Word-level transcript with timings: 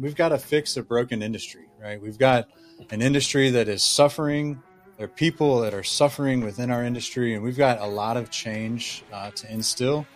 we've 0.00 0.16
got 0.16 0.30
to 0.30 0.38
fix 0.38 0.76
a 0.76 0.82
broken 0.82 1.22
industry, 1.22 1.68
right? 1.80 2.00
We've 2.00 2.18
got 2.18 2.48
an 2.90 3.02
industry 3.02 3.50
that 3.50 3.68
is 3.68 3.82
suffering. 3.82 4.62
There 4.96 5.06
are 5.06 5.08
people 5.08 5.60
that 5.60 5.74
are 5.74 5.82
suffering 5.82 6.44
within 6.44 6.70
our 6.70 6.84
industry, 6.84 7.34
and 7.34 7.42
we've 7.42 7.56
got 7.56 7.80
a 7.80 7.86
lot 7.86 8.16
of 8.16 8.30
change 8.30 9.04
uh, 9.12 9.30
to 9.30 9.52
instill, 9.52 10.06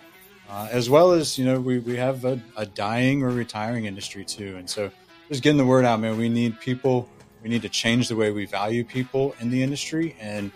uh, 0.49 0.69
as 0.71 0.89
well 0.91 1.12
as 1.12 1.39
you 1.39 1.45
know 1.45 1.61
we, 1.61 1.79
we 1.81 1.97
have 1.97 2.25
a, 2.25 2.41
a 2.57 2.67
dying 2.67 3.23
or 3.23 3.31
retiring 3.31 3.87
industry 3.87 4.25
too. 4.25 4.57
And 4.57 4.69
so, 4.69 4.91
just 5.29 5.43
getting 5.43 5.59
the 5.59 5.67
word 5.67 5.85
out, 5.85 6.01
man. 6.01 6.17
We 6.17 6.29
need 6.29 6.61
people. 6.61 7.08
We 7.43 7.49
need 7.49 7.63
to 7.63 7.69
change 7.69 8.08
the 8.08 8.17
way 8.17 8.33
we 8.33 8.47
value 8.47 8.85
people 8.85 9.35
in 9.40 9.51
the 9.51 9.63
industry, 9.63 10.17
and 10.21 10.51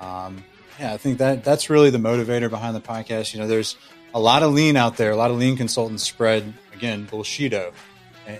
um, 0.00 0.42
yeah, 0.78 0.92
I 0.92 0.96
think 0.96 1.18
that 1.18 1.44
that's 1.44 1.70
really 1.70 1.90
the 1.90 1.98
motivator 1.98 2.50
behind 2.50 2.74
the 2.74 2.80
podcast. 2.80 3.34
You 3.34 3.40
know, 3.40 3.46
there's 3.46 3.76
a 4.14 4.20
lot 4.20 4.42
of 4.42 4.52
lean 4.52 4.76
out 4.76 4.96
there. 4.96 5.10
A 5.10 5.16
lot 5.16 5.30
of 5.30 5.38
lean 5.38 5.56
consultants 5.56 6.02
spread 6.02 6.52
again 6.72 7.06
bullshito 7.06 7.72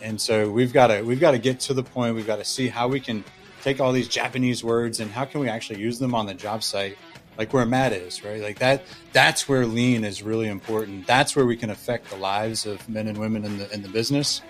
and 0.02 0.20
so 0.20 0.50
we've 0.50 0.72
got 0.72 0.88
to 0.88 1.02
we've 1.02 1.20
got 1.20 1.32
to 1.32 1.38
get 1.38 1.60
to 1.60 1.74
the 1.74 1.82
point. 1.82 2.14
We've 2.14 2.26
got 2.26 2.36
to 2.36 2.44
see 2.44 2.68
how 2.68 2.88
we 2.88 3.00
can 3.00 3.24
take 3.62 3.80
all 3.80 3.92
these 3.92 4.08
Japanese 4.08 4.64
words 4.64 5.00
and 5.00 5.10
how 5.10 5.24
can 5.24 5.40
we 5.40 5.48
actually 5.48 5.80
use 5.80 5.98
them 5.98 6.14
on 6.14 6.26
the 6.26 6.34
job 6.34 6.62
site, 6.62 6.96
like 7.36 7.52
where 7.52 7.66
Matt 7.66 7.92
is, 7.92 8.24
right? 8.24 8.40
Like 8.40 8.58
that. 8.58 8.84
That's 9.12 9.48
where 9.48 9.66
lean 9.66 10.04
is 10.04 10.22
really 10.22 10.48
important. 10.48 11.06
That's 11.06 11.36
where 11.36 11.46
we 11.46 11.56
can 11.56 11.70
affect 11.70 12.10
the 12.10 12.16
lives 12.16 12.66
of 12.66 12.86
men 12.88 13.06
and 13.06 13.18
women 13.18 13.44
in 13.44 13.58
the 13.58 13.72
in 13.72 13.82
the 13.82 13.88
business, 13.88 14.42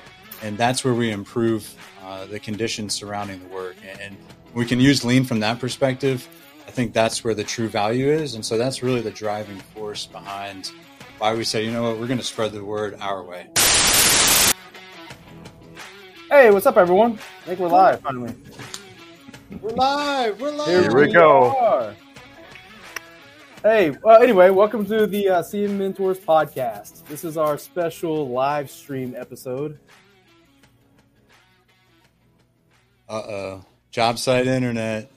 and 0.43 0.57
that's 0.57 0.85
where 0.85 0.95
we 0.95 1.11
improve 1.11 1.75
uh, 2.05 2.27
the 2.27 2.41
conditions 2.41 2.95
surrounding 2.95 3.41
the 3.41 3.49
work. 3.49 3.77
And 4.01 4.17
we 4.55 4.65
can 4.65 4.81
use 4.81 5.05
lean 5.05 5.25
from 5.25 5.41
that 5.41 5.59
perspective. 5.59 6.29
I 6.67 6.71
think 6.73 6.93
that's 6.93 7.25
where 7.25 7.35
the 7.35 7.45
true 7.45 7.69
value 7.69 8.07
is, 8.07 8.35
and 8.35 8.45
so 8.45 8.57
that's 8.57 8.83
really 8.83 9.01
the 9.01 9.11
driving 9.11 9.59
force 9.75 10.07
behind 10.07 10.71
why 11.21 11.35
we 11.35 11.45
say, 11.45 11.65
you 11.65 11.71
know 11.71 11.83
what, 11.83 11.99
we're 11.99 12.07
going 12.07 12.19
to 12.19 12.25
spread 12.25 12.53
the 12.53 12.65
word 12.65 12.97
our 12.99 13.23
way. 13.23 13.47
Hey, 16.31 16.53
what's 16.53 16.65
up, 16.65 16.77
everyone? 16.77 17.19
I 17.43 17.47
think 17.47 17.59
we're 17.59 17.67
live 17.67 18.03
finally. 18.03 18.33
We're 19.61 19.71
live. 19.71 20.41
We're 20.41 20.53
live. 20.53 20.69
Here, 20.69 20.83
Here 20.83 20.95
we, 20.95 21.07
we 21.09 21.13
go. 21.13 21.57
Are. 21.57 21.95
Hey, 23.65 23.91
well, 24.05 24.23
anyway, 24.23 24.51
welcome 24.51 24.87
to 24.87 25.09
the 25.09 25.29
uh, 25.29 25.43
CM 25.43 25.71
Mentors 25.71 26.21
podcast. 26.21 27.05
This 27.07 27.25
is 27.25 27.37
our 27.37 27.59
special 27.59 28.29
live 28.29 28.71
stream 28.71 29.17
episode. 29.19 29.81
Uh 33.09 33.13
oh. 33.13 33.65
Job 33.91 34.17
site 34.17 34.47
internet. 34.47 35.11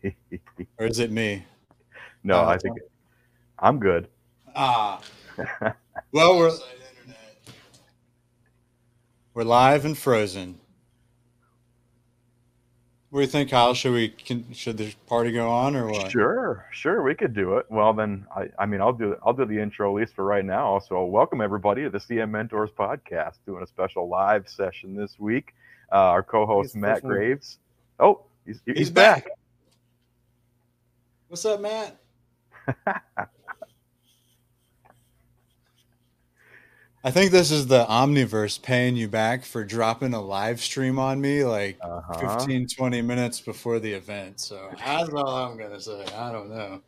or 0.78 0.86
is 0.86 1.00
it 1.00 1.10
me? 1.10 1.44
No, 2.22 2.36
uh, 2.36 2.44
I 2.44 2.58
think 2.58 2.78
I'm 3.58 3.80
good. 3.80 4.06
Ah. 4.54 5.00
well, 6.12 6.38
we're 6.38 6.56
we're 9.34 9.42
live 9.42 9.84
and 9.84 9.98
frozen. 9.98 10.60
What 13.10 13.20
do 13.20 13.24
you 13.26 13.30
think, 13.30 13.50
Kyle? 13.50 13.74
Should 13.74 13.92
we 13.92 14.08
can, 14.08 14.52
should 14.52 14.76
the 14.76 14.94
party 15.06 15.30
go 15.30 15.48
on 15.48 15.76
or 15.76 15.88
what? 15.88 16.10
Sure, 16.10 16.66
sure, 16.72 17.02
we 17.02 17.14
could 17.14 17.34
do 17.34 17.58
it. 17.58 17.66
Well, 17.68 17.92
then 17.92 18.26
I, 18.34 18.48
I 18.58 18.66
mean, 18.66 18.80
I'll 18.80 18.92
do 18.92 19.16
I'll 19.24 19.32
do 19.32 19.44
the 19.44 19.60
intro 19.60 19.94
at 19.94 20.00
least 20.00 20.14
for 20.14 20.24
right 20.24 20.44
now. 20.44 20.80
So, 20.80 21.04
welcome 21.04 21.40
everybody 21.40 21.82
to 21.82 21.90
the 21.90 21.98
CM 21.98 22.30
Mentors 22.30 22.70
podcast, 22.70 23.34
doing 23.46 23.62
a 23.62 23.66
special 23.66 24.08
live 24.08 24.48
session 24.48 24.96
this 24.96 25.16
week. 25.18 25.54
Uh, 25.92 25.96
our 25.96 26.22
co-host 26.24 26.74
Matt 26.74 27.02
Graves. 27.02 27.58
Oh, 28.00 28.22
he's, 28.46 28.60
he's, 28.66 28.78
he's 28.78 28.90
back. 28.90 29.26
back. 29.26 29.32
What's 31.28 31.44
up, 31.44 31.60
Matt? 31.60 31.96
I 37.06 37.10
think 37.10 37.32
this 37.32 37.50
is 37.50 37.66
the 37.66 37.84
Omniverse 37.84 38.62
paying 38.62 38.96
you 38.96 39.08
back 39.08 39.44
for 39.44 39.62
dropping 39.62 40.14
a 40.14 40.22
live 40.22 40.58
stream 40.58 40.98
on 40.98 41.20
me 41.20 41.44
like 41.44 41.76
uh-huh. 41.82 42.38
15, 42.38 42.66
20 42.66 43.02
minutes 43.02 43.40
before 43.40 43.78
the 43.78 43.92
event. 43.92 44.40
So 44.40 44.70
that's 44.78 45.10
all 45.10 45.28
I'm 45.28 45.58
going 45.58 45.72
to 45.72 45.80
say. 45.80 46.02
I 46.16 46.32
don't 46.32 46.48
know. 46.48 46.80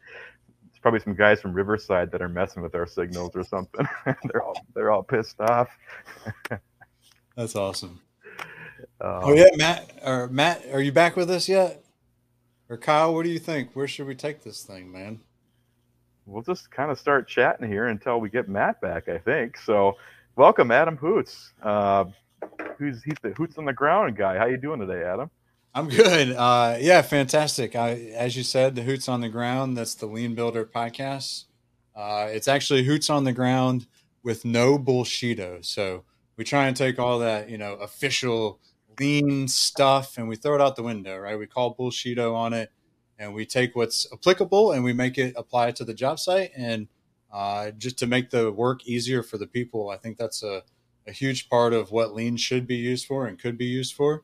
It's 0.71 0.79
probably 0.79 1.01
some 1.01 1.15
guys 1.15 1.43
from 1.43 1.53
Riverside 1.53 2.11
that 2.13 2.23
are 2.23 2.31
messing 2.31 2.63
with 2.63 2.75
our 2.75 2.87
signals 2.87 3.33
or 3.37 3.45
something. 3.45 3.87
they're 4.07 4.43
all 4.43 4.57
they're 4.75 4.91
all 4.91 5.03
pissed 5.03 5.39
off. 5.39 5.69
that's 7.37 7.55
awesome. 7.55 8.01
Um, 9.03 9.21
oh 9.23 9.35
yeah, 9.35 9.51
Matt 9.57 9.91
or 10.03 10.29
Matt, 10.29 10.65
are 10.73 10.81
you 10.81 10.93
back 10.93 11.17
with 11.17 11.31
us 11.31 11.47
yet? 11.47 11.85
Or 12.71 12.79
Kyle, 12.79 13.15
what 13.15 13.25
do 13.25 13.29
you 13.29 13.39
think? 13.39 13.77
Where 13.77 13.87
should 13.87 14.07
we 14.07 14.15
take 14.15 14.45
this 14.45 14.63
thing, 14.63 14.91
man? 14.91 15.21
We'll 16.27 16.43
just 16.43 16.71
kind 16.71 16.91
of 16.91 16.99
start 16.99 17.29
chatting 17.29 17.69
here 17.69 17.87
until 17.87 18.21
we 18.21 18.29
get 18.29 18.49
Matt 18.49 18.81
back, 18.81 19.09
I 19.09 19.19
think. 19.19 19.57
So, 19.59 19.97
welcome, 20.35 20.71
Adam 20.71 20.97
Hoots. 20.97 21.53
Uh, 21.63 22.05
who's 22.79 23.03
he's 23.03 23.17
the 23.23 23.31
Hoots 23.31 23.59
on 23.59 23.65
the 23.65 23.73
ground 23.73 24.17
guy. 24.17 24.37
How 24.37 24.47
you 24.47 24.57
doing 24.57 24.81
today, 24.81 25.05
Adam? 25.05 25.31
I'm 25.75 25.89
good. 25.89 26.33
Uh, 26.33 26.77
yeah, 26.81 27.03
fantastic. 27.03 27.77
I, 27.77 27.93
as 28.15 28.37
you 28.37 28.43
said, 28.43 28.75
the 28.75 28.83
Hoots 28.83 29.09
on 29.09 29.21
the 29.21 29.29
ground. 29.29 29.77
That's 29.77 29.95
the 29.95 30.07
Lean 30.07 30.35
Builder 30.35 30.65
podcast. 30.65 31.45
Uh, 31.95 32.29
it's 32.31 32.49
actually 32.49 32.85
Hoots 32.85 33.09
on 33.09 33.25
the 33.25 33.33
ground 33.33 33.87
with 34.23 34.45
no 34.45 34.79
bullshito. 34.79 35.65
So 35.65 36.05
we 36.37 36.45
try 36.45 36.67
and 36.67 36.77
take 36.77 36.99
all 36.99 37.19
that, 37.21 37.49
you 37.49 37.59
know, 37.59 37.75
official 37.75 38.59
lean 38.99 39.47
stuff 39.49 40.17
and 40.17 40.29
we 40.29 40.37
throw 40.37 40.55
it 40.55 40.61
out 40.61 40.77
the 40.77 40.83
window, 40.83 41.19
right? 41.19 41.39
We 41.39 41.47
call 41.47 41.75
bullshito 41.75 42.35
on 42.35 42.53
it 42.53 42.71
and 43.19 43.35
we 43.35 43.47
take 43.47 43.75
what's 43.75 44.07
applicable 44.13 44.73
and 44.73 44.85
we 44.85 44.93
make 44.93 45.19
it 45.19 45.35
apply 45.37 45.71
to 45.73 45.85
the 45.85 45.95
job 45.95 46.19
site 46.19 46.51
and 46.57 46.89
uh, 47.33 47.71
just 47.73 47.99
to 47.99 48.07
make 48.07 48.31
the 48.31 48.53
work 48.53 48.87
easier 48.87 49.23
for 49.23 49.39
the 49.39 49.47
people. 49.47 49.91
I 49.91 49.97
think 49.97 50.17
that's 50.17 50.43
a, 50.43 50.63
a, 51.07 51.13
huge 51.13 51.49
part 51.49 51.73
of 51.73 51.91
what 51.91 52.15
lean 52.15 52.37
should 52.37 52.67
be 52.67 52.77
used 52.77 53.07
for 53.07 53.27
and 53.27 53.39
could 53.39 53.59
be 53.59 53.67
used 53.67 53.95
for. 53.95 54.23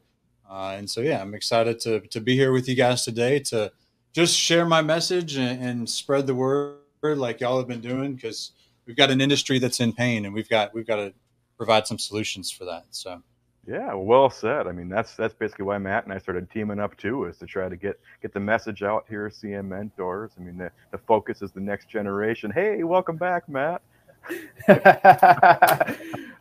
Uh, 0.48 0.74
and 0.76 0.88
so, 0.88 1.00
yeah, 1.00 1.20
I'm 1.20 1.34
excited 1.34 1.80
to, 1.80 2.00
to 2.00 2.20
be 2.20 2.36
here 2.36 2.52
with 2.52 2.68
you 2.68 2.74
guys 2.74 3.04
today 3.04 3.38
to 3.40 3.72
just 4.12 4.36
share 4.36 4.66
my 4.66 4.82
message 4.82 5.36
and, 5.36 5.62
and 5.62 5.88
spread 5.88 6.26
the 6.26 6.34
word 6.34 6.78
like 7.02 7.40
y'all 7.40 7.58
have 7.58 7.68
been 7.68 7.80
doing 7.80 8.14
because 8.14 8.52
we've 8.86 8.96
got 8.96 9.10
an 9.10 9.20
industry 9.20 9.58
that's 9.58 9.80
in 9.80 9.92
pain 9.92 10.24
and 10.24 10.34
we've 10.34 10.48
got 10.48 10.72
we've 10.72 10.86
got 10.86 10.96
to 10.96 11.12
provide 11.56 11.86
some 11.86 11.98
solutions 11.98 12.50
for 12.50 12.64
that. 12.66 12.84
So. 12.90 13.22
Yeah, 13.66 13.94
well 13.94 14.28
said. 14.28 14.66
I 14.66 14.72
mean, 14.72 14.88
that's 14.88 15.14
that's 15.14 15.34
basically 15.34 15.66
why 15.66 15.78
Matt 15.78 16.04
and 16.04 16.12
I 16.12 16.18
started 16.18 16.50
teaming 16.50 16.80
up 16.80 16.96
too, 16.96 17.26
is 17.26 17.38
to 17.38 17.46
try 17.46 17.68
to 17.68 17.76
get 17.76 18.00
get 18.20 18.34
the 18.34 18.40
message 18.40 18.82
out 18.82 19.04
here, 19.08 19.28
CM 19.28 19.66
mentors. 19.66 20.32
I 20.36 20.42
mean, 20.42 20.58
the, 20.58 20.70
the 20.90 20.98
focus 20.98 21.42
is 21.42 21.52
the 21.52 21.60
next 21.60 21.88
generation. 21.88 22.50
Hey, 22.50 22.82
welcome 22.82 23.16
back, 23.16 23.48
Matt. 23.48 23.80
oh, 24.68 24.74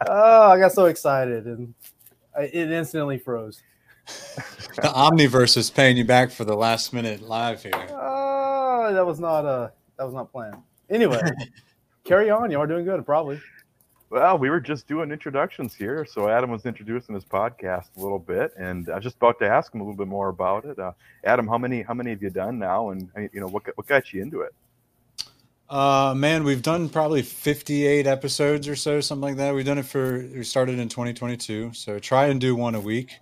I 0.08 0.60
got 0.60 0.72
so 0.72 0.86
excited 0.86 1.46
and 1.46 1.74
I, 2.36 2.44
it 2.44 2.72
instantly 2.72 3.18
froze. 3.18 3.62
the 4.06 4.90
Omniverse 4.90 5.58
is 5.58 5.70
paying 5.70 5.98
you 5.98 6.06
back 6.06 6.32
for 6.32 6.44
the 6.44 6.56
last 6.56 6.94
minute 6.94 7.22
live 7.22 7.62
here. 7.62 7.72
Oh, 7.92 8.92
that 8.94 9.06
was 9.06 9.20
not 9.20 9.46
uh 9.46 9.70
that 9.98 10.06
was 10.06 10.14
not 10.16 10.32
planned. 10.32 10.58
Anyway, 10.90 11.22
carry 12.04 12.32
on. 12.32 12.50
You 12.50 12.60
are 12.60 12.68
doing 12.68 12.86
good, 12.86 13.06
probably. 13.06 13.40
Well, 14.12 14.38
we 14.38 14.50
were 14.50 14.60
just 14.60 14.90
doing 14.90 15.10
introductions 15.10 15.74
here, 15.74 16.06
so 16.06 16.28
Adam 16.28 16.52
was 16.52 16.66
introducing 16.66 17.16
his 17.16 17.24
podcast 17.24 17.86
a 17.96 18.02
little 18.02 18.20
bit, 18.20 18.52
and 18.58 18.90
I 18.90 18.96
was 18.96 19.06
just 19.06 19.16
about 19.16 19.40
to 19.40 19.48
ask 19.48 19.74
him 19.74 19.80
a 19.80 19.86
little 19.86 19.96
bit 19.96 20.10
more 20.10 20.28
about 20.28 20.66
it. 20.66 20.78
Uh, 20.78 20.92
Adam, 21.24 21.48
how 21.48 21.58
many 21.58 21.82
how 21.82 21.94
many 21.94 22.10
have 22.10 22.22
you 22.22 22.30
done 22.30 22.60
now, 22.60 22.90
and 22.90 23.10
uh, 23.16 23.22
you 23.32 23.40
know 23.40 23.48
what 23.48 23.64
what 23.76 23.88
got 23.88 24.12
you 24.12 24.22
into 24.22 24.42
it? 24.42 24.54
Uh, 25.70 26.14
man, 26.14 26.44
we've 26.44 26.62
done 26.62 26.90
probably 26.90 27.22
58 27.22 28.06
episodes 28.06 28.68
or 28.68 28.76
so, 28.76 29.00
something 29.00 29.22
like 29.22 29.38
that. 29.38 29.56
We've 29.56 29.66
done 29.66 29.78
it 29.78 29.86
for 29.86 30.28
we 30.36 30.44
started 30.44 30.78
in 30.78 30.90
2022, 30.90 31.72
so 31.72 31.98
try 31.98 32.26
and 32.26 32.42
do 32.42 32.54
one 32.54 32.76
a 32.76 32.82
week. 32.82 33.14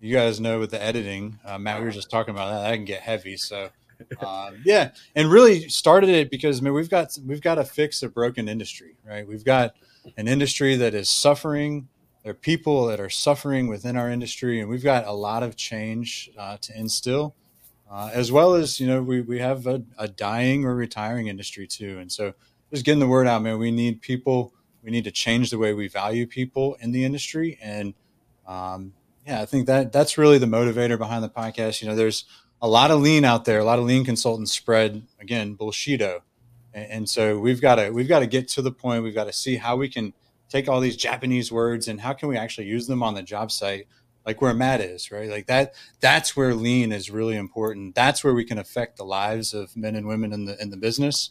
You 0.00 0.14
guys 0.14 0.40
know 0.40 0.58
with 0.58 0.70
the 0.70 0.82
editing, 0.82 1.40
uh, 1.44 1.58
Matt, 1.58 1.80
we 1.80 1.84
were 1.84 1.90
just 1.90 2.10
talking 2.10 2.32
about 2.34 2.52
that. 2.52 2.70
That 2.70 2.74
can 2.76 2.86
get 2.86 3.02
heavy, 3.02 3.36
so. 3.36 3.68
Uh, 4.20 4.50
yeah, 4.64 4.90
and 5.14 5.30
really 5.30 5.68
started 5.68 6.10
it 6.10 6.28
because 6.28 6.58
I 6.58 6.62
mean 6.62 6.74
we've 6.74 6.90
got 6.90 7.16
we've 7.24 7.40
got 7.40 7.54
to 7.54 7.64
fix 7.64 8.02
a 8.02 8.08
broken 8.08 8.48
industry, 8.48 8.96
right? 9.06 9.24
We've 9.24 9.44
got 9.44 9.76
an 10.16 10.28
industry 10.28 10.76
that 10.76 10.94
is 10.94 11.08
suffering. 11.08 11.88
There 12.22 12.30
are 12.30 12.34
people 12.34 12.86
that 12.86 13.00
are 13.00 13.10
suffering 13.10 13.68
within 13.68 13.96
our 13.96 14.10
industry, 14.10 14.60
and 14.60 14.68
we've 14.68 14.82
got 14.82 15.06
a 15.06 15.12
lot 15.12 15.42
of 15.42 15.56
change 15.56 16.30
uh, 16.38 16.56
to 16.60 16.78
instill, 16.78 17.34
uh, 17.90 18.10
as 18.12 18.30
well 18.30 18.54
as 18.54 18.80
you 18.80 18.86
know 18.86 19.02
we 19.02 19.20
we 19.20 19.38
have 19.38 19.66
a, 19.66 19.82
a, 19.98 20.08
dying 20.08 20.64
or 20.64 20.74
retiring 20.74 21.26
industry 21.26 21.66
too. 21.66 21.98
And 21.98 22.10
so, 22.10 22.34
just 22.70 22.84
getting 22.84 23.00
the 23.00 23.08
word 23.08 23.26
out, 23.26 23.42
man. 23.42 23.58
We 23.58 23.70
need 23.70 24.00
people. 24.02 24.52
We 24.82 24.90
need 24.90 25.04
to 25.04 25.10
change 25.10 25.50
the 25.50 25.58
way 25.58 25.74
we 25.74 25.88
value 25.88 26.26
people 26.26 26.76
in 26.80 26.92
the 26.92 27.04
industry, 27.04 27.58
and 27.62 27.94
um, 28.46 28.92
yeah, 29.26 29.40
I 29.40 29.46
think 29.46 29.66
that 29.66 29.92
that's 29.92 30.18
really 30.18 30.38
the 30.38 30.46
motivator 30.46 30.98
behind 30.98 31.24
the 31.24 31.28
podcast. 31.28 31.82
You 31.82 31.88
know, 31.88 31.96
there's 31.96 32.24
a 32.60 32.68
lot 32.68 32.90
of 32.90 33.00
lean 33.00 33.24
out 33.24 33.44
there. 33.44 33.58
A 33.58 33.64
lot 33.64 33.78
of 33.78 33.84
lean 33.84 34.04
consultants 34.04 34.52
spread 34.52 35.02
again 35.20 35.56
bullshito 35.56 36.22
and, 36.74 37.08
so 37.08 37.38
we've 37.38 37.60
got 37.60 37.76
to 37.76 37.90
we've 37.90 38.08
got 38.08 38.20
to 38.20 38.26
get 38.26 38.48
to 38.48 38.62
the 38.62 38.72
point. 38.72 39.02
We've 39.02 39.14
got 39.14 39.24
to 39.24 39.32
see 39.32 39.56
how 39.56 39.76
we 39.76 39.88
can 39.88 40.12
take 40.48 40.68
all 40.68 40.80
these 40.80 40.96
Japanese 40.96 41.50
words 41.52 41.88
and 41.88 42.00
how 42.00 42.12
can 42.12 42.28
we 42.28 42.36
actually 42.36 42.66
use 42.66 42.86
them 42.86 43.02
on 43.02 43.14
the 43.14 43.22
job 43.22 43.50
site, 43.50 43.86
like 44.26 44.40
where 44.40 44.54
Matt 44.54 44.80
is, 44.80 45.10
right? 45.10 45.30
Like 45.30 45.46
that. 45.46 45.74
That's 46.00 46.36
where 46.36 46.54
lean 46.54 46.92
is 46.92 47.10
really 47.10 47.36
important. 47.36 47.94
That's 47.94 48.22
where 48.22 48.34
we 48.34 48.44
can 48.44 48.58
affect 48.58 48.96
the 48.96 49.04
lives 49.04 49.54
of 49.54 49.76
men 49.76 49.96
and 49.96 50.06
women 50.06 50.32
in 50.32 50.44
the 50.44 50.60
in 50.62 50.70
the 50.70 50.76
business, 50.76 51.30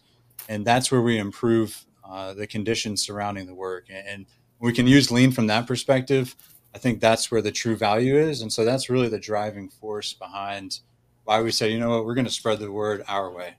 and 0.49 0.65
that's 0.65 0.91
where 0.91 1.01
we 1.01 1.17
improve 1.17 1.85
uh, 2.03 2.33
the 2.33 2.47
conditions 2.47 3.03
surrounding 3.03 3.45
the 3.45 3.55
work. 3.55 3.87
And 3.89 4.25
we 4.59 4.73
can 4.73 4.85
use 4.85 5.11
lean 5.11 5.31
from 5.31 5.47
that 5.47 5.65
perspective. 5.65 6.35
I 6.73 6.77
think 6.77 7.01
that's 7.01 7.31
where 7.31 7.41
the 7.41 7.51
true 7.51 7.75
value 7.75 8.15
is. 8.15 8.41
And 8.41 8.51
so 8.51 8.63
that's 8.63 8.89
really 8.89 9.09
the 9.09 9.19
driving 9.19 9.69
force 9.69 10.13
behind 10.13 10.79
why 11.23 11.41
we 11.41 11.51
say, 11.51 11.71
you 11.71 11.79
know 11.79 11.89
what, 11.89 12.05
we're 12.05 12.13
going 12.13 12.25
to 12.25 12.31
spread 12.31 12.59
the 12.59 12.71
word 12.71 13.03
our 13.07 13.31
way. 13.31 13.55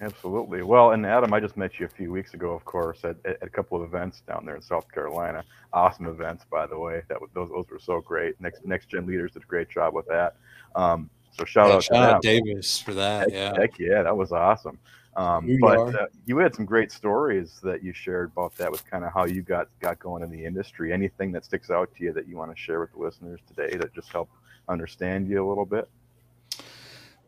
Absolutely. 0.00 0.62
Well, 0.62 0.90
and 0.90 1.06
Adam, 1.06 1.32
I 1.32 1.40
just 1.40 1.56
met 1.56 1.78
you 1.78 1.86
a 1.86 1.88
few 1.88 2.10
weeks 2.10 2.34
ago, 2.34 2.50
of 2.50 2.64
course, 2.64 3.04
at, 3.04 3.16
at 3.24 3.38
a 3.42 3.48
couple 3.48 3.80
of 3.80 3.84
events 3.84 4.22
down 4.26 4.44
there 4.44 4.56
in 4.56 4.62
South 4.62 4.90
Carolina. 4.92 5.44
Awesome 5.72 6.06
events, 6.06 6.44
by 6.50 6.66
the 6.66 6.78
way. 6.78 7.02
That 7.08 7.18
those 7.32 7.48
those 7.50 7.68
were 7.70 7.78
so 7.78 8.00
great. 8.00 8.40
Next 8.40 8.64
Next 8.66 8.88
Gen 8.88 9.06
Leaders 9.06 9.32
did 9.32 9.42
a 9.42 9.46
great 9.46 9.70
job 9.70 9.94
with 9.94 10.06
that. 10.08 10.36
Um, 10.74 11.08
so 11.30 11.44
shout 11.44 11.68
yeah, 11.68 11.74
out 11.74 11.84
shout 11.84 11.96
to 11.96 12.14
out 12.16 12.22
Davis 12.22 12.80
for 12.80 12.94
that. 12.94 13.30
Heck, 13.30 13.32
yeah, 13.32 13.60
heck 13.60 13.78
yeah, 13.78 14.02
that 14.02 14.16
was 14.16 14.32
awesome. 14.32 14.78
Um, 15.16 15.48
You 15.48 15.58
but 15.60 15.94
uh, 15.94 16.06
you 16.26 16.38
had 16.38 16.54
some 16.54 16.64
great 16.64 16.90
stories 16.90 17.60
that 17.62 17.84
you 17.84 17.92
shared 17.92 18.32
about 18.32 18.56
that 18.56 18.70
with 18.70 18.84
kind 18.90 19.04
of 19.04 19.12
how 19.12 19.26
you 19.26 19.42
got 19.42 19.68
got 19.80 19.98
going 20.00 20.22
in 20.22 20.30
the 20.30 20.44
industry. 20.44 20.92
Anything 20.92 21.30
that 21.32 21.44
sticks 21.44 21.70
out 21.70 21.94
to 21.96 22.04
you 22.04 22.12
that 22.12 22.26
you 22.26 22.36
want 22.36 22.50
to 22.50 22.60
share 22.60 22.80
with 22.80 22.92
the 22.92 22.98
listeners 22.98 23.40
today 23.46 23.76
that 23.76 23.94
just 23.94 24.08
help 24.10 24.28
understand 24.68 25.28
you 25.28 25.44
a 25.44 25.48
little 25.48 25.64
bit? 25.64 25.88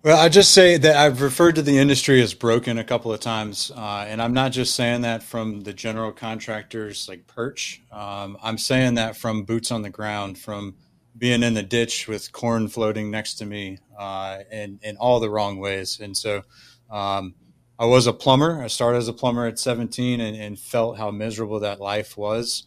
Well, 0.06 0.20
I 0.20 0.28
just 0.28 0.52
say 0.52 0.76
that 0.76 0.94
I've 0.94 1.20
referred 1.20 1.56
to 1.56 1.62
the 1.62 1.78
industry 1.78 2.22
as 2.22 2.32
broken 2.32 2.78
a 2.78 2.84
couple 2.84 3.12
of 3.12 3.18
times, 3.18 3.72
uh, 3.74 4.04
and 4.06 4.22
I'm 4.22 4.32
not 4.32 4.52
just 4.52 4.76
saying 4.76 5.00
that 5.00 5.24
from 5.24 5.62
the 5.62 5.72
general 5.72 6.12
contractors 6.12 7.08
like 7.08 7.26
Perch. 7.26 7.82
Um, 7.90 8.38
I'm 8.40 8.56
saying 8.56 8.94
that 8.94 9.16
from 9.16 9.42
boots 9.42 9.72
on 9.72 9.82
the 9.82 9.90
ground, 9.90 10.38
from 10.38 10.76
being 11.18 11.42
in 11.42 11.54
the 11.54 11.64
ditch 11.64 12.06
with 12.06 12.30
corn 12.30 12.68
floating 12.68 13.10
next 13.10 13.34
to 13.38 13.46
me, 13.46 13.78
uh, 13.98 14.44
in 14.52 14.78
in 14.80 14.96
all 14.96 15.18
the 15.18 15.28
wrong 15.28 15.58
ways. 15.58 15.98
And 15.98 16.16
so, 16.16 16.42
um, 16.88 17.34
I 17.76 17.86
was 17.86 18.06
a 18.06 18.12
plumber. 18.12 18.62
I 18.62 18.68
started 18.68 18.98
as 18.98 19.08
a 19.08 19.12
plumber 19.12 19.44
at 19.48 19.58
17, 19.58 20.20
and, 20.20 20.36
and 20.36 20.56
felt 20.56 20.98
how 20.98 21.10
miserable 21.10 21.58
that 21.58 21.80
life 21.80 22.16
was. 22.16 22.62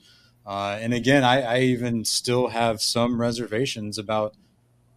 Uh, 0.45 0.77
and 0.81 0.93
again, 0.93 1.23
I, 1.23 1.41
I 1.43 1.59
even 1.59 2.03
still 2.03 2.49
have 2.49 2.81
some 2.81 3.21
reservations 3.21 3.97
about 3.97 4.35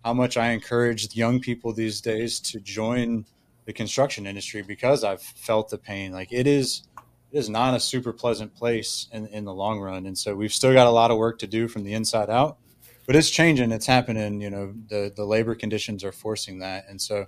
how 0.04 0.12
much 0.12 0.36
I 0.36 0.50
encourage 0.50 1.14
young 1.14 1.40
people 1.40 1.72
these 1.72 2.00
days 2.00 2.40
to 2.40 2.60
join 2.60 3.24
the 3.64 3.72
construction 3.72 4.26
industry 4.26 4.62
because 4.62 5.04
I've 5.04 5.22
felt 5.22 5.70
the 5.70 5.78
pain. 5.78 6.12
Like 6.12 6.32
it 6.32 6.46
is, 6.46 6.82
it 7.30 7.38
is 7.38 7.48
not 7.48 7.74
a 7.74 7.80
super 7.80 8.12
pleasant 8.12 8.54
place 8.54 9.08
in, 9.12 9.26
in 9.28 9.44
the 9.44 9.54
long 9.54 9.80
run. 9.80 10.06
And 10.06 10.18
so 10.18 10.34
we've 10.34 10.52
still 10.52 10.72
got 10.72 10.86
a 10.86 10.90
lot 10.90 11.10
of 11.10 11.18
work 11.18 11.38
to 11.40 11.46
do 11.46 11.68
from 11.68 11.84
the 11.84 11.92
inside 11.92 12.30
out, 12.30 12.58
but 13.06 13.14
it's 13.14 13.30
changing. 13.30 13.70
It's 13.70 13.86
happening. 13.86 14.40
You 14.40 14.50
know, 14.50 14.74
the, 14.88 15.12
the 15.14 15.24
labor 15.24 15.54
conditions 15.54 16.02
are 16.02 16.12
forcing 16.12 16.58
that. 16.58 16.86
And 16.88 17.00
so, 17.00 17.26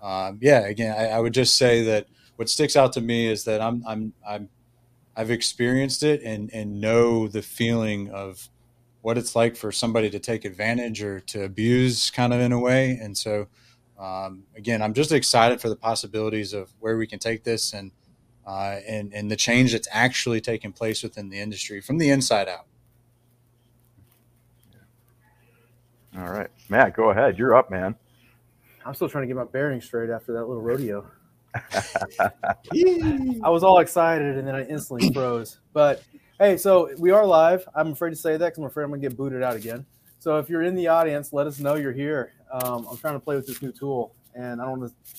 um, 0.00 0.38
yeah, 0.40 0.60
again, 0.60 0.96
I, 0.96 1.08
I 1.08 1.18
would 1.18 1.34
just 1.34 1.56
say 1.56 1.82
that 1.84 2.06
what 2.36 2.48
sticks 2.48 2.76
out 2.76 2.92
to 2.92 3.00
me 3.00 3.26
is 3.26 3.44
that 3.44 3.60
I'm, 3.60 3.82
I'm, 3.86 4.12
I'm, 4.26 4.48
I've 5.16 5.30
experienced 5.30 6.02
it 6.04 6.22
and, 6.22 6.50
and 6.54 6.80
know 6.80 7.28
the 7.28 7.42
feeling 7.42 8.10
of, 8.10 8.48
what 9.02 9.18
it's 9.18 9.36
like 9.36 9.56
for 9.56 9.70
somebody 9.70 10.08
to 10.08 10.18
take 10.18 10.44
advantage 10.44 11.02
or 11.02 11.20
to 11.20 11.44
abuse 11.44 12.10
kind 12.10 12.32
of 12.32 12.40
in 12.40 12.52
a 12.52 12.58
way. 12.58 12.98
And 13.02 13.18
so, 13.18 13.48
um, 13.98 14.44
again, 14.56 14.80
I'm 14.80 14.94
just 14.94 15.12
excited 15.12 15.60
for 15.60 15.68
the 15.68 15.76
possibilities 15.76 16.52
of 16.52 16.72
where 16.78 16.96
we 16.96 17.06
can 17.06 17.18
take 17.18 17.42
this 17.42 17.72
and, 17.72 17.90
uh, 18.46 18.78
and, 18.88 19.12
and 19.12 19.30
the 19.30 19.36
change 19.36 19.72
that's 19.72 19.88
actually 19.90 20.40
taking 20.40 20.72
place 20.72 21.02
within 21.02 21.28
the 21.28 21.40
industry 21.40 21.80
from 21.80 21.98
the 21.98 22.10
inside 22.10 22.48
out. 22.48 22.66
All 26.16 26.28
right, 26.28 26.48
Matt, 26.68 26.94
go 26.94 27.10
ahead. 27.10 27.38
You're 27.38 27.56
up, 27.56 27.70
man. 27.70 27.96
I'm 28.84 28.94
still 28.94 29.08
trying 29.08 29.22
to 29.22 29.28
get 29.28 29.36
my 29.36 29.44
bearings 29.44 29.84
straight 29.84 30.10
after 30.10 30.32
that 30.34 30.46
little 30.46 30.62
rodeo. 30.62 31.06
I 31.74 33.48
was 33.48 33.62
all 33.62 33.78
excited 33.78 34.36
and 34.36 34.46
then 34.46 34.54
I 34.54 34.64
instantly 34.64 35.12
froze. 35.12 35.58
But 35.72 36.02
hey, 36.42 36.56
so 36.56 36.90
we 36.98 37.12
are 37.12 37.24
live. 37.24 37.68
I'm 37.74 37.92
afraid 37.92 38.10
to 38.10 38.16
say 38.16 38.36
that 38.36 38.46
because 38.46 38.58
I'm 38.58 38.64
afraid 38.64 38.82
I'm 38.84 38.90
going 38.90 39.00
to 39.00 39.08
get 39.08 39.16
booted 39.16 39.44
out 39.44 39.54
again. 39.54 39.86
So 40.18 40.38
if 40.38 40.48
you're 40.50 40.62
in 40.62 40.74
the 40.74 40.88
audience, 40.88 41.32
let 41.32 41.46
us 41.46 41.60
know 41.60 41.76
you're 41.76 41.92
here. 41.92 42.32
Um, 42.52 42.84
I'm 42.90 42.96
trying 42.96 43.14
to 43.14 43.20
play 43.20 43.36
with 43.36 43.46
this 43.46 43.62
new 43.62 43.70
tool 43.70 44.14
and 44.34 44.60
I 44.60 44.64
don't 44.64 44.80
want 44.80 44.92
to 44.92 45.12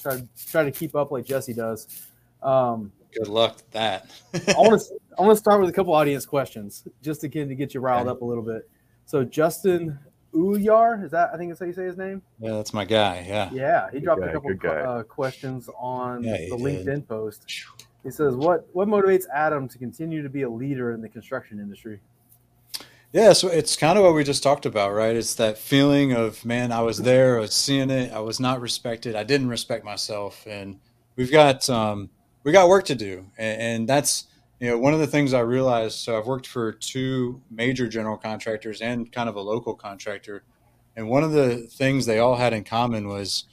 try, 0.00 0.22
try 0.48 0.64
to 0.64 0.70
keep 0.70 0.94
up 0.94 1.10
like 1.10 1.24
Jesse 1.24 1.54
does. 1.54 2.06
Um, 2.42 2.92
Good 3.12 3.26
luck 3.26 3.56
with 3.56 3.70
that. 3.72 4.08
I 4.34 4.54
want 4.58 4.80
to 4.80 4.86
I 5.18 5.22
want 5.22 5.32
to 5.32 5.40
start 5.40 5.60
with 5.60 5.68
a 5.68 5.72
couple 5.72 5.92
audience 5.92 6.24
questions 6.24 6.84
just 7.02 7.24
again 7.24 7.48
to 7.48 7.56
get 7.56 7.74
you 7.74 7.80
riled 7.80 8.02
Okay. 8.06 8.10
up 8.12 8.22
a 8.22 8.24
little 8.24 8.44
bit. 8.44 8.70
So 9.06 9.24
Justin 9.24 9.98
Uyar, 10.32 11.04
is 11.04 11.10
that 11.10 11.30
I 11.34 11.36
think 11.36 11.50
that's 11.50 11.58
how 11.58 11.66
you 11.66 11.72
say 11.72 11.84
his 11.84 11.96
name? 11.96 12.22
yeah, 12.38 12.52
that's 12.52 12.72
my 12.72 12.84
guy. 12.84 13.24
Yeah. 13.28 13.50
Yeah, 13.52 13.88
he 13.92 13.98
dropped 13.98 14.20
guy, 14.20 14.28
a 14.28 14.32
couple 14.32 14.52
uh, 14.70 15.02
questions 15.02 15.68
on 15.76 16.22
Yeah, 16.22 16.36
he 16.36 16.48
the 16.50 16.56
did. 16.56 16.86
LinkedIn 16.86 17.08
post. 17.08 17.44
He 18.02 18.10
says, 18.10 18.34
"What 18.34 18.68
what 18.72 18.88
motivates 18.88 19.24
Adam 19.34 19.68
to 19.68 19.78
continue 19.78 20.22
to 20.22 20.28
be 20.28 20.42
a 20.42 20.50
leader 20.50 20.92
in 20.92 21.00
the 21.00 21.08
construction 21.08 21.58
industry?" 21.58 22.00
Yeah, 23.12 23.32
so 23.32 23.48
it's 23.48 23.76
kind 23.76 23.98
of 23.98 24.04
what 24.04 24.14
we 24.14 24.22
just 24.22 24.42
talked 24.42 24.66
about, 24.66 24.92
right? 24.92 25.16
It's 25.16 25.34
that 25.34 25.58
feeling 25.58 26.12
of, 26.12 26.44
man, 26.44 26.70
I 26.70 26.82
was 26.82 26.98
there, 26.98 27.38
I 27.38 27.40
was 27.40 27.52
seeing 27.52 27.90
it, 27.90 28.12
I 28.12 28.20
was 28.20 28.38
not 28.38 28.60
respected, 28.60 29.16
I 29.16 29.24
didn't 29.24 29.48
respect 29.48 29.84
myself, 29.84 30.46
and 30.46 30.78
we've 31.16 31.32
got 31.32 31.68
um, 31.68 32.10
we 32.44 32.52
got 32.52 32.68
work 32.68 32.84
to 32.86 32.94
do, 32.94 33.26
and, 33.36 33.60
and 33.60 33.88
that's 33.88 34.26
you 34.60 34.68
know 34.68 34.78
one 34.78 34.94
of 34.94 35.00
the 35.00 35.08
things 35.08 35.34
I 35.34 35.40
realized. 35.40 35.98
So 35.98 36.16
I've 36.16 36.26
worked 36.26 36.46
for 36.46 36.72
two 36.72 37.42
major 37.50 37.88
general 37.88 38.16
contractors 38.16 38.80
and 38.80 39.10
kind 39.10 39.28
of 39.28 39.34
a 39.34 39.40
local 39.40 39.74
contractor, 39.74 40.44
and 40.94 41.08
one 41.08 41.24
of 41.24 41.32
the 41.32 41.66
things 41.66 42.06
they 42.06 42.20
all 42.20 42.36
had 42.36 42.52
in 42.52 42.62
common 42.62 43.08
was 43.08 43.44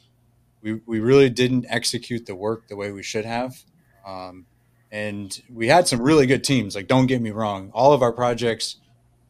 we 0.61 0.81
we 0.85 0.99
really 0.99 1.31
didn't 1.31 1.65
execute 1.67 2.27
the 2.27 2.35
work 2.35 2.67
the 2.67 2.75
way 2.75 2.91
we 2.91 3.01
should 3.03 3.25
have. 3.25 3.63
Um, 4.07 4.45
and 4.91 5.39
we 5.53 5.67
had 5.67 5.87
some 5.87 6.01
really 6.01 6.25
good 6.25 6.43
teams. 6.43 6.75
Like, 6.75 6.87
don't 6.87 7.07
get 7.07 7.21
me 7.21 7.31
wrong, 7.31 7.71
all 7.73 7.91
of 7.91 8.01
our 8.01 8.13
projects 8.13 8.77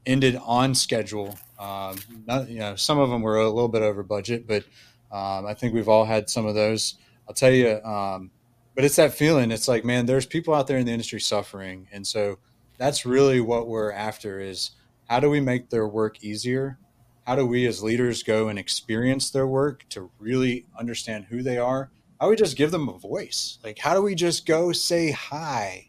ended 0.06 0.39
on 0.45 0.75
schedule. 0.75 1.38
Um, 1.59 1.97
not, 2.27 2.50
you 2.50 2.59
know, 2.59 2.75
some 2.75 3.00
of 3.00 3.09
them 3.09 3.21
were 3.21 3.38
a 3.38 3.50
little 3.50 3.68
bit 3.68 3.81
over 3.81 4.03
budget, 4.03 4.47
but 4.47 4.63
um, 5.12 5.45
I 5.45 5.53
think 5.53 5.74
we've 5.74 5.89
all 5.89 6.06
had 6.06 6.29
some 6.29 6.45
of 6.45 6.53
those. 6.53 6.95
I'll 7.27 7.33
tell 7.33 7.51
you, 7.51 7.81
um, 7.83 8.31
but 8.75 8.85
it's 8.85 8.97
that 8.97 9.13
feeling. 9.13 9.51
It's 9.51 9.68
like, 9.68 9.83
man, 9.83 10.06
there's 10.06 10.25
people 10.25 10.53
out 10.53 10.68
there 10.68 10.77
in 10.77 10.85
the 10.85 10.91
industry 10.91 11.19
suffering, 11.19 11.88
and 11.91 12.06
so 12.06 12.38
that's 12.77 13.06
really 13.06 13.41
what 13.41 13.68
we're 13.68 13.91
after: 13.91 14.39
is 14.39 14.71
how 15.09 15.19
do 15.19 15.30
we 15.30 15.39
make 15.39 15.69
their 15.69 15.88
work 15.88 16.23
easier? 16.23 16.77
How 17.25 17.35
do 17.35 17.45
we, 17.45 17.65
as 17.65 17.83
leaders, 17.83 18.23
go 18.23 18.47
and 18.47 18.57
experience 18.59 19.31
their 19.31 19.47
work 19.47 19.85
to 19.89 20.12
really 20.19 20.68
understand 20.77 21.25
who 21.25 21.41
they 21.41 21.57
are? 21.57 21.89
Do 22.21 22.29
we 22.29 22.35
just 22.35 22.57
give 22.57 22.71
them 22.71 22.89
a 22.89 22.97
voice? 22.97 23.59
Like, 23.63 23.77
how 23.79 23.93
do 23.93 24.01
we 24.01 24.15
just 24.15 24.45
go 24.45 24.71
say 24.71 25.11
hi? 25.11 25.87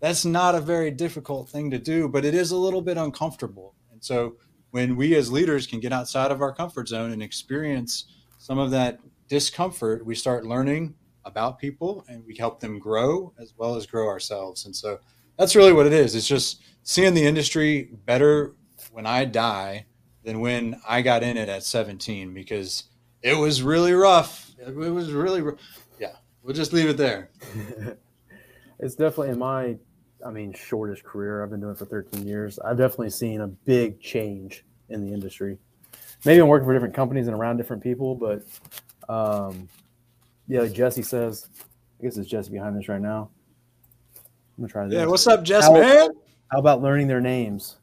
that's 0.00 0.24
not 0.24 0.54
a 0.54 0.60
very 0.60 0.90
difficult 0.90 1.48
thing 1.48 1.70
to 1.70 1.78
do, 1.78 2.08
but 2.08 2.24
it 2.24 2.34
is 2.34 2.50
a 2.50 2.56
little 2.56 2.82
bit 2.82 2.96
uncomfortable. 2.96 3.74
And 3.90 4.02
so 4.04 4.36
when 4.70 4.96
we 4.96 5.14
as 5.16 5.32
leaders 5.32 5.66
can 5.66 5.80
get 5.80 5.92
outside 5.92 6.30
of 6.30 6.42
our 6.42 6.52
comfort 6.52 6.88
zone 6.88 7.12
and 7.12 7.22
experience 7.22 8.04
some 8.38 8.58
of 8.58 8.70
that 8.72 9.00
discomfort, 9.28 10.04
we 10.04 10.14
start 10.14 10.46
learning 10.46 10.94
about 11.24 11.58
people 11.58 12.04
and 12.08 12.24
we 12.26 12.36
help 12.36 12.60
them 12.60 12.78
grow 12.78 13.32
as 13.40 13.54
well 13.56 13.74
as 13.74 13.86
grow 13.86 14.06
ourselves. 14.06 14.66
And 14.66 14.76
so 14.76 15.00
that's 15.36 15.56
really 15.56 15.72
what 15.72 15.86
it 15.86 15.92
is. 15.92 16.14
It's 16.14 16.28
just 16.28 16.62
seeing 16.82 17.14
the 17.14 17.26
industry 17.26 17.90
better 18.04 18.54
when 18.92 19.06
I 19.06 19.24
die 19.24 19.86
than 20.22 20.40
when 20.40 20.80
I 20.86 21.02
got 21.02 21.22
in 21.22 21.36
it 21.36 21.48
at 21.48 21.62
17 21.62 22.34
because 22.34 22.84
it 23.22 23.36
was 23.36 23.62
really 23.62 23.92
rough. 23.92 24.45
It 24.66 24.74
was 24.74 25.12
really, 25.12 25.42
yeah, 26.00 26.12
we'll 26.42 26.54
just 26.54 26.72
leave 26.72 26.88
it 26.88 26.96
there. 26.96 27.30
it's 28.80 28.96
definitely 28.96 29.30
in 29.30 29.38
my, 29.38 29.76
I 30.26 30.30
mean, 30.30 30.52
shortest 30.52 31.04
career. 31.04 31.44
I've 31.44 31.50
been 31.50 31.60
doing 31.60 31.72
it 31.72 31.78
for 31.78 31.84
13 31.84 32.26
years. 32.26 32.58
I've 32.58 32.76
definitely 32.76 33.10
seen 33.10 33.42
a 33.42 33.46
big 33.46 34.00
change 34.00 34.64
in 34.88 35.06
the 35.06 35.12
industry. 35.12 35.58
Maybe 36.24 36.40
I'm 36.40 36.48
working 36.48 36.66
for 36.66 36.72
different 36.72 36.94
companies 36.94 37.28
and 37.28 37.36
around 37.36 37.58
different 37.58 37.82
people, 37.82 38.16
but 38.16 38.42
um, 39.08 39.68
yeah, 40.48 40.60
like 40.62 40.72
Jesse 40.72 41.02
says, 41.02 41.48
I 42.00 42.04
guess 42.04 42.16
it's 42.16 42.28
Jesse 42.28 42.50
behind 42.50 42.76
this 42.76 42.88
right 42.88 43.00
now. 43.00 43.30
I'm 44.16 44.62
gonna 44.62 44.72
try 44.72 44.84
this. 44.86 44.94
Yeah, 44.94 45.06
what's 45.06 45.26
up, 45.26 45.44
Jess, 45.44 45.64
How- 45.64 45.74
man? 45.74 46.10
How 46.50 46.58
about 46.58 46.80
learning 46.80 47.08
their 47.08 47.20
names? 47.20 47.76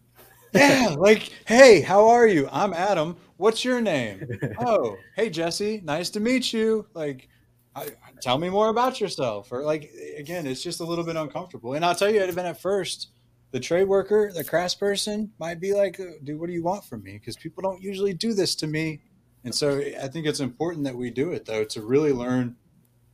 Yeah, 0.54 0.96
like, 0.98 1.32
hey, 1.46 1.82
how 1.82 2.08
are 2.10 2.28
you? 2.28 2.48
I'm 2.52 2.74
Adam. 2.74 3.18
What's 3.38 3.66
your 3.66 3.82
name? 3.82 4.28
Oh, 4.60 4.98
hey, 5.16 5.30
Jesse. 5.30 5.82
Nice 5.84 6.10
to 6.12 6.20
meet 6.20 6.54
you. 6.54 6.86
Like, 6.94 7.28
I, 7.76 7.90
tell 8.22 8.38
me 8.38 8.50
more 8.50 8.70
about 8.70 9.02
yourself. 9.02 9.52
Or 9.52 9.64
like, 9.64 9.92
again, 10.18 10.46
it's 10.46 10.62
just 10.62 10.80
a 10.80 10.84
little 10.84 11.04
bit 11.04 11.16
uncomfortable. 11.16 11.74
And 11.74 11.84
I'll 11.84 11.96
tell 11.96 12.10
you, 12.10 12.18
it'd 12.18 12.28
have 12.28 12.36
been 12.36 12.46
at 12.46 12.62
first, 12.62 13.10
the 13.52 13.60
trade 13.60 13.88
worker, 13.88 14.32
the 14.34 14.44
crass 14.44 14.76
person, 14.76 15.32
might 15.40 15.60
be 15.60 15.74
like, 15.74 16.00
oh, 16.00 16.14
"Dude, 16.24 16.40
what 16.40 16.48
do 16.48 16.54
you 16.54 16.64
want 16.64 16.86
from 16.86 17.04
me?" 17.04 17.14
Because 17.14 17.36
people 17.36 17.62
don't 17.62 17.82
usually 17.82 18.14
do 18.14 18.34
this 18.34 18.56
to 18.56 18.68
me. 18.68 19.02
And 19.44 19.54
so, 19.54 19.80
I 19.80 20.08
think 20.08 20.26
it's 20.28 20.40
important 20.40 20.84
that 20.86 20.96
we 20.96 21.10
do 21.12 21.32
it 21.32 21.46
though 21.46 21.64
to 21.66 21.82
really 21.82 22.14
learn 22.14 22.56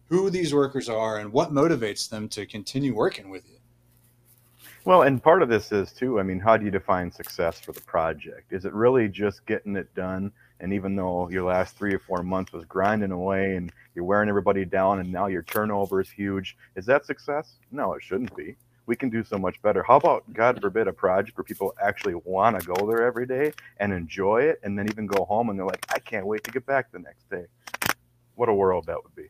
who 0.07 0.29
these 0.29 0.53
workers 0.53 0.89
are 0.89 1.19
and 1.19 1.31
what 1.33 1.51
motivates 1.53 2.09
them 2.09 2.29
to 2.29 2.45
continue 2.45 2.95
working 2.95 3.29
with 3.29 3.47
you. 3.49 3.58
Well, 4.85 5.03
and 5.03 5.21
part 5.21 5.43
of 5.43 5.49
this 5.49 5.71
is 5.71 5.91
too. 5.91 6.19
I 6.19 6.23
mean, 6.23 6.39
how 6.39 6.57
do 6.57 6.65
you 6.65 6.71
define 6.71 7.11
success 7.11 7.59
for 7.59 7.73
the 7.73 7.81
project? 7.81 8.51
Is 8.51 8.65
it 8.65 8.73
really 8.73 9.07
just 9.07 9.45
getting 9.45 9.75
it 9.75 9.93
done? 9.93 10.31
And 10.61 10.73
even 10.73 10.95
though 10.95 11.29
your 11.29 11.43
last 11.43 11.77
three 11.77 11.93
or 11.93 11.99
four 11.99 12.23
months 12.23 12.51
was 12.51 12.65
grinding 12.65 13.11
away 13.11 13.55
and 13.55 13.71
you're 13.93 14.05
wearing 14.05 14.29
everybody 14.29 14.65
down, 14.65 14.99
and 14.99 15.11
now 15.11 15.27
your 15.27 15.43
turnover 15.43 16.01
is 16.01 16.09
huge, 16.09 16.57
is 16.75 16.85
that 16.87 17.05
success? 17.05 17.55
No, 17.71 17.93
it 17.93 18.03
shouldn't 18.03 18.35
be. 18.35 18.55
we 18.89 18.95
can 18.95 19.11
do 19.11 19.23
so 19.23 19.37
much 19.37 19.61
better. 19.61 19.83
How 19.83 19.97
about, 19.97 20.23
God 20.33 20.59
forbid, 20.59 20.87
a 20.87 20.93
project 20.93 21.37
where 21.37 21.43
people 21.43 21.75
actually 21.79 22.15
want 22.25 22.59
to 22.59 22.65
go 22.65 22.87
there 22.87 23.05
every 23.05 23.27
day 23.27 23.53
and 23.77 23.93
enjoy 23.93 24.41
it, 24.41 24.59
and 24.63 24.77
then 24.77 24.89
even 24.89 25.05
go 25.05 25.25
home 25.25 25.49
and 25.49 25.59
they're 25.59 25.65
like, 25.65 25.85
I 25.93 25.99
can't 25.99 26.25
wait 26.25 26.43
to 26.45 26.51
get 26.51 26.65
back 26.65 26.91
the 26.91 26.97
next 26.97 27.29
day. 27.29 27.45
What 28.33 28.49
a 28.49 28.53
world 28.53 28.87
that 28.87 28.97
would 29.03 29.15
be. 29.15 29.27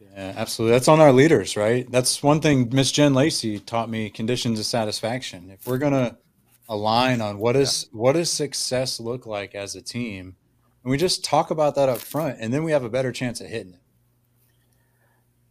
Yeah, 0.00 0.32
absolutely. 0.36 0.76
That's 0.76 0.88
on 0.88 1.00
our 1.00 1.12
leaders, 1.12 1.56
right? 1.56 1.90
That's 1.90 2.22
one 2.22 2.40
thing 2.40 2.70
Miss 2.72 2.90
Jen 2.90 3.14
Lacey 3.14 3.58
taught 3.58 3.90
me 3.90 4.10
conditions 4.10 4.58
of 4.58 4.66
satisfaction. 4.66 5.50
If 5.50 5.66
we're 5.66 5.78
going 5.78 5.92
to 5.92 6.16
align 6.68 7.20
on 7.20 7.38
what 7.38 7.56
is 7.56 7.88
yeah. 7.92 8.00
what 8.00 8.12
does 8.12 8.30
success 8.30 9.00
look 9.00 9.26
like 9.26 9.54
as 9.54 9.74
a 9.74 9.82
team, 9.82 10.36
and 10.82 10.90
we 10.90 10.96
just 10.96 11.24
talk 11.24 11.50
about 11.50 11.74
that 11.74 11.88
up 11.88 11.98
front, 11.98 12.38
and 12.40 12.52
then 12.52 12.64
we 12.64 12.72
have 12.72 12.84
a 12.84 12.90
better 12.90 13.12
chance 13.12 13.40
of 13.40 13.48
hitting 13.48 13.74
it 13.74 13.80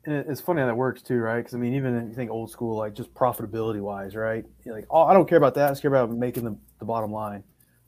and 0.09 0.29
it's 0.29 0.41
funny 0.41 0.61
how 0.61 0.67
that 0.67 0.75
works 0.75 1.01
too, 1.01 1.17
right? 1.17 1.37
Because 1.37 1.53
I 1.53 1.57
mean, 1.57 1.75
even 1.75 1.95
if 1.97 2.09
you 2.09 2.15
think 2.15 2.31
old 2.31 2.49
school, 2.49 2.77
like 2.77 2.93
just 2.93 3.13
profitability 3.13 3.81
wise, 3.81 4.15
right? 4.15 4.45
You're 4.63 4.75
like, 4.75 4.87
oh, 4.89 5.03
I 5.03 5.13
don't 5.13 5.27
care 5.27 5.37
about 5.37 5.55
that. 5.55 5.67
I 5.67 5.69
just 5.69 5.81
care 5.81 5.93
about 5.93 6.11
making 6.11 6.43
the, 6.43 6.57
the 6.79 6.85
bottom 6.85 7.11
line. 7.11 7.43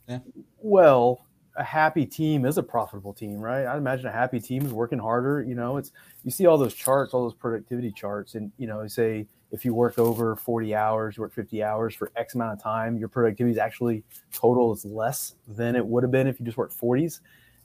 Yeah. 0.07 0.19
Well, 0.57 1.25
a 1.61 1.63
happy 1.63 2.07
team 2.07 2.43
is 2.45 2.57
a 2.57 2.63
profitable 2.63 3.13
team, 3.13 3.37
right? 3.39 3.65
I 3.65 3.77
imagine 3.77 4.07
a 4.07 4.11
happy 4.11 4.39
team 4.39 4.65
is 4.65 4.73
working 4.73 4.97
harder. 4.97 5.43
You 5.43 5.53
know, 5.53 5.77
it's 5.77 5.91
you 6.23 6.31
see 6.31 6.47
all 6.47 6.57
those 6.57 6.73
charts, 6.73 7.13
all 7.13 7.23
those 7.23 7.35
productivity 7.35 7.91
charts, 7.91 8.33
and 8.33 8.51
you 8.57 8.65
know, 8.65 8.85
say 8.87 9.27
if 9.51 9.63
you 9.63 9.75
work 9.75 9.99
over 9.99 10.35
40 10.35 10.73
hours, 10.73 11.17
you 11.17 11.21
work 11.21 11.33
50 11.33 11.63
hours 11.63 11.93
for 11.93 12.11
X 12.15 12.33
amount 12.33 12.53
of 12.53 12.63
time, 12.63 12.97
your 12.97 13.09
productivity 13.09 13.51
is 13.51 13.59
actually 13.59 14.03
total 14.33 14.73
is 14.73 14.83
less 14.83 15.35
than 15.47 15.75
it 15.75 15.85
would 15.85 16.01
have 16.03 16.11
been 16.11 16.25
if 16.25 16.39
you 16.39 16.45
just 16.45 16.57
worked 16.57 16.75
40s. 16.75 17.19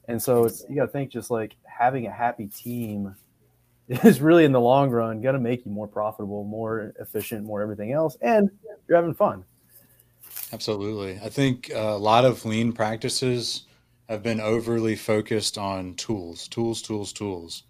And 0.09 0.23
so 0.23 0.45
it's 0.45 0.67
you 0.69 0.77
got 0.77 0.87
to 0.87 0.93
think 0.93 1.11
just 1.11 1.31
like 1.31 1.57
having 1.65 2.07
a 2.07 2.13
happy 2.13 2.49
team 2.49 3.17
is 3.89 4.21
really 4.21 4.45
in 4.45 4.53
the 4.53 4.61
long 4.61 4.91
run 4.91 5.23
going 5.23 5.35
to 5.35 5.41
make 5.41 5.65
you 5.65 5.73
more 5.73 5.89
profitable, 5.89 6.45
more 6.45 6.93
efficient, 7.01 7.47
more 7.47 7.63
everything 7.63 7.93
else, 7.93 8.19
and 8.21 8.51
you're 8.89 8.97
having 8.97 9.15
fun. 9.15 9.43
Absolutely. 10.53 11.19
I 11.25 11.31
think 11.31 11.71
uh, 11.75 11.79
a 11.79 11.99
lot 11.99 12.27
of 12.27 12.45
lean 12.45 12.73
practices 12.73 13.66
have 14.09 14.23
been 14.23 14.41
overly 14.41 14.97
focused 14.97 15.59
on 15.59 15.95
tools, 15.95 16.49
tools, 16.49 16.81
tools, 16.81 17.13
tools. 17.13 17.65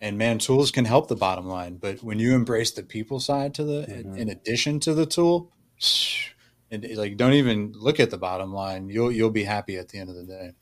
And 0.00 0.16
man, 0.16 0.38
tools 0.38 0.70
can 0.70 0.84
help 0.86 1.08
the 1.08 1.16
bottom 1.16 1.46
line, 1.46 1.76
but 1.76 2.02
when 2.02 2.18
you 2.18 2.34
embrace 2.34 2.70
the 2.70 2.82
people 2.82 3.20
side 3.20 3.54
to 3.54 3.64
the 3.64 3.86
mm-hmm. 3.86 4.16
in 4.16 4.28
addition 4.30 4.80
to 4.80 4.94
the 4.94 5.04
tool, 5.04 5.52
and 6.70 6.86
like 6.96 7.16
don't 7.16 7.34
even 7.34 7.72
look 7.76 8.00
at 8.00 8.10
the 8.10 8.16
bottom 8.16 8.52
line, 8.52 8.88
you'll 8.88 9.12
you'll 9.12 9.30
be 9.30 9.44
happy 9.44 9.76
at 9.76 9.88
the 9.88 9.98
end 9.98 10.08
of 10.08 10.16
the 10.16 10.24
day. 10.24 10.52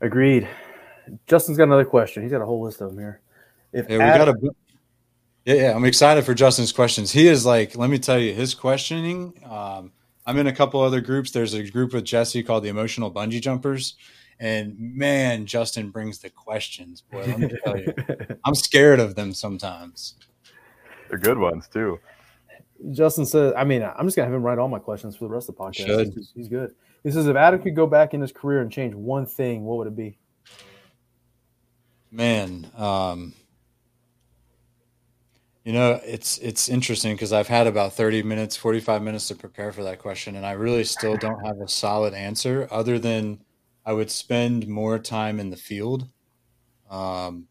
Agreed. 0.00 0.48
Justin's 1.26 1.58
got 1.58 1.64
another 1.64 1.84
question. 1.84 2.22
He's 2.22 2.32
got 2.32 2.40
a 2.40 2.46
whole 2.46 2.62
list 2.62 2.80
of 2.80 2.90
them 2.90 2.98
here. 2.98 3.20
If 3.72 3.88
yeah, 3.88 3.98
Adam, 3.98 4.36
we 4.40 4.48
got 4.48 4.52
a. 4.52 4.54
Yeah, 5.44 5.54
yeah, 5.54 5.74
I'm 5.74 5.84
excited 5.84 6.24
for 6.24 6.34
Justin's 6.34 6.72
questions. 6.72 7.10
He 7.10 7.26
is 7.26 7.46
like, 7.46 7.76
let 7.76 7.90
me 7.90 7.98
tell 7.98 8.18
you, 8.18 8.34
his 8.34 8.54
questioning. 8.54 9.32
Um, 9.48 9.92
I'm 10.26 10.38
in 10.38 10.46
a 10.46 10.52
couple 10.52 10.80
other 10.80 11.00
groups. 11.00 11.30
There's 11.30 11.54
a 11.54 11.68
group 11.68 11.92
with 11.92 12.04
Jesse 12.04 12.42
called 12.42 12.64
the 12.64 12.68
Emotional 12.68 13.10
Bungee 13.10 13.40
Jumpers, 13.40 13.94
and 14.38 14.78
man, 14.78 15.46
Justin 15.46 15.90
brings 15.90 16.18
the 16.18 16.30
questions. 16.30 17.02
Boy, 17.02 17.24
let 17.26 17.38
me 17.38 17.50
tell 17.64 17.78
you, 17.78 17.92
I'm 18.44 18.54
scared 18.54 19.00
of 19.00 19.14
them 19.14 19.32
sometimes. 19.32 20.16
They're 21.08 21.18
good 21.18 21.38
ones 21.38 21.68
too. 21.68 21.98
Justin 22.92 23.26
says, 23.26 23.52
I 23.56 23.64
mean, 23.64 23.82
I'm 23.82 24.06
just 24.06 24.16
gonna 24.16 24.26
have 24.26 24.34
him 24.34 24.42
write 24.42 24.58
all 24.58 24.68
my 24.68 24.78
questions 24.78 25.16
for 25.16 25.24
the 25.24 25.34
rest 25.34 25.48
of 25.48 25.56
the 25.56 25.62
podcast. 25.62 26.14
He's, 26.14 26.32
he's 26.34 26.48
good. 26.48 26.74
He 27.02 27.10
says, 27.10 27.26
if 27.26 27.36
Adam 27.36 27.62
could 27.62 27.74
go 27.74 27.86
back 27.86 28.14
in 28.14 28.20
his 28.20 28.32
career 28.32 28.60
and 28.60 28.70
change 28.70 28.94
one 28.94 29.26
thing, 29.26 29.64
what 29.64 29.78
would 29.78 29.86
it 29.86 29.96
be? 29.96 30.18
Man, 32.10 32.70
um, 32.76 33.34
you 35.70 35.78
know, 35.78 36.00
it's 36.04 36.36
it's 36.38 36.68
interesting 36.68 37.14
because 37.14 37.32
I've 37.32 37.46
had 37.46 37.68
about 37.68 37.92
30 37.92 38.24
minutes, 38.24 38.56
45 38.56 39.02
minutes 39.02 39.28
to 39.28 39.36
prepare 39.36 39.70
for 39.70 39.84
that 39.84 40.00
question, 40.00 40.34
and 40.34 40.44
I 40.44 40.50
really 40.50 40.82
still 40.82 41.16
don't 41.16 41.46
have 41.46 41.60
a 41.60 41.68
solid 41.68 42.12
answer 42.12 42.66
other 42.72 42.98
than 42.98 43.44
I 43.86 43.92
would 43.92 44.10
spend 44.10 44.66
more 44.66 44.98
time 44.98 45.38
in 45.38 45.50
the 45.50 45.56
field. 45.56 46.08
Um, 46.90 47.46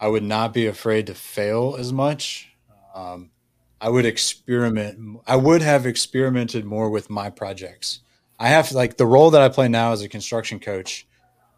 I 0.00 0.08
would 0.08 0.22
not 0.22 0.54
be 0.54 0.66
afraid 0.66 1.08
to 1.08 1.14
fail 1.14 1.76
as 1.78 1.92
much. 1.92 2.48
Um, 2.94 3.32
I 3.82 3.90
would 3.90 4.06
experiment. 4.06 5.20
I 5.26 5.36
would 5.36 5.60
have 5.60 5.84
experimented 5.84 6.64
more 6.64 6.88
with 6.88 7.10
my 7.10 7.28
projects. 7.28 8.00
I 8.38 8.48
have 8.48 8.72
like 8.72 8.96
the 8.96 9.04
role 9.04 9.30
that 9.32 9.42
I 9.42 9.50
play 9.50 9.68
now 9.68 9.92
as 9.92 10.00
a 10.00 10.08
construction 10.08 10.58
coach 10.58 11.06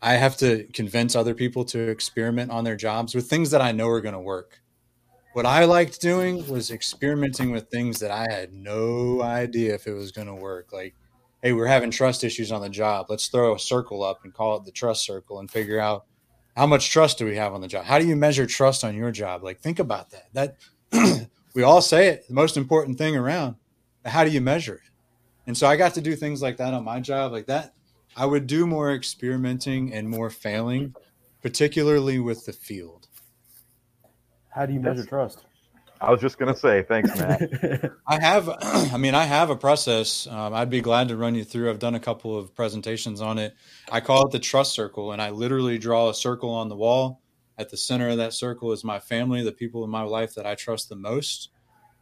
I 0.02 0.14
have 0.14 0.36
to 0.38 0.64
convince 0.72 1.14
other 1.14 1.34
people 1.34 1.64
to 1.66 1.78
experiment 1.78 2.50
on 2.50 2.64
their 2.64 2.76
jobs 2.76 3.14
with 3.14 3.28
things 3.28 3.50
that 3.50 3.60
I 3.60 3.72
know 3.72 3.88
are 3.88 4.00
going 4.00 4.14
to 4.14 4.20
work. 4.20 4.60
What 5.32 5.46
I 5.46 5.64
liked 5.64 6.00
doing 6.00 6.46
was 6.48 6.70
experimenting 6.70 7.52
with 7.52 7.68
things 7.68 8.00
that 8.00 8.10
I 8.10 8.26
had 8.30 8.52
no 8.52 9.22
idea 9.22 9.74
if 9.74 9.86
it 9.86 9.92
was 9.92 10.10
going 10.10 10.26
to 10.26 10.34
work. 10.34 10.72
Like, 10.72 10.94
hey, 11.42 11.52
we're 11.52 11.66
having 11.66 11.90
trust 11.90 12.24
issues 12.24 12.50
on 12.50 12.60
the 12.62 12.68
job. 12.68 13.06
Let's 13.08 13.28
throw 13.28 13.54
a 13.54 13.58
circle 13.58 14.02
up 14.02 14.24
and 14.24 14.34
call 14.34 14.56
it 14.56 14.64
the 14.64 14.72
trust 14.72 15.04
circle 15.04 15.38
and 15.38 15.50
figure 15.50 15.78
out 15.78 16.04
how 16.56 16.66
much 16.66 16.90
trust 16.90 17.18
do 17.18 17.26
we 17.26 17.36
have 17.36 17.54
on 17.54 17.60
the 17.60 17.68
job? 17.68 17.84
How 17.84 17.98
do 17.98 18.06
you 18.06 18.16
measure 18.16 18.44
trust 18.44 18.82
on 18.82 18.96
your 18.96 19.12
job? 19.12 19.44
Like, 19.44 19.60
think 19.60 19.78
about 19.78 20.10
that. 20.10 20.56
That 20.92 21.28
we 21.54 21.62
all 21.62 21.80
say 21.80 22.08
it, 22.08 22.26
the 22.26 22.34
most 22.34 22.56
important 22.56 22.98
thing 22.98 23.16
around. 23.16 23.54
How 24.04 24.24
do 24.24 24.30
you 24.30 24.40
measure 24.40 24.74
it? 24.74 24.90
And 25.46 25.56
so 25.56 25.66
I 25.66 25.76
got 25.76 25.94
to 25.94 26.00
do 26.00 26.16
things 26.16 26.42
like 26.42 26.56
that 26.56 26.74
on 26.74 26.84
my 26.84 27.00
job. 27.00 27.32
Like 27.32 27.46
that 27.46 27.74
I 28.16 28.26
would 28.26 28.46
do 28.46 28.66
more 28.66 28.92
experimenting 28.92 29.92
and 29.92 30.08
more 30.08 30.30
failing, 30.30 30.94
particularly 31.42 32.18
with 32.18 32.44
the 32.46 32.52
field. 32.52 32.99
How 34.50 34.66
do 34.66 34.72
you 34.72 34.80
measure 34.80 35.04
trust? 35.04 35.44
I 36.00 36.10
was 36.10 36.20
just 36.20 36.38
going 36.38 36.52
to 36.52 36.58
say, 36.58 36.82
thanks, 36.82 37.14
Matt. 37.18 37.92
I 38.06 38.20
have, 38.20 38.48
I 38.62 38.96
mean, 38.96 39.14
I 39.14 39.24
have 39.24 39.50
a 39.50 39.56
process. 39.56 40.26
Um, 40.26 40.54
I'd 40.54 40.70
be 40.70 40.80
glad 40.80 41.08
to 41.08 41.16
run 41.16 41.34
you 41.34 41.44
through. 41.44 41.68
I've 41.68 41.78
done 41.78 41.94
a 41.94 42.00
couple 42.00 42.38
of 42.38 42.54
presentations 42.54 43.20
on 43.20 43.38
it. 43.38 43.54
I 43.92 44.00
call 44.00 44.26
it 44.26 44.32
the 44.32 44.38
trust 44.38 44.72
circle, 44.72 45.12
and 45.12 45.20
I 45.20 45.30
literally 45.30 45.76
draw 45.76 46.08
a 46.08 46.14
circle 46.14 46.50
on 46.50 46.68
the 46.68 46.76
wall. 46.76 47.20
At 47.58 47.68
the 47.68 47.76
center 47.76 48.08
of 48.08 48.16
that 48.16 48.32
circle 48.32 48.72
is 48.72 48.82
my 48.82 48.98
family, 48.98 49.42
the 49.42 49.52
people 49.52 49.84
in 49.84 49.90
my 49.90 50.02
life 50.02 50.34
that 50.36 50.46
I 50.46 50.54
trust 50.54 50.88
the 50.88 50.96
most. 50.96 51.50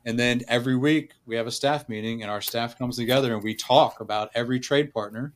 And 0.06 0.16
then 0.16 0.42
every 0.46 0.76
week 0.76 1.14
we 1.26 1.34
have 1.34 1.48
a 1.48 1.50
staff 1.50 1.88
meeting, 1.88 2.22
and 2.22 2.30
our 2.30 2.40
staff 2.40 2.78
comes 2.78 2.96
together 2.96 3.34
and 3.34 3.42
we 3.42 3.56
talk 3.56 4.00
about 4.00 4.30
every 4.34 4.60
trade 4.60 4.94
partner 4.94 5.34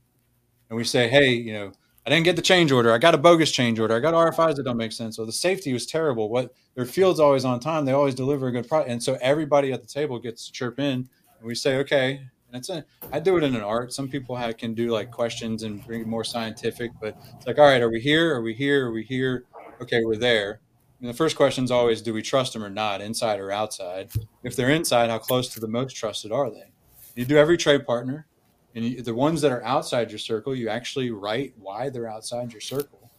and 0.70 0.76
we 0.78 0.84
say, 0.84 1.08
hey, 1.08 1.32
you 1.32 1.52
know, 1.52 1.72
I 2.04 2.10
didn't 2.10 2.24
get 2.24 2.34
the 2.34 2.42
change 2.42 2.72
order. 2.72 2.92
I 2.92 2.98
got 2.98 3.14
a 3.14 3.18
bogus 3.18 3.52
change 3.52 3.78
order. 3.78 3.94
I 3.94 4.00
got 4.00 4.14
RFIs 4.14 4.56
that 4.56 4.64
don't 4.64 4.76
make 4.76 4.92
sense. 4.92 5.16
So 5.16 5.24
the 5.24 5.32
safety 5.32 5.72
was 5.72 5.86
terrible. 5.86 6.28
What 6.28 6.52
their 6.74 6.84
field's 6.84 7.20
always 7.20 7.44
on 7.44 7.60
time. 7.60 7.84
They 7.84 7.92
always 7.92 8.14
deliver 8.14 8.48
a 8.48 8.52
good 8.52 8.68
product. 8.68 8.90
And 8.90 9.02
so 9.02 9.18
everybody 9.20 9.72
at 9.72 9.82
the 9.82 9.86
table 9.86 10.18
gets 10.18 10.46
to 10.46 10.52
chirp 10.52 10.80
in 10.80 11.08
and 11.38 11.46
we 11.46 11.54
say, 11.54 11.76
okay. 11.76 12.28
And 12.48 12.56
it's 12.56 12.68
a, 12.70 12.84
I 13.12 13.20
do 13.20 13.36
it 13.36 13.44
in 13.44 13.54
an 13.54 13.62
art. 13.62 13.92
Some 13.92 14.08
people 14.08 14.34
have, 14.34 14.56
can 14.56 14.74
do 14.74 14.88
like 14.90 15.10
questions 15.10 15.62
and 15.62 15.84
bring 15.86 16.08
more 16.08 16.24
scientific, 16.24 16.90
but 17.00 17.16
it's 17.36 17.46
like, 17.46 17.58
all 17.58 17.66
right, 17.66 17.80
are 17.80 17.90
we 17.90 18.00
here? 18.00 18.34
Are 18.34 18.42
we 18.42 18.52
here? 18.52 18.88
Are 18.88 18.92
we 18.92 19.04
here? 19.04 19.44
Okay, 19.80 20.04
we're 20.04 20.16
there. 20.16 20.60
And 21.00 21.08
the 21.08 21.14
first 21.14 21.36
question 21.36 21.64
is 21.64 21.70
always, 21.70 22.02
do 22.02 22.12
we 22.12 22.22
trust 22.22 22.52
them 22.52 22.62
or 22.62 22.70
not, 22.70 23.00
inside 23.00 23.40
or 23.40 23.50
outside? 23.50 24.10
If 24.42 24.54
they're 24.54 24.70
inside, 24.70 25.08
how 25.08 25.18
close 25.18 25.48
to 25.50 25.60
the 25.60 25.68
most 25.68 25.96
trusted 25.96 26.30
are 26.30 26.50
they? 26.50 26.72
You 27.14 27.24
do 27.24 27.36
every 27.36 27.56
trade 27.56 27.86
partner 27.86 28.26
and 28.74 29.04
the 29.04 29.14
ones 29.14 29.40
that 29.42 29.52
are 29.52 29.64
outside 29.64 30.10
your 30.10 30.18
circle, 30.18 30.54
you 30.54 30.68
actually 30.68 31.10
write 31.10 31.54
why 31.58 31.90
they're 31.90 32.08
outside 32.08 32.52
your 32.52 32.60
circle. 32.60 33.10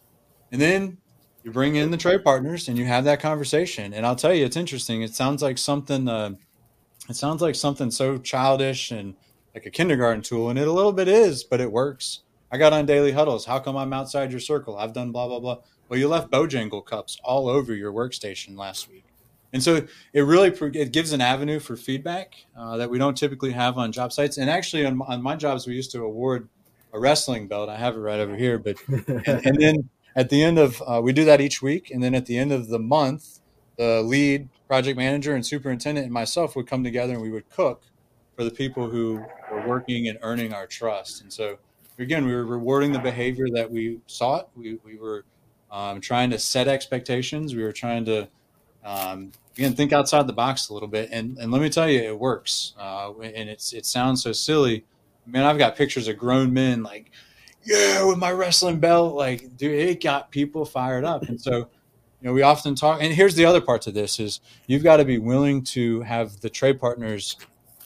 And 0.52 0.60
then 0.60 0.98
you 1.44 1.52
bring 1.52 1.76
in 1.76 1.92
the 1.92 1.98
trade 1.98 2.24
partners 2.24 2.68
and 2.68 2.78
you 2.78 2.86
have 2.86 3.04
that 3.04 3.20
conversation. 3.20 3.94
And 3.94 4.06
I'll 4.06 4.16
tell 4.16 4.34
you, 4.34 4.46
it's 4.46 4.58
interesting. 4.58 5.02
It 5.02 5.14
sounds 5.14 5.42
like 5.42 5.58
something, 5.58 6.08
uh, 6.08 6.32
it 7.10 7.16
sounds 7.16 7.42
like 7.42 7.56
something 7.56 7.92
so 7.92 8.18
childish 8.18 8.92
and 8.92 9.16
like 9.54 9.66
a 9.66 9.70
kindergarten 9.70 10.24
tool. 10.24 10.50
And 10.50 10.58
it 10.58 10.68
a 10.68 10.72
little 10.72 10.94
bit 10.94 11.08
is, 11.08 11.44
but 11.44 11.62
it 11.62 11.72
works. 11.72 12.22
I 12.52 12.58
got 12.58 12.74
on 12.74 12.86
daily 12.86 13.12
huddles. 13.12 13.46
How 13.46 13.60
come 13.60 13.76
I'm 13.76 13.94
outside 13.94 14.32
your 14.32 14.40
circle? 14.40 14.78
I've 14.78 14.94
done 14.94 15.12
blah, 15.12 15.28
blah, 15.28 15.40
blah. 15.40 15.58
Well, 15.90 16.00
you 16.00 16.08
left 16.08 16.32
Bojangle 16.32 16.86
cups 16.86 17.20
all 17.24 17.48
over 17.48 17.74
your 17.74 17.92
workstation 17.92 18.58
last 18.58 18.90
week. 18.90 19.06
And 19.54 19.62
so 19.62 19.86
it 20.14 20.22
really 20.22 20.50
it 20.50 20.92
gives 20.92 21.14
an 21.14 21.22
avenue 21.22 21.60
for 21.60 21.78
feedback 21.78 22.34
uh, 22.58 22.78
that 22.78 22.90
we 22.90 22.98
don't 22.98 23.16
typically 23.16 23.52
have 23.52 23.78
on 23.78 23.92
job 23.92 24.12
sites. 24.12 24.38
And 24.38 24.50
actually, 24.50 24.86
on, 24.86 25.00
on, 25.04 25.22
my 25.22 25.36
jobs, 25.36 25.68
we 25.68 25.76
used 25.76 25.92
to 25.92 26.02
award 26.02 26.50
a 26.92 27.00
wrestling 27.00 27.48
belt. 27.48 27.70
I 27.70 27.78
have 27.78 27.96
it 27.96 28.00
right 28.00 28.20
over 28.20 28.36
here. 28.36 28.58
But 28.58 28.78
and, 28.88 29.46
and 29.46 29.62
then 29.62 29.90
at 30.16 30.30
the 30.30 30.44
end 30.44 30.58
of 30.58 30.82
uh, 30.88 31.02
we 31.04 31.14
do 31.14 31.24
that 31.26 31.40
each 31.40 31.62
week, 31.62 31.92
and 31.92 32.04
then 32.04 32.16
at 32.16 32.26
the 32.26 32.38
end 32.38 32.52
of 32.52 32.68
the 32.68 32.80
month, 32.80 33.40
the 33.78 34.02
lead 34.02 34.50
project 34.68 34.98
manager 34.98 35.36
and 35.36 35.46
superintendent 35.46 36.06
and 36.06 36.14
myself 36.14 36.56
would 36.56 36.68
come 36.68 36.84
together 36.84 37.14
and 37.14 37.22
we 37.22 37.30
would 37.30 37.48
cook 37.50 37.84
for 38.36 38.44
the 38.44 38.52
people 38.52 38.90
who 38.90 39.24
were 39.52 39.68
working 39.68 40.08
and 40.08 40.18
earning 40.24 40.52
our 40.52 40.66
trust. 40.66 41.22
And 41.22 41.32
so 41.32 41.58
again, 42.00 42.26
we 42.26 42.34
were 42.34 42.46
rewarding 42.46 42.92
the 42.92 43.00
behavior 43.00 43.46
that 43.54 43.70
we 43.70 44.00
sought. 44.08 44.50
We 44.56 44.80
we 44.84 44.98
were 44.98 45.26
um, 45.72 46.02
trying 46.02 46.32
to 46.32 46.40
set 46.40 46.68
expectations. 46.68 47.56
We 47.56 47.64
were 47.64 47.72
trying 47.72 48.06
to 48.06 48.30
um, 48.84 49.32
again 49.56 49.74
think 49.74 49.94
outside 49.94 50.28
the 50.28 50.34
box 50.34 50.70
a 50.70 50.74
little 50.74 50.88
bit 50.88 51.10
and, 51.12 51.38
and 51.38 51.52
let 51.52 51.62
me 51.62 51.70
tell 51.70 51.90
you 51.90 52.02
it 52.02 52.18
works 52.18 52.74
uh, 52.80 53.12
and 53.20 53.50
it's 53.50 53.74
it 53.74 53.86
sounds 53.86 54.24
so 54.24 54.32
silly 54.32 54.86
man 55.26 55.46
i've 55.46 55.58
got 55.58 55.76
pictures 55.76 56.08
of 56.08 56.18
grown 56.18 56.54
men 56.54 56.84
like 56.84 57.12
yeah 57.64 58.04
with 58.04 58.18
my 58.18 58.32
wrestling 58.32 58.80
belt 58.80 59.16
like 59.16 59.56
dude 59.58 59.72
it 59.72 60.02
got 60.04 60.32
people 60.32 60.66
fired 60.66 61.06
up 61.06 61.24
and 61.24 61.40
so 61.40 61.70
you 62.24 62.30
know, 62.30 62.34
we 62.34 62.42
often 62.42 62.74
talk, 62.74 63.04
and 63.04 63.14
here's 63.14 63.36
the 63.36 63.44
other 63.44 63.60
part 63.60 63.82
to 63.82 63.92
this 63.92 64.18
is 64.18 64.40
you've 64.66 64.82
got 64.82 64.98
to 64.98 65.04
be 65.04 65.18
willing 65.18 65.62
to 65.66 66.00
have 66.04 66.40
the 66.40 66.50
trade 66.50 66.80
partners 66.80 67.36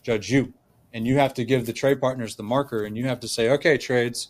judge 0.03 0.31
you. 0.31 0.53
And 0.93 1.07
you 1.07 1.17
have 1.17 1.33
to 1.33 1.43
give 1.43 1.65
the 1.65 1.73
trade 1.73 1.99
partners 1.99 2.35
the 2.35 2.43
marker 2.43 2.85
and 2.85 2.95
you 2.95 3.07
have 3.07 3.19
to 3.21 3.27
say, 3.27 3.49
okay, 3.49 3.79
trades, 3.79 4.29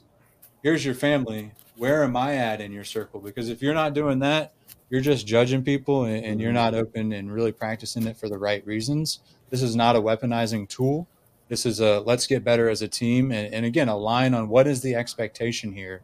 here's 0.64 0.86
your 0.86 0.96
family. 0.96 1.52
Where 1.76 2.06
am 2.06 2.16
I 2.16 2.36
at 2.36 2.62
in 2.62 2.72
your 2.72 2.86
circle? 2.86 3.20
Because 3.20 3.50
if 3.50 3.62
you're 3.62 3.74
not 3.74 3.94
doing 3.94 4.20
that, 4.20 4.54
you're 4.89 5.01
just 5.01 5.27
judging 5.27 5.63
people 5.63 6.06
and, 6.06 6.24
and 6.24 6.41
you're 6.41 6.53
not 6.53 6.74
open 6.74 7.12
and 7.12 7.32
really 7.32 7.51
practicing 7.51 8.08
it 8.08 8.17
for 8.17 8.29
the 8.29 8.38
right 8.38 8.65
reasons. 8.65 9.20
This 9.50 9.62
is 9.62 9.75
not 9.75 9.96
a 9.96 10.01
weaponizing 10.01 10.67
tool. 10.67 11.08
This 11.50 11.65
is 11.65 11.79
a 11.79 12.00
let's 12.01 12.27
get 12.27 12.44
better 12.44 12.70
as 12.70 12.82
a 12.82 12.88
team. 12.88 13.32
And, 13.32 13.53
and 13.53 13.65
again, 13.65 13.89
align 13.89 14.34
on 14.34 14.50
what 14.50 14.67
is 14.67 14.82
the 14.82 14.96
expectation 14.96 15.74
here. 15.74 16.01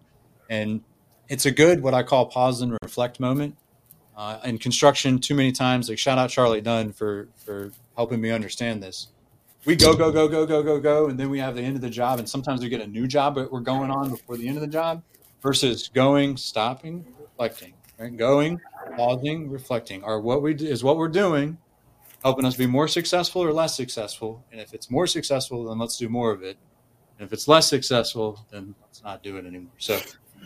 And 0.49 0.81
it's 1.29 1.45
a 1.45 1.51
good, 1.51 1.81
what 1.81 1.93
I 1.93 2.03
call 2.03 2.25
pause 2.27 2.61
and 2.61 2.77
reflect 2.81 3.19
moment. 3.19 3.57
Uh, 4.15 4.39
in 4.43 4.59
construction, 4.59 5.17
too 5.17 5.33
many 5.33 5.51
times, 5.51 5.89
like 5.89 5.97
shout 5.97 6.17
out 6.17 6.29
Charlie 6.29 6.61
Dunn 6.61 6.91
for, 6.91 7.27
for 7.35 7.71
helping 7.95 8.21
me 8.21 8.29
understand 8.29 8.83
this. 8.83 9.07
We 9.65 9.75
go, 9.75 9.95
go, 9.95 10.11
go, 10.11 10.27
go, 10.27 10.45
go, 10.45 10.61
go, 10.61 10.79
go. 10.79 11.07
And 11.07 11.19
then 11.19 11.29
we 11.29 11.39
have 11.39 11.55
the 11.55 11.61
end 11.61 11.75
of 11.75 11.81
the 11.81 11.89
job. 11.89 12.19
And 12.19 12.27
sometimes 12.27 12.61
we 12.61 12.69
get 12.69 12.81
a 12.81 12.87
new 12.87 13.07
job 13.07 13.35
that 13.35 13.51
we're 13.51 13.61
going 13.61 13.89
on 13.89 14.09
before 14.09 14.37
the 14.37 14.47
end 14.47 14.57
of 14.57 14.61
the 14.61 14.67
job 14.67 15.01
versus 15.41 15.87
going, 15.87 16.37
stopping, 16.37 17.05
reflecting, 17.19 17.73
right? 17.97 18.15
Going, 18.15 18.59
pausing, 18.95 19.49
reflecting. 19.49 20.03
Are 20.03 20.19
what 20.19 20.41
we 20.41 20.53
do, 20.53 20.65
is 20.65 20.83
what 20.83 20.97
we're 20.97 21.07
doing 21.07 21.57
helping 22.23 22.45
us 22.45 22.55
be 22.55 22.65
more 22.65 22.87
successful 22.87 23.43
or 23.43 23.51
less 23.51 23.75
successful? 23.75 24.43
And 24.51 24.61
if 24.61 24.73
it's 24.73 24.89
more 24.89 25.07
successful, 25.07 25.65
then 25.65 25.79
let's 25.79 25.97
do 25.97 26.09
more 26.09 26.31
of 26.31 26.43
it. 26.43 26.57
And 27.17 27.25
if 27.25 27.33
it's 27.33 27.47
less 27.47 27.67
successful, 27.67 28.45
then 28.51 28.75
let's 28.81 29.03
not 29.03 29.23
do 29.23 29.37
it 29.37 29.45
anymore. 29.45 29.73
So 29.77 29.99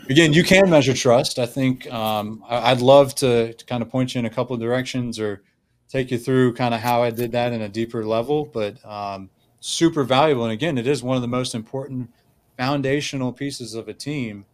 again, 0.09 0.33
you 0.33 0.43
can 0.43 0.69
measure 0.69 0.93
trust. 0.93 1.39
I 1.39 1.45
think 1.45 1.91
um, 1.91 2.43
I'd 2.47 2.81
love 2.81 3.15
to, 3.15 3.53
to, 3.53 3.65
kind 3.65 3.81
of 3.81 3.89
point 3.89 4.15
you 4.15 4.19
in 4.19 4.25
a 4.25 4.29
couple 4.29 4.53
of 4.53 4.59
directions 4.59 5.19
or 5.19 5.43
take 5.89 6.11
you 6.11 6.17
through 6.17 6.53
kind 6.53 6.73
of 6.73 6.81
how 6.81 7.03
I 7.03 7.11
did 7.11 7.31
that 7.31 7.53
in 7.53 7.61
a 7.61 7.69
deeper 7.69 8.05
level, 8.05 8.45
but 8.45 8.83
um, 8.85 9.29
super 9.59 10.03
valuable. 10.03 10.43
And 10.43 10.53
again, 10.53 10.77
it 10.77 10.87
is 10.87 11.01
one 11.01 11.15
of 11.15 11.21
the 11.21 11.27
most 11.27 11.55
important 11.55 12.11
foundational 12.57 13.31
pieces 13.31 13.73
of 13.73 13.87
a 13.87 13.93
team, 13.93 14.45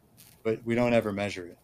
but 0.44 0.64
we 0.66 0.76
don't 0.76 0.94
ever 0.94 1.12
measure 1.12 1.46
it. 1.46 1.58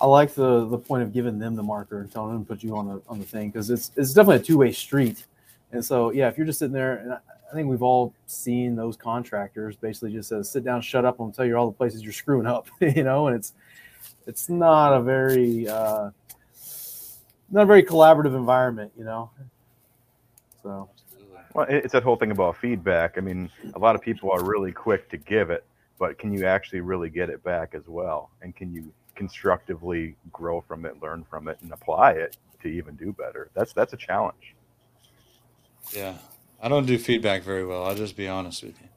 I 0.00 0.06
like 0.06 0.34
the 0.34 0.66
the 0.66 0.78
point 0.78 1.02
of 1.02 1.12
giving 1.12 1.38
them 1.38 1.56
the 1.56 1.62
marker 1.62 2.00
and 2.00 2.10
telling 2.10 2.32
them 2.32 2.44
to 2.44 2.48
put 2.48 2.62
you 2.62 2.76
on 2.76 2.86
the 2.86 3.02
on 3.08 3.18
the 3.18 3.24
thing 3.24 3.50
because 3.50 3.70
it's 3.70 3.90
it's 3.96 4.14
definitely 4.14 4.36
a 4.36 4.44
two 4.44 4.58
way 4.58 4.72
street. 4.72 5.24
And 5.72 5.84
so 5.84 6.12
yeah, 6.12 6.28
if 6.28 6.36
you're 6.36 6.46
just 6.46 6.60
sitting 6.60 6.72
there, 6.72 6.96
and 6.98 7.12
I, 7.14 7.18
I 7.50 7.54
think 7.54 7.68
we've 7.68 7.82
all 7.82 8.14
seen 8.26 8.76
those 8.76 8.96
contractors 8.96 9.76
basically 9.76 10.12
just 10.12 10.28
says 10.28 10.48
sit 10.50 10.64
down, 10.64 10.82
shut 10.82 11.04
up, 11.04 11.18
and 11.18 11.34
tell 11.34 11.44
you 11.44 11.56
all 11.56 11.66
the 11.66 11.76
places 11.76 12.02
you're 12.02 12.12
screwing 12.12 12.46
up, 12.46 12.68
you 12.80 13.02
know, 13.02 13.26
and 13.26 13.36
it's 13.36 13.54
it's 14.26 14.48
not 14.48 14.92
a 14.92 15.02
very 15.02 15.68
uh, 15.68 16.10
not 17.50 17.62
a 17.62 17.66
very 17.66 17.82
collaborative 17.82 18.36
environment, 18.36 18.92
you 18.96 19.04
know. 19.04 19.30
So. 20.62 20.90
Well, 21.54 21.66
it's 21.68 21.94
that 21.94 22.02
whole 22.02 22.16
thing 22.16 22.30
about 22.30 22.58
feedback. 22.58 23.16
I 23.16 23.20
mean, 23.20 23.50
a 23.74 23.78
lot 23.78 23.96
of 23.96 24.02
people 24.02 24.30
are 24.30 24.44
really 24.44 24.70
quick 24.70 25.08
to 25.10 25.16
give 25.16 25.50
it, 25.50 25.64
but 25.98 26.18
can 26.18 26.32
you 26.32 26.44
actually 26.44 26.82
really 26.82 27.08
get 27.08 27.30
it 27.30 27.42
back 27.42 27.74
as 27.74 27.88
well? 27.88 28.30
And 28.42 28.54
can 28.54 28.72
you 28.72 28.92
constructively 29.18 30.14
grow 30.32 30.60
from 30.60 30.86
it, 30.86 31.02
learn 31.02 31.24
from 31.28 31.48
it, 31.48 31.58
and 31.60 31.72
apply 31.72 32.12
it 32.12 32.36
to 32.62 32.68
even 32.68 32.94
do 32.94 33.12
better. 33.12 33.50
That's 33.52 33.72
that's 33.72 33.92
a 33.92 33.96
challenge. 33.96 34.54
Yeah, 35.92 36.14
I 36.62 36.68
don't 36.68 36.86
do 36.86 36.98
feedback 36.98 37.42
very 37.42 37.66
well. 37.66 37.84
I'll 37.84 37.96
just 37.96 38.16
be 38.16 38.28
honest 38.28 38.62
with 38.62 38.80
you. 38.80 38.88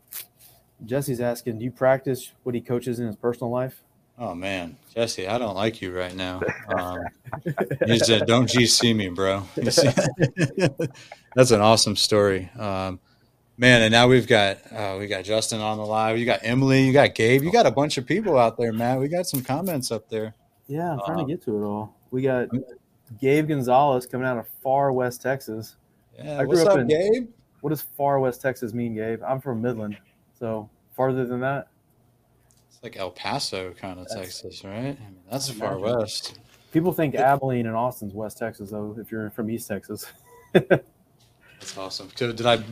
Jesse's 0.86 1.20
asking, 1.22 1.60
do 1.60 1.66
you 1.66 1.72
practice 1.72 2.32
what 2.44 2.56
he 2.56 2.62
coaches 2.62 3.00
in 3.00 3.08
his 3.08 3.16
personal 3.16 3.52
life? 3.52 3.84
Oh 4.18 4.36
man, 4.36 4.78
Jesse, 4.94 5.28
I 5.28 5.40
don't 5.40 5.56
like 5.56 5.82
you 5.82 5.98
right 5.98 6.16
now. 6.16 6.42
Um, 6.68 7.00
he 7.88 7.98
said, 7.98 8.28
"Don't 8.28 8.48
GC 8.48 8.96
me, 8.96 9.10
bro." 9.10 9.44
That's 11.36 11.52
an 11.52 11.62
awesome 11.62 11.96
story. 11.96 12.50
Um, 12.58 13.00
Man, 13.62 13.84
and 13.84 13.92
now 13.92 14.08
we've 14.08 14.26
got 14.26 14.58
uh, 14.74 14.96
we 14.98 15.06
got 15.06 15.24
Justin 15.24 15.62
on 15.62 15.78
the 15.78 15.86
live. 15.86 16.18
You 16.18 16.26
got 16.26 16.40
Emily. 16.42 16.84
You 16.84 16.92
got 16.92 17.14
Gabe. 17.14 17.44
You 17.44 17.52
got 17.52 17.68
a 17.68 17.72
bunch 17.72 18.00
of 18.00 18.08
people 18.08 18.36
out 18.36 18.58
there, 18.58 18.74
Matt. 18.74 19.00
We 19.00 19.08
got 19.08 19.28
some 19.28 19.44
comments 19.44 19.92
up 19.92 20.10
there. 20.10 20.34
Yeah, 20.66 20.94
I'm 20.94 21.00
trying 21.06 21.20
um, 21.20 21.28
to 21.28 21.32
get 21.32 21.44
to 21.44 21.62
it 21.62 21.64
all. 21.64 21.96
We 22.10 22.24
got 22.24 22.48
Gabe 23.20 23.50
Gonzalez 23.50 24.08
coming 24.08 24.26
out 24.26 24.40
of 24.40 24.48
far 24.64 24.92
west 24.92 25.22
Texas. 25.22 25.76
Yeah, 26.18 26.40
I 26.40 26.46
grew 26.46 26.58
what's 26.58 26.62
up, 26.64 26.80
in, 26.80 26.88
Gabe? 26.88 27.30
What 27.60 27.70
does 27.70 27.84
far 27.84 28.20
west 28.20 28.42
Texas 28.42 28.74
mean, 28.74 28.96
Gabe? 28.96 29.22
I'm 29.24 29.40
from 29.40 29.62
Midland, 29.62 29.96
so 30.40 30.68
farther 30.96 31.24
than 31.28 31.42
that. 31.42 31.68
It's 32.68 32.82
like 32.82 32.98
El 32.98 33.12
Paso 33.12 33.74
kind 33.74 34.00
of 34.00 34.08
Texas, 34.08 34.64
right? 34.64 34.74
I 34.74 34.84
mean, 34.86 35.20
that's 35.30 35.52
far 35.52 35.78
west. 35.78 36.40
People 36.72 36.94
think 36.94 37.14
Abilene 37.14 37.68
and 37.68 37.76
Austin's 37.76 38.16
West 38.16 38.40
Texas, 38.40 38.72
though. 38.72 38.96
If 38.98 39.12
you're 39.12 39.30
from 39.30 39.52
East 39.52 39.68
Texas. 39.68 40.08
that's 40.54 41.78
awesome. 41.78 42.10
Did 42.16 42.44
I 42.44 42.64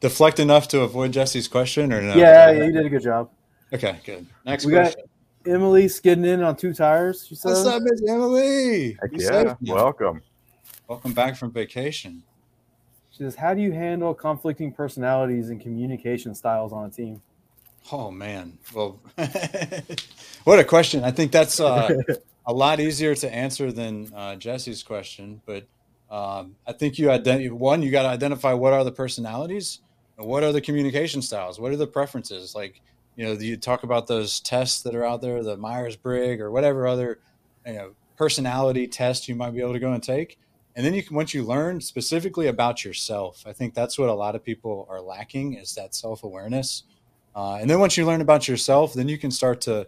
deflect 0.00 0.38
enough 0.38 0.68
to 0.68 0.80
avoid 0.82 1.12
Jesse's 1.12 1.48
question, 1.48 1.92
or 1.92 2.00
no? 2.00 2.14
Yeah, 2.14 2.50
yeah, 2.50 2.64
you 2.64 2.72
did 2.72 2.86
a 2.86 2.88
good 2.88 3.02
job. 3.02 3.30
Okay, 3.72 3.98
good. 4.04 4.26
Next 4.44 4.64
we 4.64 4.72
question. 4.72 5.02
Got 5.44 5.52
Emily 5.52 5.88
skidding 5.88 6.24
in 6.24 6.42
on 6.42 6.56
two 6.56 6.72
tires. 6.72 7.26
She 7.26 7.34
says, 7.34 7.64
"What's 7.64 7.66
up, 7.66 7.82
Miss 7.82 8.02
Emily? 8.08 8.96
Heck 9.00 9.10
yeah, 9.14 9.54
welcome. 9.62 10.22
Welcome 10.88 11.12
back 11.12 11.36
from 11.36 11.52
vacation." 11.52 12.22
She 13.10 13.18
says, 13.18 13.36
"How 13.36 13.54
do 13.54 13.60
you 13.60 13.72
handle 13.72 14.14
conflicting 14.14 14.72
personalities 14.72 15.50
and 15.50 15.60
communication 15.60 16.34
styles 16.34 16.72
on 16.72 16.86
a 16.86 16.90
team?" 16.90 17.22
Oh 17.92 18.10
man, 18.10 18.58
well, 18.74 19.00
what 20.44 20.58
a 20.58 20.64
question! 20.64 21.04
I 21.04 21.10
think 21.10 21.32
that's 21.32 21.60
uh, 21.60 21.96
a 22.46 22.52
lot 22.52 22.80
easier 22.80 23.14
to 23.14 23.32
answer 23.32 23.72
than 23.72 24.12
uh, 24.14 24.36
Jesse's 24.36 24.82
question, 24.82 25.40
but 25.46 25.66
um, 26.10 26.56
I 26.66 26.72
think 26.72 26.98
you 26.98 27.10
identify 27.10 27.52
one, 27.52 27.82
you 27.82 27.90
got 27.90 28.02
to 28.02 28.08
identify 28.08 28.52
what 28.52 28.72
are 28.72 28.84
the 28.84 28.92
personalities 28.92 29.80
and 29.80 29.85
what 30.16 30.42
are 30.42 30.52
the 30.52 30.60
communication 30.60 31.22
styles, 31.22 31.60
what 31.60 31.72
are 31.72 31.76
the 31.76 31.86
preferences. 31.86 32.54
Like, 32.54 32.80
you 33.16 33.24
know, 33.24 33.32
you 33.32 33.56
talk 33.56 33.82
about 33.82 34.06
those 34.06 34.40
tests 34.40 34.82
that 34.82 34.94
are 34.94 35.04
out 35.04 35.20
there, 35.22 35.42
the 35.42 35.56
Myers 35.56 35.96
Briggs 35.96 36.40
or 36.40 36.50
whatever 36.50 36.86
other, 36.86 37.20
you 37.66 37.74
know, 37.74 37.94
personality 38.16 38.86
test 38.86 39.28
you 39.28 39.34
might 39.34 39.52
be 39.52 39.60
able 39.60 39.74
to 39.74 39.78
go 39.78 39.92
and 39.92 40.02
take. 40.02 40.38
And 40.74 40.84
then 40.84 40.92
you 40.92 41.02
can, 41.02 41.16
once 41.16 41.32
you 41.32 41.42
learn 41.42 41.80
specifically 41.80 42.48
about 42.48 42.84
yourself, 42.84 43.44
I 43.46 43.52
think 43.52 43.74
that's 43.74 43.98
what 43.98 44.10
a 44.10 44.14
lot 44.14 44.34
of 44.34 44.44
people 44.44 44.86
are 44.90 45.00
lacking 45.00 45.54
is 45.54 45.74
that 45.74 45.94
self 45.94 46.22
awareness. 46.22 46.84
Uh, 47.34 47.56
and 47.56 47.68
then 47.68 47.78
once 47.78 47.96
you 47.96 48.06
learn 48.06 48.20
about 48.20 48.48
yourself, 48.48 48.94
then 48.94 49.08
you 49.08 49.18
can 49.18 49.30
start 49.30 49.60
to, 49.62 49.86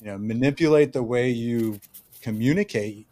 you 0.00 0.06
know, 0.06 0.18
manipulate 0.18 0.92
the 0.92 1.02
way 1.02 1.30
you 1.30 1.80
communicate 2.20 3.06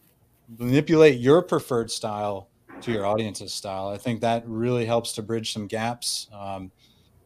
manipulate 0.59 1.21
your 1.21 1.43
preferred 1.43 1.91
style 1.91 2.49
to 2.83 2.93
your 2.93 3.07
audience's 3.07 3.53
style. 3.53 3.89
I 3.89 3.99
think 3.99 4.21
that 4.21 4.45
really 4.47 4.85
helps 4.85 5.13
to 5.13 5.23
bridge 5.23 5.53
some 5.53 5.67
gaps. 5.67 6.29
Um, 6.33 6.71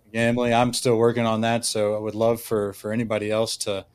again, 0.09 0.29
Emily, 0.29 0.53
I'm 0.53 0.73
still 0.73 0.97
working 0.97 1.27
on 1.27 1.43
that, 1.43 1.65
so 1.65 1.95
I 1.95 1.99
would 1.99 2.15
love 2.15 2.41
for 2.41 2.73
for 2.73 2.93
anybody 2.93 3.31
else 3.31 3.57
to 3.59 3.87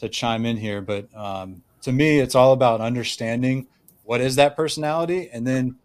to 0.00 0.08
chime 0.08 0.46
in 0.46 0.56
here. 0.56 0.80
But 0.80 1.14
um, 1.14 1.62
to 1.82 1.92
me, 1.92 2.20
it's 2.20 2.34
all 2.34 2.52
about 2.52 2.80
understanding 2.80 3.66
what 4.02 4.20
is 4.20 4.36
that 4.36 4.56
personality, 4.56 5.30
and 5.32 5.46
then 5.46 5.76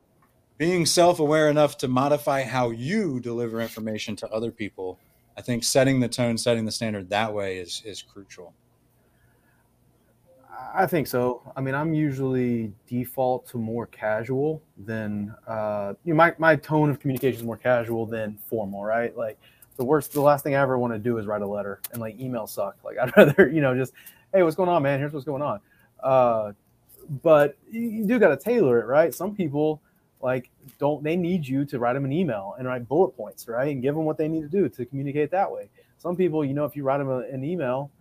being 0.57 0.85
self-aware 0.85 1.49
enough 1.49 1.77
to 1.77 1.87
modify 1.87 2.43
how 2.43 2.69
you 2.69 3.19
deliver 3.19 3.61
information 3.61 4.15
to 4.17 4.27
other 4.29 4.51
people. 4.51 4.99
I 5.37 5.41
think 5.41 5.63
setting 5.63 6.01
the 6.01 6.09
tone, 6.09 6.37
setting 6.37 6.65
the 6.65 6.71
standard 6.71 7.09
that 7.09 7.33
way 7.33 7.57
is 7.59 7.81
is 7.85 8.01
crucial. 8.01 8.53
I 10.73 10.85
think 10.85 11.07
so. 11.07 11.41
I 11.55 11.61
mean, 11.61 11.75
I'm 11.75 11.93
usually 11.93 12.73
default 12.87 13.47
to 13.49 13.57
more 13.57 13.85
casual 13.87 14.61
than 14.77 15.33
uh, 15.47 15.93
you 16.03 16.13
know, 16.13 16.17
my 16.17 16.33
my 16.37 16.55
tone 16.55 16.89
of 16.89 16.99
communication 16.99 17.39
is 17.39 17.45
more 17.45 17.57
casual 17.57 18.05
than 18.05 18.37
formal, 18.47 18.83
right? 18.83 19.15
Like 19.17 19.37
the 19.77 19.85
worst, 19.85 20.11
the 20.13 20.21
last 20.21 20.43
thing 20.43 20.55
I 20.55 20.61
ever 20.61 20.77
want 20.77 20.93
to 20.93 20.99
do 20.99 21.17
is 21.17 21.25
write 21.25 21.41
a 21.41 21.47
letter 21.47 21.79
and 21.91 22.01
like 22.01 22.19
email 22.19 22.47
suck. 22.47 22.77
Like 22.83 22.97
I'd 22.97 23.11
rather, 23.17 23.49
you 23.49 23.61
know, 23.61 23.75
just 23.75 23.93
hey, 24.33 24.43
what's 24.43 24.55
going 24.55 24.69
on, 24.69 24.83
man? 24.83 24.99
Here's 24.99 25.13
what's 25.13 25.25
going 25.25 25.41
on. 25.41 25.59
Uh, 26.01 26.51
but 27.23 27.57
you, 27.71 28.05
do 28.05 28.19
got 28.19 28.29
to 28.29 28.37
tailor 28.37 28.79
it, 28.81 28.85
right? 28.85 29.13
Some 29.13 29.35
people 29.35 29.81
like 30.21 30.49
don't 30.77 31.03
they 31.03 31.15
need 31.15 31.47
you 31.47 31.63
to 31.65 31.79
write 31.79 31.93
them 31.93 32.05
an 32.05 32.11
email 32.11 32.55
and 32.57 32.67
write 32.67 32.87
bullet 32.87 33.11
points, 33.11 33.47
right, 33.47 33.69
and 33.69 33.81
give 33.81 33.95
them 33.95 34.05
what 34.05 34.17
they 34.17 34.27
need 34.27 34.41
to 34.41 34.49
do 34.49 34.67
to 34.69 34.85
communicate 34.85 35.31
that 35.31 35.51
way. 35.51 35.69
Some 35.97 36.15
people, 36.15 36.45
you 36.45 36.53
know, 36.53 36.65
if 36.65 36.75
you 36.75 36.83
write 36.83 36.99
them 36.99 37.09
a, 37.09 37.19
an 37.19 37.43
email 37.43 37.91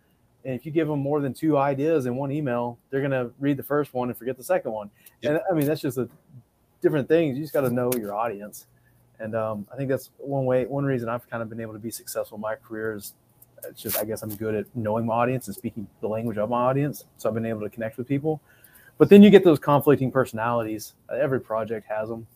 and 0.44 0.54
if 0.54 0.64
you 0.64 0.72
give 0.72 0.88
them 0.88 1.00
more 1.00 1.20
than 1.20 1.34
two 1.34 1.58
ideas 1.58 2.06
in 2.06 2.16
one 2.16 2.30
email, 2.30 2.78
they're 2.90 3.00
going 3.00 3.10
to 3.10 3.30
read 3.38 3.56
the 3.56 3.62
first 3.62 3.92
one 3.92 4.08
and 4.08 4.16
forget 4.16 4.36
the 4.36 4.44
second 4.44 4.72
one. 4.72 4.90
Yep. 5.22 5.32
And 5.32 5.40
I 5.50 5.54
mean, 5.54 5.66
that's 5.66 5.80
just 5.80 5.98
a 5.98 6.08
different 6.80 7.08
thing. 7.08 7.34
You 7.34 7.42
just 7.42 7.52
got 7.52 7.62
to 7.62 7.70
know 7.70 7.90
your 7.98 8.14
audience. 8.14 8.66
And 9.18 9.34
um, 9.34 9.66
I 9.72 9.76
think 9.76 9.88
that's 9.88 10.10
one 10.18 10.44
way, 10.44 10.64
one 10.66 10.84
reason 10.84 11.08
I've 11.08 11.28
kind 11.28 11.42
of 11.42 11.48
been 11.48 11.60
able 11.60 11.72
to 11.72 11.78
be 11.78 11.90
successful 11.90 12.36
in 12.36 12.42
my 12.42 12.54
career 12.54 12.94
is 12.94 13.14
it's 13.64 13.82
just, 13.82 13.98
I 13.98 14.04
guess 14.04 14.22
I'm 14.22 14.34
good 14.36 14.54
at 14.54 14.66
knowing 14.76 15.06
my 15.06 15.14
audience 15.14 15.48
and 15.48 15.56
speaking 15.56 15.88
the 16.00 16.08
language 16.08 16.38
of 16.38 16.48
my 16.48 16.60
audience. 16.60 17.04
So 17.16 17.28
I've 17.28 17.34
been 17.34 17.46
able 17.46 17.62
to 17.62 17.70
connect 17.70 17.98
with 17.98 18.06
people. 18.06 18.40
But 18.96 19.08
then 19.08 19.22
you 19.22 19.30
get 19.30 19.44
those 19.44 19.58
conflicting 19.58 20.12
personalities. 20.12 20.94
Every 21.12 21.40
project 21.40 21.88
has 21.88 22.08
them. 22.08 22.26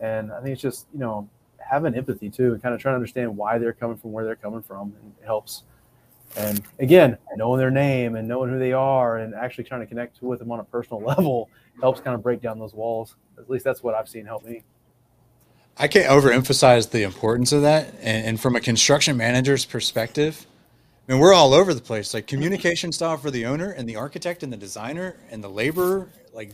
And 0.00 0.30
I 0.32 0.40
think 0.42 0.52
it's 0.52 0.62
just, 0.62 0.86
you 0.92 1.00
know, 1.00 1.28
having 1.58 1.94
empathy 1.94 2.28
too 2.28 2.52
and 2.52 2.62
kind 2.62 2.74
of 2.74 2.80
trying 2.80 2.92
to 2.92 2.96
understand 2.96 3.34
why 3.34 3.58
they're 3.58 3.72
coming 3.72 3.96
from 3.96 4.12
where 4.12 4.24
they're 4.24 4.36
coming 4.36 4.62
from. 4.62 4.94
And 5.00 5.12
it 5.20 5.24
helps 5.24 5.62
And 6.36 6.62
again, 6.78 7.16
knowing 7.36 7.58
their 7.58 7.70
name 7.70 8.16
and 8.16 8.28
knowing 8.28 8.50
who 8.50 8.58
they 8.58 8.72
are 8.72 9.18
and 9.18 9.34
actually 9.34 9.64
trying 9.64 9.80
to 9.80 9.86
connect 9.86 10.20
with 10.22 10.38
them 10.38 10.50
on 10.52 10.60
a 10.60 10.64
personal 10.64 11.02
level 11.06 11.48
helps 11.80 12.00
kind 12.00 12.14
of 12.14 12.22
break 12.22 12.40
down 12.40 12.58
those 12.58 12.74
walls. 12.74 13.16
At 13.38 13.48
least 13.50 13.64
that's 13.64 13.82
what 13.82 13.94
I've 13.94 14.08
seen 14.08 14.26
help 14.26 14.44
me. 14.44 14.62
I 15.78 15.88
can't 15.88 16.06
overemphasize 16.06 16.90
the 16.90 17.02
importance 17.02 17.52
of 17.52 17.62
that. 17.62 17.94
And, 18.00 18.26
and, 18.26 18.40
from 18.40 18.56
a 18.56 18.60
construction 18.60 19.16
manager's 19.18 19.66
perspective, 19.66 20.46
I 21.06 21.12
mean, 21.12 21.20
we're 21.20 21.34
all 21.34 21.52
over 21.52 21.74
the 21.74 21.82
place. 21.82 22.14
Like 22.14 22.26
communication 22.26 22.92
style 22.92 23.18
for 23.18 23.30
the 23.30 23.44
owner 23.44 23.72
and 23.72 23.86
the 23.86 23.96
architect 23.96 24.42
and 24.42 24.50
the 24.50 24.56
designer 24.56 25.16
and 25.30 25.44
the 25.44 25.50
laborer, 25.50 26.08
like 26.32 26.50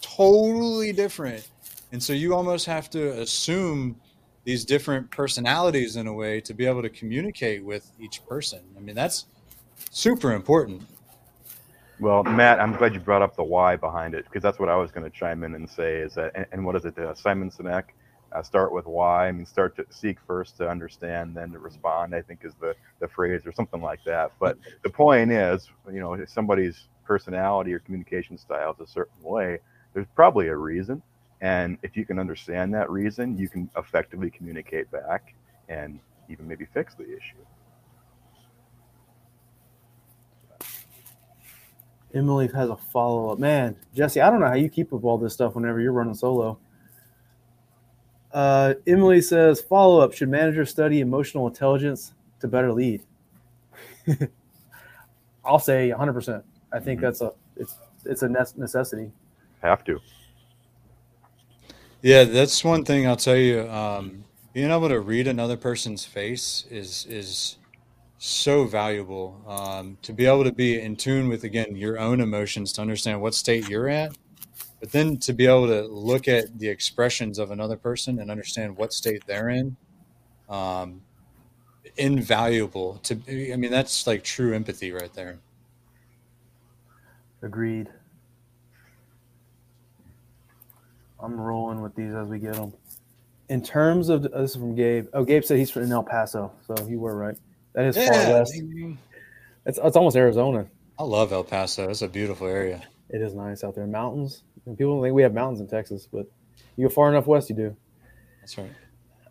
totally 0.00 0.92
different. 0.92 1.46
And 1.92 2.02
so 2.02 2.14
you 2.14 2.34
almost 2.34 2.64
have 2.64 2.88
to 2.90 3.20
assume 3.20 3.96
these 4.44 4.64
different 4.64 5.10
personalities 5.10 5.96
in 5.96 6.06
a 6.06 6.12
way 6.12 6.40
to 6.40 6.54
be 6.54 6.66
able 6.66 6.82
to 6.82 6.90
communicate 6.90 7.64
with 7.64 7.92
each 8.00 8.24
person. 8.26 8.60
I 8.76 8.80
mean, 8.80 8.94
that's 8.94 9.26
super 9.90 10.32
important. 10.32 10.82
Well, 12.00 12.24
Matt, 12.24 12.60
I'm 12.60 12.72
glad 12.72 12.94
you 12.94 13.00
brought 13.00 13.22
up 13.22 13.36
the 13.36 13.44
why 13.44 13.76
behind 13.76 14.14
it 14.14 14.24
because 14.24 14.42
that's 14.42 14.58
what 14.58 14.68
I 14.68 14.76
was 14.76 14.90
going 14.90 15.08
to 15.08 15.16
chime 15.16 15.44
in 15.44 15.54
and 15.54 15.70
say 15.70 15.98
is 15.98 16.14
that, 16.14 16.32
and, 16.34 16.46
and 16.50 16.64
what 16.64 16.74
is 16.74 16.84
it, 16.84 16.98
uh, 16.98 17.14
Simon 17.14 17.50
Sinek? 17.50 17.84
Uh, 18.32 18.42
start 18.42 18.72
with 18.72 18.86
why. 18.86 19.28
I 19.28 19.32
mean, 19.32 19.46
start 19.46 19.76
to 19.76 19.86
seek 19.90 20.16
first 20.26 20.56
to 20.56 20.68
understand, 20.68 21.36
then 21.36 21.52
to 21.52 21.58
respond. 21.58 22.14
I 22.14 22.22
think 22.22 22.40
is 22.44 22.54
the 22.60 22.74
the 22.98 23.06
phrase 23.06 23.42
or 23.44 23.52
something 23.52 23.82
like 23.82 24.02
that. 24.04 24.32
But 24.40 24.56
the 24.82 24.88
point 24.88 25.30
is, 25.30 25.68
you 25.92 26.00
know, 26.00 26.14
if 26.14 26.30
somebody's 26.30 26.88
personality 27.04 27.74
or 27.74 27.78
communication 27.80 28.38
style 28.38 28.74
is 28.80 28.88
a 28.88 28.90
certain 28.90 29.22
way, 29.22 29.58
there's 29.92 30.06
probably 30.14 30.48
a 30.48 30.56
reason. 30.56 31.02
And 31.42 31.76
if 31.82 31.96
you 31.96 32.06
can 32.06 32.20
understand 32.20 32.72
that 32.74 32.88
reason, 32.88 33.36
you 33.36 33.48
can 33.48 33.68
effectively 33.76 34.30
communicate 34.30 34.90
back 34.92 35.34
and 35.68 35.98
even 36.28 36.46
maybe 36.46 36.66
fix 36.72 36.94
the 36.94 37.04
issue. 37.04 37.44
Emily 42.14 42.48
has 42.54 42.70
a 42.70 42.76
follow 42.76 43.30
up. 43.30 43.40
Man, 43.40 43.74
Jesse, 43.94 44.20
I 44.20 44.30
don't 44.30 44.38
know 44.38 44.46
how 44.46 44.54
you 44.54 44.68
keep 44.68 44.92
up 44.92 45.02
all 45.02 45.18
this 45.18 45.34
stuff 45.34 45.56
whenever 45.56 45.80
you're 45.80 45.92
running 45.92 46.14
solo. 46.14 46.58
Uh, 48.32 48.74
Emily 48.86 49.20
says, 49.20 49.60
follow 49.60 50.00
up 50.00 50.14
Should 50.14 50.30
managers 50.30 50.70
study 50.70 51.00
emotional 51.00 51.48
intelligence 51.48 52.14
to 52.40 52.48
better 52.48 52.72
lead? 52.72 53.02
I'll 55.44 55.58
say 55.58 55.92
100%. 55.94 56.42
I 56.72 56.78
think 56.78 56.98
mm-hmm. 56.98 57.04
that's 57.04 57.20
a 57.20 57.32
it's 57.56 57.74
it's 58.04 58.22
a 58.22 58.28
necessity. 58.28 59.10
Have 59.60 59.84
to. 59.84 60.00
Yeah, 62.02 62.24
that's 62.24 62.64
one 62.64 62.84
thing 62.84 63.06
I'll 63.06 63.16
tell 63.16 63.36
you. 63.36 63.68
Um, 63.70 64.24
being 64.52 64.70
able 64.70 64.88
to 64.88 65.00
read 65.00 65.28
another 65.28 65.56
person's 65.56 66.04
face 66.04 66.66
is 66.70 67.06
is 67.06 67.58
so 68.18 68.64
valuable. 68.66 69.42
Um, 69.46 69.98
to 70.02 70.12
be 70.12 70.26
able 70.26 70.44
to 70.44 70.52
be 70.52 70.80
in 70.80 70.96
tune 70.96 71.28
with 71.28 71.44
again 71.44 71.76
your 71.76 71.98
own 71.98 72.20
emotions, 72.20 72.72
to 72.74 72.82
understand 72.82 73.20
what 73.22 73.34
state 73.34 73.68
you're 73.68 73.88
at, 73.88 74.16
but 74.80 74.92
then 74.92 75.18
to 75.18 75.32
be 75.32 75.46
able 75.46 75.68
to 75.68 75.82
look 75.88 76.28
at 76.28 76.58
the 76.58 76.68
expressions 76.68 77.38
of 77.38 77.50
another 77.52 77.76
person 77.76 78.20
and 78.20 78.30
understand 78.30 78.76
what 78.76 78.92
state 78.92 79.22
they're 79.26 79.50
in, 79.50 79.76
um, 80.50 81.02
invaluable. 81.96 82.98
To 83.04 83.14
I 83.52 83.56
mean, 83.56 83.70
that's 83.70 84.06
like 84.06 84.24
true 84.24 84.54
empathy 84.54 84.92
right 84.92 85.12
there. 85.14 85.38
Agreed. 87.42 87.90
I'm 91.22 91.40
rolling 91.40 91.80
with 91.80 91.94
these 91.94 92.14
as 92.14 92.26
we 92.26 92.38
get 92.38 92.54
them. 92.54 92.72
In 93.48 93.62
terms 93.62 94.08
of 94.08 94.22
this 94.22 94.32
is 94.50 94.56
from 94.56 94.74
Gabe. 94.74 95.06
Oh, 95.12 95.24
Gabe 95.24 95.44
said 95.44 95.58
he's 95.58 95.70
from 95.70 95.90
El 95.90 96.02
Paso, 96.02 96.52
so 96.66 96.74
you 96.88 96.98
were 96.98 97.16
right. 97.16 97.36
That 97.74 97.84
is 97.86 97.96
yeah, 97.96 98.10
far 98.10 98.32
west. 98.34 98.54
It's 99.66 99.78
it's 99.82 99.96
almost 99.96 100.16
Arizona. 100.16 100.66
I 100.98 101.04
love 101.04 101.32
El 101.32 101.44
Paso. 101.44 101.88
It's 101.88 102.02
a 102.02 102.08
beautiful 102.08 102.46
area. 102.46 102.82
It 103.10 103.20
is 103.20 103.34
nice 103.34 103.62
out 103.62 103.74
there. 103.74 103.86
Mountains. 103.86 104.42
And 104.66 104.76
people 104.78 105.02
think 105.02 105.14
we 105.14 105.22
have 105.22 105.34
mountains 105.34 105.60
in 105.60 105.68
Texas, 105.68 106.08
but 106.10 106.26
you 106.76 106.88
go 106.88 106.94
far 106.94 107.08
enough 107.10 107.26
west, 107.26 107.50
you 107.50 107.56
do. 107.56 107.76
That's 108.40 108.56
right. 108.56 108.70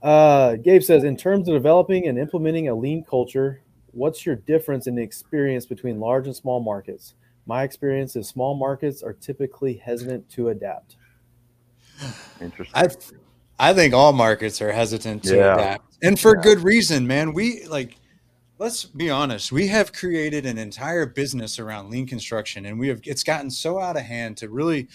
Uh, 0.02 0.56
Gabe 0.56 0.82
says, 0.82 1.04
in 1.04 1.16
terms 1.16 1.48
of 1.48 1.54
developing 1.54 2.08
and 2.08 2.18
implementing 2.18 2.70
a 2.70 2.76
lean 2.76 3.04
culture, 3.04 3.62
what's 3.92 4.26
your 4.26 4.36
difference 4.36 4.88
in 4.88 4.96
the 4.96 5.02
experience 5.02 5.66
between 5.66 6.00
large 6.00 6.28
and 6.28 6.36
small 6.36 6.60
markets? 6.60 7.14
My 7.46 7.64
experience 7.64 8.16
is 8.16 8.28
small 8.28 8.56
markets 8.56 9.04
are 9.04 9.14
typically 9.14 9.76
hesitant 9.76 10.30
to 10.32 10.50
adapt. 10.50 10.96
Interesting. 12.42 12.74
I 12.76 12.90
I 13.60 13.74
think 13.74 13.94
all 13.94 14.14
markets 14.14 14.62
are 14.62 14.72
hesitant 14.72 15.24
to 15.26 15.36
yeah. 15.36 15.54
adapt, 15.54 15.98
and 16.02 16.20
for 16.20 16.36
yeah. 16.36 16.42
good 16.42 16.60
reason, 16.60 17.06
man. 17.06 17.34
We 17.34 17.66
like 17.66 17.98
let's 18.62 18.86
be 18.86 19.10
honest 19.10 19.52
we 19.52 19.66
have 19.66 19.92
created 19.92 20.46
an 20.46 20.60
entire 20.60 21.08
business 21.08 21.58
around 21.58 21.90
lean 21.90 22.06
construction 22.06 22.68
and 22.68 22.78
we 22.80 22.88
have 22.88 23.02
it's 23.06 23.24
gotten 23.24 23.50
so 23.50 23.80
out 23.80 23.98
of 23.98 24.04
hand 24.04 24.38
to 24.38 24.48
really 24.50 24.88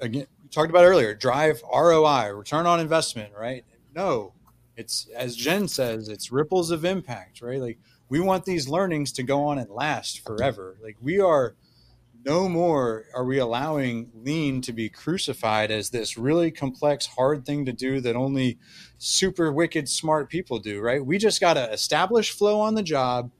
again 0.00 0.26
talked 0.50 0.70
about 0.70 0.84
earlier 0.84 1.14
drive 1.14 1.62
roi 1.72 2.28
return 2.30 2.66
on 2.66 2.80
investment 2.80 3.32
right 3.38 3.64
no 3.94 4.32
it's 4.76 5.06
as 5.14 5.36
jen 5.36 5.68
says 5.68 6.08
it's 6.08 6.32
ripples 6.32 6.72
of 6.72 6.84
impact 6.84 7.40
right 7.42 7.60
like 7.60 7.78
we 8.08 8.18
want 8.18 8.44
these 8.44 8.68
learnings 8.68 9.12
to 9.12 9.22
go 9.22 9.44
on 9.44 9.60
and 9.60 9.70
last 9.70 10.26
forever 10.26 10.76
like 10.82 10.96
we 11.00 11.20
are 11.20 11.54
no 12.26 12.48
more 12.48 13.04
are 13.14 13.24
we 13.24 13.38
allowing 13.38 14.10
lean 14.12 14.60
to 14.60 14.72
be 14.72 14.88
crucified 14.88 15.70
as 15.70 15.90
this 15.90 16.18
really 16.18 16.50
complex, 16.50 17.06
hard 17.06 17.46
thing 17.46 17.64
to 17.64 17.72
do 17.72 18.00
that 18.00 18.16
only 18.16 18.58
super 18.98 19.52
wicked 19.52 19.88
smart 19.88 20.28
people 20.28 20.58
do, 20.58 20.80
right? 20.80 21.04
We 21.04 21.18
just 21.18 21.40
got 21.40 21.54
to 21.54 21.72
establish 21.72 22.32
flow 22.32 22.60
on 22.60 22.74
the 22.74 22.82
job, 22.82 23.30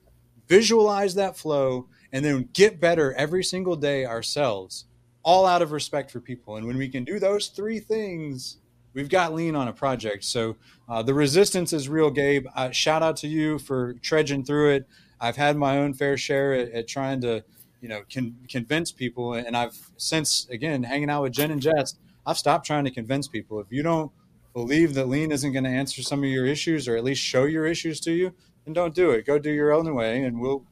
visualize 0.47 1.15
that 1.15 1.37
flow, 1.37 1.89
and 2.13 2.23
then 2.23 2.47
get 2.53 2.79
better 2.79 3.13
every 3.15 3.43
single 3.43 3.75
day 3.75 4.05
ourselves, 4.05 4.85
all 5.21 5.45
out 5.45 5.61
of 5.61 5.73
respect 5.73 6.09
for 6.09 6.21
people. 6.21 6.55
And 6.55 6.65
when 6.65 6.77
we 6.77 6.87
can 6.87 7.03
do 7.03 7.19
those 7.19 7.47
three 7.47 7.81
things, 7.81 8.59
we've 8.93 9.09
got 9.09 9.33
lean 9.33 9.57
on 9.57 9.67
a 9.67 9.73
project. 9.73 10.23
So 10.23 10.55
uh, 10.87 11.03
the 11.03 11.13
resistance 11.13 11.73
is 11.73 11.89
real, 11.89 12.09
Gabe. 12.09 12.47
Uh, 12.55 12.71
shout 12.71 13.03
out 13.03 13.17
to 13.17 13.27
you 13.27 13.59
for 13.59 13.95
trudging 13.95 14.45
through 14.45 14.75
it. 14.75 14.87
I've 15.19 15.35
had 15.35 15.57
my 15.57 15.79
own 15.79 15.93
fair 15.93 16.15
share 16.15 16.53
at, 16.53 16.71
at 16.71 16.87
trying 16.87 17.19
to 17.21 17.43
you 17.81 17.89
know, 17.89 18.03
can 18.09 18.35
convince 18.49 18.91
people. 18.91 19.33
And 19.33 19.55
I've 19.55 19.77
since 19.97 20.47
again 20.49 20.83
hanging 20.83 21.09
out 21.09 21.23
with 21.23 21.33
Jen 21.33 21.51
and 21.51 21.61
Jess, 21.61 21.95
I've 22.25 22.37
stopped 22.37 22.65
trying 22.65 22.85
to 22.85 22.91
convince 22.91 23.27
people. 23.27 23.59
If 23.59 23.67
you 23.71 23.83
don't 23.83 24.11
believe 24.53 24.93
that 24.95 25.07
lean 25.07 25.31
isn't 25.31 25.51
going 25.51 25.63
to 25.63 25.69
answer 25.69 26.01
some 26.01 26.23
of 26.23 26.29
your 26.29 26.45
issues 26.45 26.87
or 26.87 26.95
at 26.95 27.03
least 27.03 27.21
show 27.21 27.45
your 27.45 27.65
issues 27.65 27.99
to 28.01 28.11
you, 28.11 28.33
then 28.65 28.73
don't 28.73 28.93
do 28.93 29.11
it. 29.11 29.25
Go 29.25 29.37
do 29.39 29.51
your 29.51 29.71
own 29.71 29.93
way, 29.93 30.23
and 30.23 30.39
we'll 30.39 30.63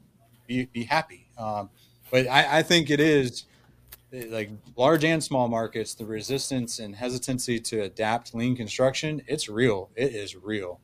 be 0.46 0.66
be 0.66 0.84
happy. 0.84 1.28
Um, 1.38 1.70
but 2.10 2.26
I, 2.28 2.58
I 2.58 2.62
think 2.62 2.90
it 2.90 3.00
is 3.00 3.44
like 4.12 4.50
large 4.76 5.04
and 5.04 5.22
small 5.22 5.48
markets, 5.48 5.94
the 5.94 6.04
resistance 6.04 6.78
and 6.78 6.96
hesitancy 6.96 7.58
to 7.60 7.82
adapt 7.82 8.34
lean 8.34 8.56
construction, 8.56 9.22
it's 9.26 9.48
real. 9.48 9.90
It 9.96 10.14
is 10.14 10.36
real. 10.36 10.80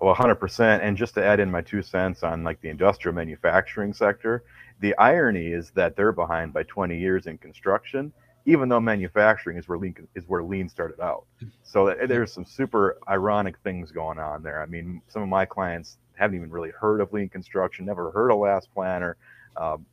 Well, 0.00 0.14
100%. 0.14 0.80
And 0.82 0.96
just 0.96 1.14
to 1.14 1.24
add 1.24 1.40
in 1.40 1.50
my 1.50 1.62
two 1.62 1.82
cents 1.82 2.22
on 2.22 2.44
like 2.44 2.60
the 2.60 2.68
industrial 2.68 3.14
manufacturing 3.14 3.92
sector, 3.92 4.44
the 4.84 4.94
irony 4.98 5.46
is 5.46 5.70
that 5.70 5.96
they're 5.96 6.12
behind 6.12 6.52
by 6.52 6.62
20 6.64 6.98
years 6.98 7.26
in 7.26 7.38
construction, 7.38 8.12
even 8.44 8.68
though 8.68 8.80
manufacturing 8.80 9.56
is 9.56 9.66
where 9.66 9.78
lean 9.78 9.94
is 10.14 10.24
where 10.26 10.42
lean 10.42 10.68
started 10.68 11.00
out. 11.00 11.24
So 11.62 11.96
there's 12.06 12.30
some 12.30 12.44
super 12.44 12.98
ironic 13.08 13.56
things 13.64 13.90
going 13.90 14.18
on 14.18 14.42
there. 14.42 14.60
I 14.62 14.66
mean, 14.66 15.00
some 15.08 15.22
of 15.22 15.28
my 15.30 15.46
clients 15.46 15.96
haven't 16.16 16.36
even 16.36 16.50
really 16.50 16.68
heard 16.68 17.00
of 17.00 17.10
lean 17.14 17.30
construction, 17.30 17.86
never 17.86 18.10
heard 18.10 18.30
of 18.30 18.38
last 18.38 18.68
planner, 18.74 19.16
um, 19.56 19.86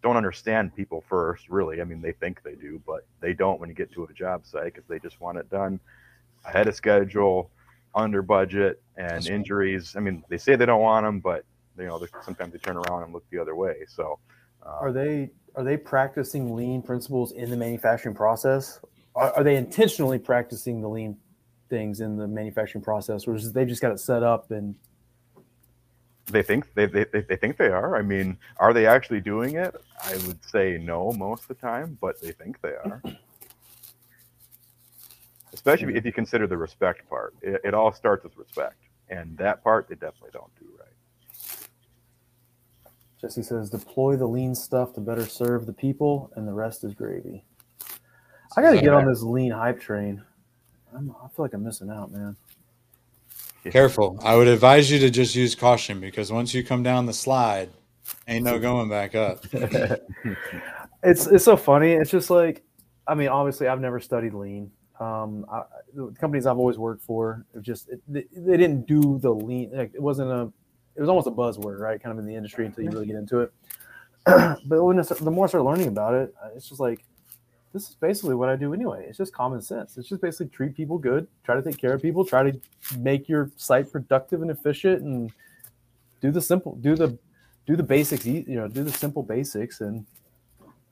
don't 0.00 0.16
understand 0.16 0.76
people 0.76 1.02
first. 1.08 1.48
Really, 1.48 1.80
I 1.80 1.84
mean, 1.84 2.00
they 2.00 2.12
think 2.12 2.44
they 2.44 2.54
do, 2.54 2.80
but 2.86 3.04
they 3.20 3.32
don't 3.32 3.58
when 3.58 3.68
you 3.68 3.74
get 3.74 3.90
to 3.94 4.04
a 4.04 4.12
job 4.12 4.46
site 4.46 4.66
because 4.66 4.84
they 4.88 5.00
just 5.00 5.20
want 5.20 5.38
it 5.38 5.50
done 5.50 5.80
ahead 6.44 6.68
of 6.68 6.76
schedule, 6.76 7.50
under 7.96 8.22
budget, 8.22 8.80
and 8.96 9.08
That's 9.08 9.26
injuries. 9.26 9.96
Right. 9.96 10.00
I 10.00 10.04
mean, 10.04 10.24
they 10.28 10.38
say 10.38 10.54
they 10.54 10.66
don't 10.66 10.82
want 10.82 11.04
them, 11.04 11.18
but 11.18 11.44
you 11.78 11.86
know, 11.86 12.04
sometimes 12.22 12.52
they 12.52 12.58
turn 12.58 12.76
around 12.76 13.04
and 13.04 13.12
look 13.12 13.28
the 13.30 13.38
other 13.38 13.54
way. 13.54 13.84
So, 13.88 14.18
um, 14.64 14.72
are 14.80 14.92
they 14.92 15.30
are 15.56 15.64
they 15.64 15.76
practicing 15.76 16.54
lean 16.54 16.82
principles 16.82 17.32
in 17.32 17.50
the 17.50 17.56
manufacturing 17.56 18.14
process? 18.14 18.80
Are, 19.14 19.32
are, 19.32 19.42
they 19.42 19.56
intentionally 19.56 20.18
practicing 20.18 20.80
the 20.80 20.88
lean 20.88 21.16
things 21.68 22.00
in 22.00 22.16
the 22.16 22.28
manufacturing 22.28 22.84
process, 22.84 23.26
or 23.26 23.34
is 23.34 23.52
they 23.52 23.64
just 23.64 23.82
got 23.82 23.92
it 23.92 23.98
set 23.98 24.22
up 24.22 24.50
and? 24.50 24.74
They 26.26 26.42
think 26.42 26.72
they, 26.74 26.86
they, 26.86 27.04
they 27.04 27.36
think 27.36 27.56
they 27.56 27.68
are. 27.68 27.96
I 27.96 28.02
mean, 28.02 28.38
are 28.58 28.72
they 28.72 28.86
actually 28.86 29.20
doing 29.20 29.56
it? 29.56 29.74
I 30.04 30.12
would 30.26 30.38
say 30.44 30.78
no 30.80 31.10
most 31.12 31.42
of 31.42 31.48
the 31.48 31.54
time, 31.54 31.98
but 32.00 32.20
they 32.20 32.30
think 32.30 32.60
they 32.60 32.68
are. 32.68 33.02
Especially 35.52 35.96
if 35.96 36.04
you 36.04 36.12
consider 36.12 36.46
the 36.46 36.56
respect 36.56 37.08
part. 37.08 37.34
It, 37.42 37.60
it 37.64 37.74
all 37.74 37.92
starts 37.92 38.22
with 38.22 38.36
respect, 38.36 38.76
and 39.08 39.36
that 39.38 39.64
part 39.64 39.88
they 39.88 39.96
definitely 39.96 40.30
don't 40.32 40.54
do 40.60 40.66
right. 40.78 40.89
Jesse 43.20 43.42
says, 43.42 43.70
deploy 43.70 44.16
the 44.16 44.26
lean 44.26 44.54
stuff 44.54 44.94
to 44.94 45.00
better 45.00 45.26
serve 45.26 45.66
the 45.66 45.72
people, 45.72 46.30
and 46.36 46.48
the 46.48 46.52
rest 46.52 46.84
is 46.84 46.94
gravy. 46.94 47.44
I 48.56 48.62
got 48.62 48.72
to 48.72 48.80
get 48.80 48.94
on 48.94 49.06
this 49.06 49.22
lean 49.22 49.52
hype 49.52 49.80
train. 49.80 50.22
I'm, 50.96 51.14
I 51.22 51.28
feel 51.28 51.44
like 51.44 51.52
I'm 51.52 51.62
missing 51.62 51.90
out, 51.90 52.10
man. 52.10 52.36
Careful. 53.70 54.18
I 54.24 54.36
would 54.36 54.48
advise 54.48 54.90
you 54.90 54.98
to 55.00 55.10
just 55.10 55.34
use 55.34 55.54
caution 55.54 56.00
because 56.00 56.32
once 56.32 56.54
you 56.54 56.64
come 56.64 56.82
down 56.82 57.04
the 57.04 57.12
slide, 57.12 57.70
Ain't 58.28 58.44
no 58.44 58.58
going 58.58 58.88
back 58.88 59.14
up. 59.14 59.44
it's 61.02 61.26
it's 61.26 61.44
so 61.44 61.56
funny. 61.56 61.92
It's 61.92 62.10
just 62.10 62.30
like, 62.30 62.62
I 63.06 63.14
mean, 63.14 63.28
obviously, 63.28 63.68
I've 63.68 63.80
never 63.80 64.00
studied 64.00 64.34
lean. 64.34 64.70
Um, 64.98 65.46
I, 65.50 65.62
the 65.94 66.14
companies 66.20 66.46
I've 66.46 66.58
always 66.58 66.78
worked 66.78 67.02
for, 67.02 67.46
just 67.60 67.88
it, 67.88 68.00
they, 68.06 68.26
they 68.32 68.56
didn't 68.56 68.86
do 68.86 69.18
the 69.18 69.30
lean. 69.30 69.70
Like, 69.72 69.92
it 69.94 70.02
wasn't 70.02 70.30
a, 70.30 70.52
it 70.96 71.00
was 71.00 71.08
almost 71.08 71.26
a 71.26 71.30
buzzword, 71.30 71.78
right? 71.78 72.02
Kind 72.02 72.12
of 72.12 72.18
in 72.18 72.26
the 72.26 72.34
industry 72.34 72.66
until 72.66 72.84
you 72.84 72.90
really 72.90 73.06
get 73.06 73.16
into 73.16 73.40
it. 73.40 73.52
but 74.24 74.84
when 74.84 74.96
the 74.96 75.30
more 75.30 75.46
I 75.46 75.48
started 75.48 75.64
learning 75.64 75.88
about 75.88 76.14
it, 76.14 76.34
it's 76.54 76.68
just 76.68 76.80
like, 76.80 77.04
this 77.72 77.88
is 77.88 77.94
basically 77.94 78.34
what 78.34 78.48
I 78.48 78.56
do 78.56 78.74
anyway. 78.74 79.06
It's 79.08 79.18
just 79.18 79.32
common 79.32 79.62
sense. 79.62 79.96
It's 79.96 80.08
just 80.08 80.20
basically 80.20 80.48
treat 80.48 80.76
people 80.76 80.98
good, 80.98 81.28
try 81.44 81.54
to 81.54 81.62
take 81.62 81.78
care 81.78 81.94
of 81.94 82.02
people, 82.02 82.24
try 82.24 82.50
to 82.50 82.60
make 82.98 83.28
your 83.28 83.50
site 83.56 83.90
productive 83.92 84.42
and 84.42 84.50
efficient, 84.50 85.02
and 85.02 85.32
do 86.20 86.30
the 86.32 86.42
simple, 86.42 86.76
do 86.80 86.96
the 86.96 87.16
do 87.66 87.76
the 87.76 87.82
basics, 87.82 88.26
you 88.26 88.44
know, 88.48 88.66
do 88.66 88.82
the 88.82 88.92
simple 88.92 89.22
basics, 89.22 89.80
and 89.80 90.04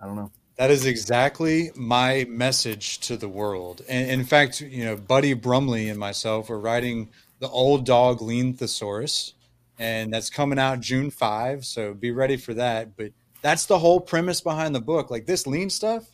I 0.00 0.06
don't 0.06 0.14
know. 0.14 0.30
That 0.56 0.70
is 0.70 0.86
exactly 0.86 1.70
my 1.76 2.26
message 2.28 2.98
to 3.00 3.16
the 3.16 3.28
world. 3.28 3.82
And 3.88 4.10
in 4.10 4.24
fact, 4.24 4.60
you 4.60 4.84
know, 4.84 4.96
Buddy 4.96 5.32
Brumley 5.34 5.88
and 5.88 5.98
myself 5.98 6.48
were 6.48 6.58
writing 6.58 7.10
the 7.38 7.48
old 7.48 7.86
dog 7.86 8.20
lean 8.20 8.54
thesaurus, 8.54 9.34
and 9.78 10.12
that's 10.12 10.30
coming 10.30 10.58
out 10.58 10.80
June 10.80 11.10
5. 11.10 11.64
So 11.64 11.94
be 11.94 12.10
ready 12.10 12.36
for 12.36 12.54
that. 12.54 12.96
But 12.96 13.12
that's 13.42 13.66
the 13.66 13.78
whole 13.78 14.00
premise 14.00 14.40
behind 14.40 14.74
the 14.74 14.80
book. 14.80 15.10
Like 15.10 15.26
this 15.26 15.46
lean 15.46 15.70
stuff, 15.70 16.10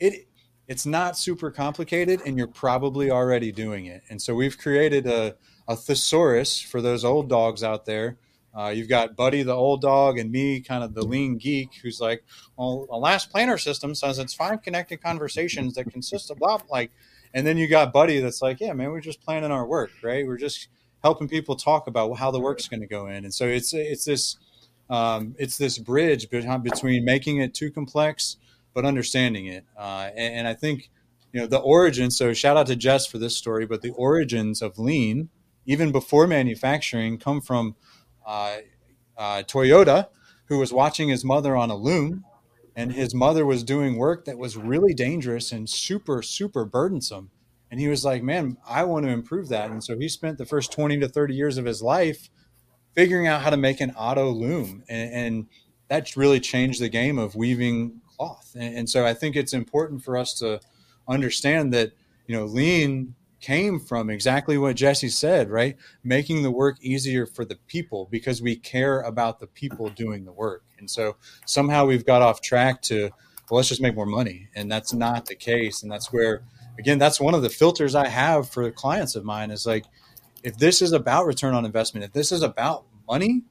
it 0.00 0.26
it's 0.68 0.84
not 0.84 1.16
super 1.16 1.52
complicated, 1.52 2.20
and 2.26 2.36
you're 2.36 2.48
probably 2.48 3.10
already 3.10 3.52
doing 3.52 3.86
it. 3.86 4.02
And 4.10 4.20
so 4.20 4.34
we've 4.34 4.58
created 4.58 5.06
a, 5.06 5.36
a 5.68 5.76
thesaurus 5.76 6.60
for 6.60 6.82
those 6.82 7.04
old 7.04 7.28
dogs 7.28 7.62
out 7.62 7.86
there 7.86 8.18
uh, 8.56 8.70
you've 8.70 8.88
got 8.88 9.14
Buddy, 9.16 9.42
the 9.42 9.54
old 9.54 9.82
dog, 9.82 10.18
and 10.18 10.32
me, 10.32 10.60
kind 10.60 10.82
of 10.82 10.94
the 10.94 11.04
lean 11.04 11.36
geek, 11.36 11.74
who's 11.82 12.00
like, 12.00 12.24
well, 12.56 12.86
the 12.88 12.96
last 12.96 13.30
planner 13.30 13.58
system 13.58 13.94
says 13.94 14.18
it's 14.18 14.32
five 14.32 14.62
connected 14.62 15.02
conversations 15.02 15.74
that 15.74 15.90
consist 15.92 16.30
of 16.30 16.38
blah, 16.38 16.58
like, 16.70 16.90
and 17.34 17.46
then 17.46 17.58
you 17.58 17.68
got 17.68 17.92
Buddy 17.92 18.18
that's 18.18 18.40
like, 18.40 18.58
yeah, 18.60 18.72
man, 18.72 18.90
we're 18.90 19.00
just 19.00 19.20
planning 19.20 19.50
our 19.50 19.66
work, 19.66 19.90
right? 20.02 20.26
We're 20.26 20.38
just 20.38 20.68
helping 21.06 21.28
people 21.28 21.56
talk 21.56 21.86
about 21.86 22.12
how 22.18 22.30
the 22.30 22.40
work's 22.40 22.68
going 22.68 22.80
to 22.80 22.86
go 22.98 23.06
in, 23.06 23.24
and 23.24 23.32
so 23.32 23.46
it's 23.46 23.72
it's 23.72 24.04
this 24.04 24.36
um, 24.90 25.34
it's 25.38 25.56
this 25.56 25.78
bridge 25.78 26.28
between 26.30 27.04
making 27.04 27.38
it 27.38 27.54
too 27.54 27.70
complex 27.70 28.36
but 28.76 28.84
understanding 28.84 29.46
it, 29.46 29.64
uh, 29.78 30.10
and, 30.14 30.34
and 30.34 30.48
I 30.48 30.52
think 30.52 30.90
you 31.32 31.40
know 31.40 31.46
the 31.46 31.58
origin. 31.58 32.10
So 32.10 32.34
shout 32.34 32.58
out 32.58 32.66
to 32.66 32.76
Jess 32.76 33.06
for 33.06 33.16
this 33.16 33.34
story, 33.34 33.64
but 33.64 33.80
the 33.80 33.92
origins 33.92 34.60
of 34.60 34.78
lean, 34.78 35.30
even 35.64 35.92
before 35.92 36.26
manufacturing, 36.26 37.18
come 37.18 37.40
from 37.40 37.74
uh, 38.26 38.58
uh, 39.16 39.42
Toyota, 39.48 40.08
who 40.48 40.58
was 40.58 40.74
watching 40.74 41.08
his 41.08 41.24
mother 41.24 41.56
on 41.56 41.70
a 41.70 41.74
loom, 41.74 42.26
and 42.76 42.92
his 42.92 43.14
mother 43.14 43.46
was 43.46 43.64
doing 43.64 43.96
work 43.96 44.26
that 44.26 44.36
was 44.36 44.58
really 44.58 44.92
dangerous 44.92 45.52
and 45.52 45.70
super, 45.70 46.20
super 46.20 46.66
burdensome. 46.66 47.30
And 47.70 47.80
he 47.80 47.88
was 47.88 48.04
like, 48.04 48.22
"Man, 48.22 48.56
I 48.68 48.84
want 48.84 49.06
to 49.06 49.12
improve 49.12 49.48
that." 49.48 49.70
And 49.70 49.82
so 49.82 49.98
he 49.98 50.08
spent 50.08 50.38
the 50.38 50.46
first 50.46 50.72
twenty 50.72 50.98
to 51.00 51.08
thirty 51.08 51.34
years 51.34 51.58
of 51.58 51.64
his 51.64 51.82
life 51.82 52.30
figuring 52.94 53.26
out 53.26 53.42
how 53.42 53.50
to 53.50 53.56
make 53.56 53.80
an 53.80 53.90
auto 53.92 54.30
loom, 54.30 54.84
and, 54.88 55.12
and 55.12 55.46
that's 55.88 56.16
really 56.16 56.40
changed 56.40 56.80
the 56.80 56.88
game 56.88 57.18
of 57.18 57.34
weaving 57.34 58.00
cloth. 58.16 58.52
And, 58.54 58.78
and 58.78 58.90
so 58.90 59.04
I 59.04 59.14
think 59.14 59.36
it's 59.36 59.52
important 59.52 60.02
for 60.02 60.16
us 60.16 60.34
to 60.40 60.60
understand 61.08 61.72
that 61.74 61.92
you 62.26 62.36
know 62.36 62.44
lean 62.44 63.14
came 63.40 63.78
from 63.78 64.10
exactly 64.10 64.58
what 64.58 64.76
Jesse 64.76 65.08
said, 65.08 65.50
right? 65.50 65.76
Making 66.02 66.42
the 66.42 66.50
work 66.50 66.78
easier 66.80 67.26
for 67.26 67.44
the 67.44 67.56
people 67.66 68.08
because 68.10 68.42
we 68.42 68.56
care 68.56 69.02
about 69.02 69.38
the 69.38 69.46
people 69.46 69.88
doing 69.90 70.24
the 70.24 70.32
work. 70.32 70.64
And 70.78 70.90
so 70.90 71.16
somehow 71.44 71.86
we've 71.86 72.06
got 72.06 72.22
off 72.22 72.40
track 72.40 72.82
to, 72.82 73.10
well, 73.48 73.58
let's 73.58 73.68
just 73.68 73.80
make 73.80 73.94
more 73.94 74.06
money. 74.06 74.48
And 74.56 74.70
that's 74.70 74.92
not 74.92 75.26
the 75.26 75.34
case. 75.34 75.82
And 75.82 75.92
that's 75.92 76.12
where, 76.12 76.42
again, 76.78 76.98
that's 76.98 77.20
one 77.20 77.34
of 77.34 77.42
the 77.42 77.50
filters 77.50 77.94
I 77.94 78.08
have 78.08 78.48
for 78.48 78.70
clients 78.70 79.14
of 79.14 79.24
mine 79.24 79.50
is 79.50 79.66
like, 79.66 79.84
if 80.42 80.56
this 80.58 80.82
is 80.82 80.92
about 80.92 81.26
return 81.26 81.54
on 81.54 81.64
investment, 81.64 82.04
if 82.04 82.12
this 82.12 82.30
is 82.32 82.42
about 82.42 82.84
money, 83.08 83.42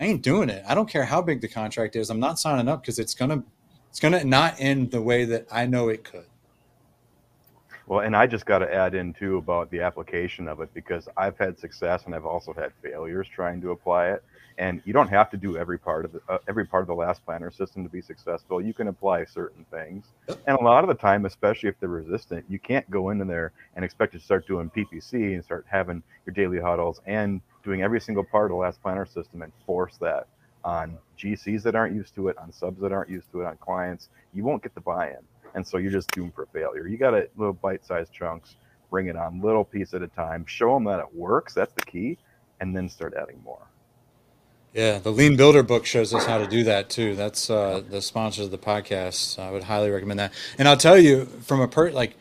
I 0.00 0.06
ain't 0.06 0.22
doing 0.22 0.50
it. 0.50 0.64
I 0.66 0.74
don't 0.74 0.88
care 0.88 1.04
how 1.04 1.22
big 1.22 1.40
the 1.40 1.48
contract 1.48 1.96
is. 1.96 2.10
I'm 2.10 2.20
not 2.20 2.38
signing 2.38 2.68
up 2.68 2.82
because 2.82 2.98
it's 2.98 3.14
gonna 3.14 3.44
it's 3.88 4.00
gonna 4.00 4.24
not 4.24 4.56
end 4.58 4.90
the 4.90 5.00
way 5.00 5.24
that 5.24 5.46
I 5.50 5.66
know 5.66 5.88
it 5.88 6.04
could. 6.04 6.26
Well, 7.86 8.00
and 8.00 8.16
I 8.16 8.26
just 8.26 8.46
got 8.46 8.58
to 8.58 8.74
add 8.74 8.94
in 8.94 9.12
too 9.12 9.36
about 9.36 9.70
the 9.70 9.80
application 9.80 10.48
of 10.48 10.60
it 10.60 10.72
because 10.72 11.08
I've 11.16 11.36
had 11.36 11.58
success 11.58 12.04
and 12.06 12.14
I've 12.14 12.24
also 12.24 12.54
had 12.54 12.72
failures 12.82 13.28
trying 13.32 13.60
to 13.60 13.72
apply 13.72 14.08
it. 14.08 14.24
And 14.58 14.80
you 14.84 14.92
don't 14.92 15.08
have 15.08 15.30
to 15.30 15.36
do 15.36 15.56
every 15.56 15.78
part 15.78 16.04
of 16.04 16.12
the 16.12 16.20
uh, 16.28 16.38
every 16.46 16.64
part 16.64 16.82
of 16.82 16.86
the 16.86 16.94
last 16.94 17.24
planner 17.24 17.50
system 17.50 17.82
to 17.82 17.90
be 17.90 18.00
successful. 18.00 18.60
You 18.60 18.72
can 18.72 18.88
apply 18.88 19.24
certain 19.24 19.64
things, 19.70 20.06
and 20.28 20.56
a 20.56 20.62
lot 20.62 20.84
of 20.84 20.88
the 20.88 20.94
time, 20.94 21.24
especially 21.26 21.68
if 21.68 21.80
they're 21.80 21.88
resistant, 21.88 22.44
you 22.48 22.58
can't 22.60 22.88
go 22.90 23.10
into 23.10 23.24
there 23.24 23.52
and 23.74 23.84
expect 23.84 24.12
to 24.12 24.20
start 24.20 24.46
doing 24.46 24.70
PPC 24.70 25.34
and 25.34 25.44
start 25.44 25.66
having 25.68 26.02
your 26.24 26.34
daily 26.34 26.60
huddles 26.60 27.00
and 27.06 27.40
doing 27.64 27.82
every 27.82 28.00
single 28.00 28.24
part 28.24 28.46
of 28.46 28.50
the 28.50 28.60
last 28.60 28.80
planner 28.80 29.06
system 29.06 29.42
and 29.42 29.52
force 29.66 29.96
that 30.00 30.28
on 30.64 30.96
GCs 31.18 31.62
that 31.62 31.74
aren't 31.74 31.94
used 31.94 32.14
to 32.14 32.28
it, 32.28 32.38
on 32.38 32.52
subs 32.52 32.80
that 32.80 32.92
aren't 32.92 33.10
used 33.10 33.30
to 33.32 33.40
it, 33.40 33.46
on 33.46 33.56
clients. 33.56 34.08
You 34.32 34.44
won't 34.44 34.62
get 34.62 34.74
the 34.74 34.80
buy-in 34.80 35.18
and 35.54 35.66
so 35.66 35.78
you're 35.78 35.92
just 35.92 36.10
doomed 36.10 36.34
for 36.34 36.46
failure. 36.46 36.86
You 36.86 36.98
got 36.98 37.12
to 37.12 37.28
little 37.36 37.54
bite-sized 37.54 38.12
chunks, 38.12 38.56
bring 38.90 39.06
it 39.06 39.16
on 39.16 39.40
little 39.40 39.64
piece 39.64 39.94
at 39.94 40.02
a 40.02 40.08
time, 40.08 40.44
show 40.46 40.74
them 40.74 40.84
that 40.84 41.00
it 41.00 41.14
works. 41.14 41.54
That's 41.54 41.72
the 41.72 41.82
key, 41.82 42.18
and 42.60 42.76
then 42.76 42.88
start 42.88 43.14
adding 43.14 43.40
more. 43.44 43.66
Yeah, 44.74 44.98
the 44.98 45.12
Lean 45.12 45.36
Builder 45.36 45.62
book 45.62 45.86
shows 45.86 46.12
us 46.12 46.26
how 46.26 46.36
to 46.38 46.48
do 46.48 46.64
that 46.64 46.90
too. 46.90 47.14
That's 47.14 47.48
uh, 47.48 47.80
the 47.88 48.02
sponsors 48.02 48.46
of 48.46 48.50
the 48.50 48.58
podcast. 48.58 49.38
I 49.38 49.52
would 49.52 49.62
highly 49.62 49.88
recommend 49.88 50.18
that. 50.18 50.32
And 50.58 50.66
I'll 50.66 50.76
tell 50.76 50.98
you 50.98 51.26
from 51.26 51.60
a 51.60 51.68
per 51.68 51.92
like 51.92 52.16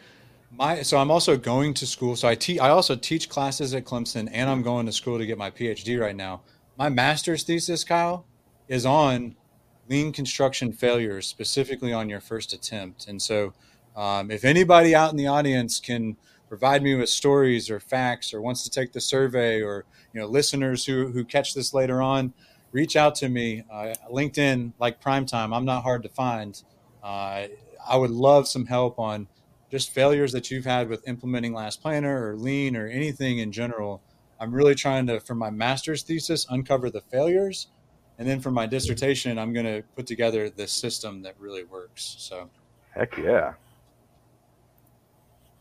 my 0.51 0.83
so 0.83 0.99
I'm 0.99 1.09
also 1.09 1.35
going 1.35 1.73
to 1.73 1.87
school. 1.87 2.15
So 2.15 2.27
I 2.27 2.35
teach. 2.35 2.59
I 2.59 2.69
also 2.69 2.95
teach 2.95 3.27
classes 3.27 3.73
at 3.73 3.85
Clemson, 3.85 4.29
and 4.31 4.51
I'm 4.51 4.61
going 4.61 4.85
to 4.85 4.91
school 4.91 5.17
to 5.17 5.25
get 5.25 5.35
my 5.35 5.49
PhD 5.49 5.99
right 5.99 6.15
now. 6.15 6.41
My 6.77 6.89
master's 6.89 7.41
thesis, 7.41 7.83
Kyle, 7.83 8.27
is 8.67 8.85
on 8.85 9.35
lean 9.89 10.11
construction 10.11 10.73
failures 10.73 11.25
specifically 11.25 11.91
on 11.91 12.07
your 12.07 12.21
first 12.21 12.53
attempt. 12.53 13.07
And 13.07 13.19
so, 13.19 13.53
um, 13.95 14.29
if 14.29 14.45
anybody 14.45 14.93
out 14.93 15.09
in 15.09 15.17
the 15.17 15.25
audience 15.25 15.79
can 15.79 16.17
provide 16.53 16.83
me 16.83 16.93
with 16.93 17.09
stories 17.09 17.67
or 17.71 17.79
facts 17.79 18.31
or 18.31 18.39
wants 18.39 18.63
to 18.63 18.69
take 18.69 18.93
the 18.93 19.01
survey 19.01 19.59
or 19.59 19.85
you 20.13 20.21
know 20.21 20.27
listeners 20.27 20.85
who 20.85 21.07
who 21.07 21.25
catch 21.25 21.55
this 21.55 21.73
later 21.73 21.99
on 21.99 22.31
reach 22.71 22.95
out 22.95 23.15
to 23.15 23.27
me 23.27 23.63
uh, 23.71 23.91
linkedin 24.11 24.71
like 24.77 25.01
primetime 25.01 25.51
i'm 25.51 25.65
not 25.65 25.81
hard 25.81 26.03
to 26.03 26.09
find 26.09 26.61
uh, 27.03 27.47
i 27.89 27.97
would 27.97 28.11
love 28.11 28.47
some 28.47 28.67
help 28.67 28.99
on 28.99 29.27
just 29.71 29.89
failures 29.89 30.31
that 30.31 30.51
you've 30.51 30.65
had 30.65 30.87
with 30.89 31.07
implementing 31.07 31.53
last 31.53 31.81
planner 31.81 32.29
or 32.29 32.35
lean 32.35 32.75
or 32.75 32.85
anything 32.85 33.39
in 33.39 33.51
general 33.51 33.99
i'm 34.39 34.53
really 34.53 34.75
trying 34.75 35.07
to 35.07 35.19
for 35.19 35.33
my 35.33 35.49
master's 35.49 36.03
thesis 36.03 36.45
uncover 36.51 36.91
the 36.91 37.01
failures 37.01 37.65
and 38.19 38.27
then 38.27 38.39
for 38.41 38.51
my 38.51 38.67
dissertation, 38.67 39.39
I'm 39.39 39.53
going 39.53 39.65
to 39.65 39.81
put 39.95 40.05
together 40.05 40.47
this 40.47 40.71
system 40.71 41.23
that 41.23 41.33
really 41.39 41.63
works. 41.63 42.15
So, 42.19 42.47
heck 42.91 43.17
yeah. 43.17 43.53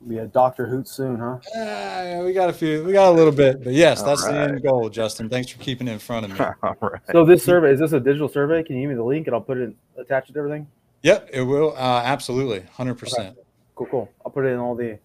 Be 0.09 0.19
a 0.19 0.27
Doctor 0.27 0.67
Hoot 0.67 0.89
soon, 0.89 1.19
huh? 1.19 1.39
Uh, 1.59 2.25
we 2.25 2.33
got 2.33 2.51
a 2.51 2.53
few, 2.53 2.85
we 2.85 2.93
got 2.93 3.11
a 3.11 3.13
little 3.13 3.33
bit, 3.33 3.63
but 3.63 3.73
yes, 3.73 4.01
All 4.01 4.07
that's 4.07 4.25
right. 4.25 4.33
the 4.33 4.39
end 4.41 4.63
goal, 4.63 4.89
Justin. 4.89 5.29
Thanks 5.29 5.51
for 5.51 5.59
keeping 5.59 5.87
it 5.89 5.93
in 5.93 5.99
front 5.99 6.27
of 6.27 6.33
me. 6.33 6.39
All 6.63 6.77
right. 6.81 7.01
So 7.13 7.25
this 7.25 7.45
survey 7.45 7.73
is 7.73 7.81
this 7.81 7.93
a 7.93 8.01
digital 8.01 8.29
survey? 8.29 8.63
Can 8.63 8.77
you 8.77 8.83
give 8.83 8.91
me 8.91 8.97
the 8.97 9.05
link 9.05 9.27
and 9.29 9.35
I'll 9.35 9.41
put 9.41 9.59
it 9.59 9.75
attach 9.97 10.29
it 10.29 10.33
to 10.33 10.39
everything? 10.39 10.67
Yep, 11.03 11.31
it 11.33 11.43
will. 11.43 11.75
Uh, 11.77 12.03
absolutely, 12.05 12.61
hundred 12.73 12.93
okay. 12.93 13.01
percent. 13.01 13.37
Cool, 13.75 13.87
cool. 13.87 14.11
I'll 14.25 14.33
put 14.33 14.45
it 14.45 14.49
in 14.49 14.59
all 14.59 14.75
the 14.75 14.99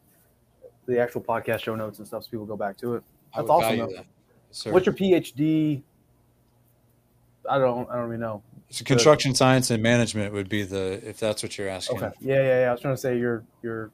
the 0.88 1.00
actual 1.00 1.22
podcast 1.22 1.60
show 1.60 1.76
notes 1.76 2.00
and 2.00 2.08
stuff 2.08 2.24
so 2.24 2.30
people 2.30 2.46
go 2.46 2.58
back 2.58 2.78
to 2.78 2.96
it. 2.96 3.04
That's 3.36 3.50
awesome. 3.50 3.78
That. 3.78 4.06
What's 4.72 4.86
your 4.86 4.96
PhD 4.96 5.84
I 7.50 7.58
don't 7.58 7.90
I 7.90 7.96
don't 7.96 8.10
really 8.10 8.22
know. 8.22 8.44
So 8.70 8.84
construction 8.84 9.32
the, 9.32 9.38
science 9.38 9.72
and 9.72 9.82
management 9.82 10.34
would 10.34 10.50
be 10.50 10.64
the 10.64 11.02
if 11.08 11.20
that's 11.20 11.42
what 11.42 11.58
you're 11.58 11.70
asking. 11.70 11.98
Okay. 11.98 12.12
Yeah, 12.20 12.36
yeah, 12.36 12.60
yeah. 12.62 12.70
I 12.70 12.72
was 12.72 12.82
trying 12.82 12.96
to 12.96 13.02
say 13.02 13.18
your 13.18 13.44
your 13.64 13.92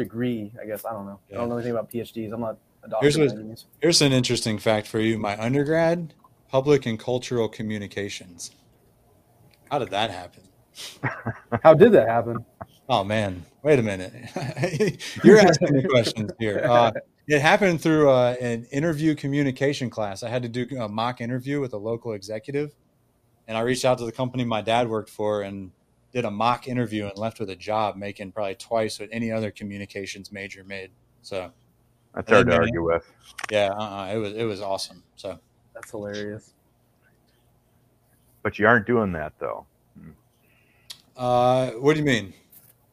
degree. 0.00 0.52
I 0.60 0.66
guess 0.66 0.84
I 0.84 0.92
don't 0.92 1.06
know. 1.06 1.20
Yeah. 1.28 1.36
I 1.36 1.40
don't 1.40 1.48
know 1.48 1.56
anything 1.56 1.72
about 1.72 1.90
PhDs. 1.90 2.32
I'm 2.32 2.40
not 2.40 2.58
a 2.82 2.88
doctor. 2.88 3.10
Here's, 3.10 3.18
what, 3.34 3.64
here's 3.80 4.02
an 4.02 4.12
interesting 4.12 4.58
fact 4.58 4.86
for 4.86 4.98
you. 4.98 5.18
My 5.18 5.40
undergrad, 5.40 6.14
public 6.48 6.86
and 6.86 6.98
cultural 6.98 7.48
communications. 7.48 8.50
How 9.70 9.78
did 9.78 9.90
that 9.90 10.10
happen? 10.10 10.42
How 11.62 11.74
did 11.74 11.92
that 11.92 12.08
happen? 12.08 12.44
Oh 12.88 13.04
man, 13.04 13.44
wait 13.62 13.78
a 13.78 13.82
minute. 13.82 14.12
You're 15.24 15.38
asking 15.38 15.74
me 15.74 15.82
questions 15.84 16.32
here. 16.40 16.62
Uh, 16.64 16.90
it 17.28 17.40
happened 17.40 17.80
through 17.80 18.10
uh, 18.10 18.34
an 18.40 18.64
interview 18.72 19.14
communication 19.14 19.90
class. 19.90 20.24
I 20.24 20.28
had 20.28 20.42
to 20.42 20.48
do 20.48 20.66
a 20.76 20.88
mock 20.88 21.20
interview 21.20 21.60
with 21.60 21.72
a 21.72 21.76
local 21.76 22.14
executive, 22.14 22.74
and 23.46 23.56
I 23.56 23.60
reached 23.60 23.84
out 23.84 23.98
to 23.98 24.04
the 24.04 24.12
company 24.12 24.44
my 24.44 24.60
dad 24.60 24.88
worked 24.88 25.10
for 25.10 25.42
and 25.42 25.70
did 26.12 26.24
a 26.24 26.30
mock 26.30 26.68
interview 26.68 27.06
and 27.06 27.16
left 27.16 27.40
with 27.40 27.50
a 27.50 27.56
job, 27.56 27.96
making 27.96 28.32
probably 28.32 28.54
twice 28.56 28.98
what 28.98 29.08
any 29.12 29.30
other 29.30 29.50
communications 29.50 30.32
major 30.32 30.64
made. 30.64 30.90
So 31.22 31.52
that's 32.14 32.30
hard 32.30 32.46
to 32.48 32.56
argue 32.56 32.84
with. 32.84 33.10
Yeah, 33.50 33.70
uh-uh, 33.70 34.12
it 34.12 34.16
was 34.16 34.32
it 34.34 34.44
was 34.44 34.60
awesome. 34.60 35.02
So 35.16 35.38
that's 35.74 35.90
hilarious. 35.90 36.52
But 38.42 38.58
you 38.58 38.66
aren't 38.66 38.86
doing 38.86 39.12
that 39.12 39.34
though. 39.38 39.66
Uh, 41.16 41.72
what 41.72 41.92
do 41.92 41.98
you 41.98 42.06
mean? 42.06 42.32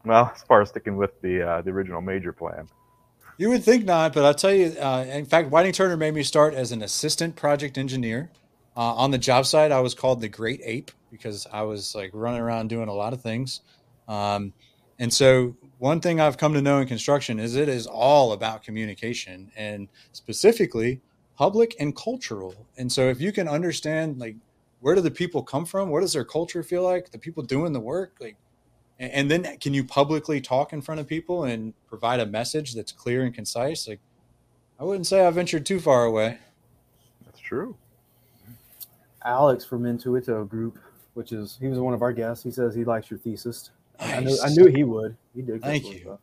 Well, 0.04 0.32
as 0.36 0.44
far 0.44 0.62
as 0.62 0.70
sticking 0.70 0.98
with 0.98 1.20
the 1.22 1.42
uh, 1.42 1.62
the 1.62 1.72
original 1.72 2.02
major 2.02 2.34
plan. 2.34 2.68
You 3.38 3.50
would 3.50 3.64
think 3.64 3.86
not, 3.86 4.14
but 4.14 4.26
I'll 4.26 4.34
tell 4.34 4.54
you. 4.54 4.76
Uh, 4.80 5.06
in 5.08 5.26
fact, 5.26 5.50
Whiting 5.50 5.72
Turner 5.72 5.96
made 5.96 6.14
me 6.14 6.24
start 6.24 6.54
as 6.54 6.72
an 6.72 6.82
assistant 6.82 7.36
project 7.36 7.78
engineer. 7.78 8.32
Uh, 8.76 8.94
on 8.96 9.12
the 9.12 9.18
job 9.18 9.46
site, 9.46 9.72
I 9.72 9.80
was 9.80 9.94
called 9.94 10.22
the 10.22 10.28
Great 10.28 10.60
Ape 10.64 10.92
because 11.12 11.48
I 11.52 11.64
was 11.64 11.96
like 11.96 12.12
running 12.14 12.42
around 12.42 12.70
doing 12.70 12.90
a 12.90 12.94
lot 12.94 13.14
of 13.14 13.22
things. 13.22 13.62
Um, 14.08 14.54
and 15.00 15.14
so, 15.14 15.56
one 15.78 16.00
thing 16.00 16.20
I've 16.20 16.38
come 16.38 16.54
to 16.54 16.62
know 16.62 16.80
in 16.80 16.88
construction 16.88 17.40
is 17.40 17.56
it 17.56 17.70
is 17.70 17.86
all 17.86 18.32
about 18.32 18.64
communication 18.64 19.52
and 19.56 19.88
specifically 20.12 21.02
public 21.38 21.76
and 21.80 21.96
cultural. 21.96 22.56
And 22.78 22.92
so, 22.92 23.10
if 23.10 23.22
you 23.22 23.32
can 23.32 23.48
understand, 23.48 24.18
like, 24.20 24.36
where 24.80 24.96
do 24.96 25.02
the 25.02 25.12
people 25.12 25.44
come 25.44 25.66
from? 25.66 25.90
What 25.90 26.02
does 26.02 26.14
their 26.14 26.26
culture 26.26 26.64
feel 26.64 26.84
like? 26.84 27.12
The 27.12 27.20
people 27.20 27.44
doing 27.44 27.74
the 27.74 27.80
work, 27.80 28.16
like, 28.20 28.38
and 29.00 29.30
then 29.30 29.58
can 29.60 29.76
you 29.76 29.84
publicly 29.84 30.42
talk 30.42 30.74
in 30.74 30.82
front 30.82 31.00
of 31.00 31.08
people 31.08 31.44
and 31.44 31.74
provide 31.88 32.20
a 32.20 32.26
message 32.26 32.74
that's 32.74 32.92
clear 32.92 33.24
and 33.24 33.34
concise? 33.34 33.88
Like, 33.88 34.00
I 34.80 34.84
wouldn't 34.84 35.06
say 35.06 35.26
I 35.26 35.30
ventured 35.30 35.66
too 35.66 35.80
far 35.80 36.06
away. 36.06 36.40
That's 37.26 37.40
true. 37.40 37.78
Alex 39.24 39.66
from 39.66 39.84
Intuito 39.84 40.48
Group, 40.48 40.80
which 41.18 41.32
is 41.32 41.58
he 41.60 41.68
was 41.68 41.80
one 41.80 41.96
of 41.96 42.04
our 42.04 42.14
guests. 42.14 42.44
He 42.44 42.52
says 42.52 42.76
he 42.76 42.86
likes 42.86 43.10
your 43.10 43.18
thesis. 43.18 43.72
Nice. 44.00 44.14
I 44.14 44.20
knew 44.20 44.38
I 44.44 44.50
knew 44.50 44.66
he 44.68 44.84
would. 44.84 45.18
He 45.36 45.42
did. 45.42 45.64
Thank 45.64 45.92
you. 45.92 46.20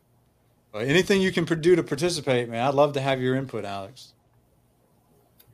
Well, 0.72 0.82
anything 0.82 1.20
you 1.20 1.32
can 1.32 1.44
do 1.44 1.74
to 1.74 1.82
participate, 1.82 2.48
man. 2.48 2.64
I'd 2.64 2.74
love 2.74 2.92
to 2.92 3.00
have 3.00 3.20
your 3.20 3.34
input, 3.34 3.64
Alex. 3.64 4.14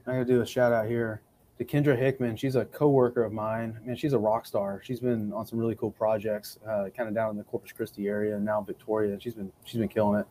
I 0.07 0.13
gotta 0.13 0.25
do 0.27 0.43
a 0.43 0.47
shout 0.47 0.73
out 0.73 0.87
here 0.87 1.23
to 1.57 1.65
Kendra 1.65 1.97
Hickman. 1.99 2.37
She's 2.37 2.55
a 2.55 2.67
coworker 2.67 3.25
of 3.25 3.33
mine. 3.33 3.79
Man, 3.85 3.97
she's 3.97 4.13
a 4.13 4.19
rock 4.19 4.45
star. 4.45 4.83
She's 4.85 5.01
been 5.01 5.33
on 5.33 5.47
some 5.47 5.59
really 5.59 5.75
cool 5.75 5.91
projects, 5.91 6.59
uh, 6.69 6.91
kind 6.95 7.09
of 7.09 7.15
down 7.15 7.31
in 7.31 7.39
the 7.39 7.45
Corpus 7.45 7.73
Christi 7.73 8.09
area, 8.09 8.37
and 8.37 8.45
now 8.45 8.61
Victoria. 8.61 9.19
She's 9.19 9.35
been 9.35 9.51
she's 9.65 9.79
been 9.79 9.89
killing 9.89 10.21
it. 10.21 10.27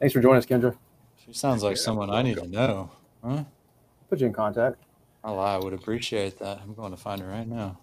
Thanks 0.00 0.12
for 0.12 0.20
joining 0.20 0.38
us, 0.38 0.46
Kendra. 0.46 0.76
She 1.24 1.32
sounds 1.32 1.62
like 1.62 1.76
yeah, 1.76 1.82
someone 1.82 2.10
I 2.10 2.22
need 2.22 2.38
to 2.38 2.48
know. 2.48 2.90
Huh? 3.24 3.44
Put 4.10 4.18
you 4.18 4.26
in 4.26 4.32
contact. 4.32 4.82
Oh, 5.22 5.38
I 5.38 5.58
would 5.58 5.72
appreciate 5.72 6.38
that. 6.40 6.60
I'm 6.62 6.74
going 6.74 6.90
to 6.90 6.96
find 6.96 7.20
her 7.20 7.28
right 7.28 7.46
now. 7.46 7.78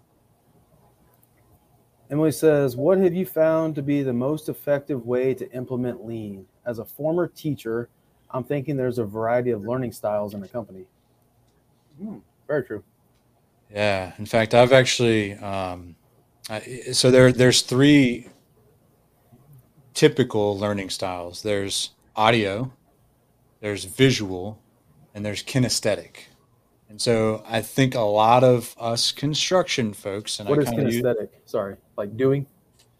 Emily 2.12 2.32
says, 2.32 2.76
What 2.76 2.98
have 3.00 3.14
you 3.14 3.26
found 3.26 3.76
to 3.76 3.82
be 3.82 4.04
the 4.04 4.14
most 4.14 4.50
effective 4.50 5.06
way 5.06 5.34
to 5.34 5.52
implement 5.52 6.06
lean? 6.06 6.46
As 6.66 6.80
a 6.80 6.86
former 6.86 7.28
teacher, 7.28 7.90
I'm 8.32 8.44
thinking 8.44 8.76
there's 8.76 9.00
a 9.00 9.06
variety 9.06 9.52
of 9.52 9.64
learning 9.64 9.92
styles 9.92 10.34
in 10.34 10.44
a 10.44 10.48
company. 10.48 10.86
Hmm, 12.00 12.18
very 12.48 12.64
true. 12.64 12.84
Yeah. 13.72 14.14
In 14.18 14.26
fact, 14.26 14.54
I've 14.54 14.74
actually, 14.74 15.34
um, 15.34 15.96
I, 16.50 16.60
so 16.92 17.10
there, 17.10 17.32
there's 17.32 17.62
three 17.62 18.30
typical 19.94 20.58
learning 20.60 20.90
styles 20.90 21.42
there's 21.42 21.92
audio, 22.16 22.72
there's 23.62 23.86
visual, 23.86 24.62
and 25.14 25.26
there's 25.26 25.42
kinesthetic. 25.42 26.18
And 26.90 27.02
so 27.02 27.44
I 27.48 27.62
think 27.62 27.96
a 27.96 28.02
lot 28.02 28.44
of 28.44 28.76
us 28.80 29.12
construction 29.12 29.94
folks, 29.94 30.40
and 30.40 30.48
what 30.48 30.60
I 30.60 30.62
is 30.62 30.70
kinesthetic? 30.70 31.22
Use, 31.22 31.42
Sorry, 31.46 31.76
like 31.98 32.16
doing. 32.16 32.46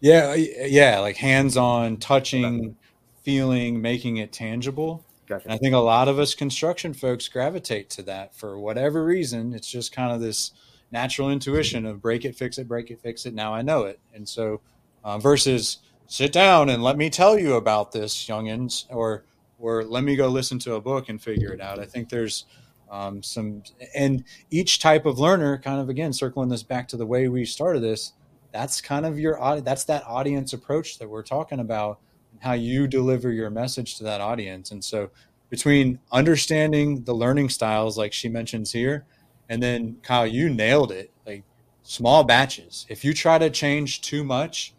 Yeah, 0.00 0.34
yeah, 0.34 0.98
like 0.98 1.16
hands-on, 1.16 1.96
touching, 1.98 2.76
feeling, 3.22 3.80
making 3.80 4.18
it 4.18 4.32
tangible. 4.32 5.04
Gotcha. 5.26 5.44
And 5.44 5.52
I 5.52 5.58
think 5.58 5.74
a 5.74 5.78
lot 5.78 6.08
of 6.08 6.18
us 6.18 6.34
construction 6.34 6.94
folks 6.94 7.28
gravitate 7.28 7.90
to 7.90 8.02
that 8.02 8.34
for 8.34 8.58
whatever 8.58 9.04
reason. 9.04 9.52
It's 9.54 9.70
just 9.70 9.92
kind 9.92 10.12
of 10.12 10.20
this 10.20 10.52
natural 10.92 11.30
intuition 11.30 11.86
of 11.86 12.00
break 12.00 12.24
it, 12.24 12.36
fix 12.36 12.58
it, 12.58 12.68
break 12.68 12.90
it, 12.90 13.00
fix 13.00 13.26
it. 13.26 13.34
Now 13.34 13.52
I 13.54 13.62
know 13.62 13.84
it. 13.84 13.98
And 14.14 14.28
so, 14.28 14.60
uh, 15.02 15.18
versus 15.18 15.78
sit 16.06 16.32
down 16.32 16.68
and 16.68 16.82
let 16.82 16.96
me 16.96 17.10
tell 17.10 17.38
you 17.38 17.54
about 17.54 17.92
this, 17.92 18.26
youngins, 18.26 18.84
or 18.90 19.24
or 19.58 19.84
let 19.84 20.04
me 20.04 20.16
go 20.16 20.28
listen 20.28 20.58
to 20.60 20.74
a 20.74 20.80
book 20.80 21.08
and 21.08 21.20
figure 21.20 21.52
it 21.52 21.60
out. 21.60 21.78
I 21.78 21.86
think 21.86 22.08
there's 22.08 22.44
um, 22.90 23.22
some 23.22 23.62
and 23.94 24.24
each 24.50 24.78
type 24.78 25.06
of 25.06 25.18
learner 25.18 25.58
kind 25.58 25.80
of 25.80 25.88
again 25.88 26.12
circling 26.12 26.48
this 26.48 26.62
back 26.62 26.86
to 26.88 26.96
the 26.96 27.06
way 27.06 27.28
we 27.28 27.44
started 27.44 27.80
this 27.80 28.12
that's 28.52 28.80
kind 28.80 29.04
of 29.04 29.18
your 29.18 29.38
that's 29.60 29.84
that 29.84 30.04
audience 30.06 30.52
approach 30.52 30.98
that 30.98 31.08
we're 31.08 31.22
talking 31.22 31.60
about 31.60 31.98
and 32.32 32.42
how 32.42 32.52
you 32.52 32.86
deliver 32.86 33.30
your 33.30 33.50
message 33.50 33.96
to 33.96 34.04
that 34.04 34.20
audience. 34.20 34.70
And 34.70 34.82
so 34.82 35.10
between 35.50 35.98
understanding 36.10 37.04
the 37.04 37.14
learning 37.14 37.50
styles 37.50 37.98
like 37.98 38.12
she 38.12 38.28
mentions 38.28 38.72
here 38.72 39.04
and 39.48 39.62
then 39.62 39.96
kyle 40.02 40.26
you 40.26 40.48
nailed 40.48 40.90
it 40.90 41.10
like 41.26 41.44
small 41.82 42.24
batches. 42.24 42.86
If 42.88 43.04
you 43.04 43.12
try 43.12 43.38
to 43.38 43.50
change 43.50 44.00
too 44.00 44.24
much 44.24 44.74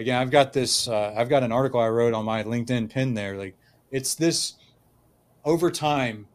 again 0.00 0.20
i've 0.20 0.30
got 0.30 0.52
this 0.52 0.88
uh, 0.88 1.14
i've 1.16 1.28
got 1.28 1.42
an 1.42 1.52
article 1.52 1.78
i 1.78 1.88
wrote 1.88 2.14
on 2.14 2.24
my 2.24 2.42
linkedin 2.42 2.88
pin 2.90 3.12
there 3.12 3.36
like 3.36 3.54
it's 3.90 4.14
this 4.14 4.54
over 5.44 5.70
time 5.70 6.26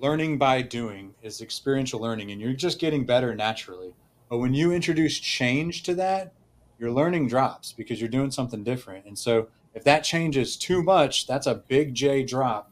learning 0.00 0.38
by 0.38 0.62
doing 0.62 1.14
is 1.22 1.40
experiential 1.40 2.00
learning 2.00 2.30
and 2.30 2.40
you're 2.40 2.52
just 2.54 2.78
getting 2.78 3.04
better 3.04 3.34
naturally. 3.34 3.92
But 4.28 4.38
when 4.38 4.54
you 4.54 4.72
introduce 4.72 5.18
change 5.18 5.82
to 5.84 5.94
that, 5.96 6.32
your 6.78 6.90
learning 6.90 7.28
drops 7.28 7.72
because 7.72 8.00
you're 8.00 8.08
doing 8.08 8.30
something 8.30 8.64
different. 8.64 9.04
And 9.04 9.18
so 9.18 9.48
if 9.74 9.84
that 9.84 10.02
changes 10.02 10.56
too 10.56 10.82
much, 10.82 11.26
that's 11.26 11.46
a 11.46 11.54
big 11.54 11.94
J 11.94 12.22
drop. 12.22 12.70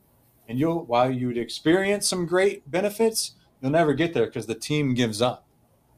And 0.49 0.59
you'll 0.59 0.85
while 0.85 1.11
you'd 1.11 1.37
experience 1.37 2.09
some 2.09 2.25
great 2.25 2.69
benefits, 2.71 3.33
you'll 3.61 3.73
never 3.73 3.93
get 3.93 4.15
there 4.15 4.27
because 4.27 4.47
the 4.47 4.55
team 4.55 4.95
gives 4.95 5.21
up. 5.21 5.45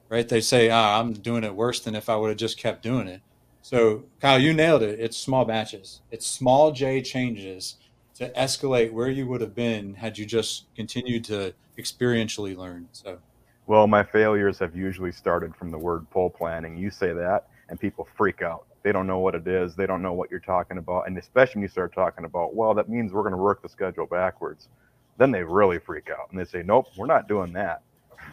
Right? 0.08 0.28
They 0.28 0.40
say, 0.40 0.70
ah, 0.70 0.98
I'm 0.98 1.12
doing 1.12 1.44
it 1.44 1.54
worse 1.54 1.78
than 1.78 1.94
if 1.94 2.08
I 2.08 2.16
would 2.16 2.30
have 2.30 2.38
just 2.38 2.58
kept 2.58 2.82
doing 2.82 3.06
it. 3.06 3.22
So 3.62 4.04
Kyle, 4.20 4.40
you 4.40 4.52
nailed 4.52 4.82
it. 4.82 4.98
It's 4.98 5.16
small 5.16 5.44
batches. 5.44 6.00
It's 6.10 6.26
small 6.26 6.72
J 6.72 7.00
changes 7.02 7.76
to 8.20 8.30
escalate 8.34 8.92
where 8.92 9.08
you 9.08 9.26
would 9.26 9.40
have 9.40 9.54
been 9.54 9.94
had 9.94 10.18
you 10.18 10.26
just 10.26 10.66
continued 10.76 11.24
to 11.24 11.54
experientially 11.78 12.54
learn. 12.54 12.86
So, 12.92 13.18
well, 13.66 13.86
my 13.86 14.04
failures 14.04 14.58
have 14.58 14.76
usually 14.76 15.10
started 15.10 15.56
from 15.56 15.70
the 15.70 15.78
word 15.78 16.08
pull 16.10 16.28
planning. 16.28 16.76
You 16.76 16.90
say 16.90 17.14
that, 17.14 17.48
and 17.70 17.80
people 17.80 18.06
freak 18.16 18.42
out. 18.42 18.66
They 18.82 18.92
don't 18.92 19.06
know 19.06 19.20
what 19.20 19.34
it 19.34 19.46
is. 19.46 19.74
They 19.74 19.86
don't 19.86 20.02
know 20.02 20.12
what 20.12 20.30
you're 20.30 20.38
talking 20.38 20.76
about. 20.76 21.06
And 21.06 21.16
especially 21.16 21.60
when 21.60 21.62
you 21.62 21.68
start 21.68 21.94
talking 21.94 22.26
about, 22.26 22.54
well, 22.54 22.74
that 22.74 22.90
means 22.90 23.12
we're 23.12 23.22
going 23.22 23.32
to 23.32 23.38
work 23.38 23.62
the 23.62 23.68
schedule 23.70 24.06
backwards. 24.06 24.68
Then 25.16 25.30
they 25.30 25.42
really 25.42 25.78
freak 25.78 26.08
out 26.10 26.30
and 26.30 26.38
they 26.38 26.44
say, 26.44 26.62
nope, 26.62 26.88
we're 26.96 27.06
not 27.06 27.26
doing 27.26 27.52
that. 27.54 27.82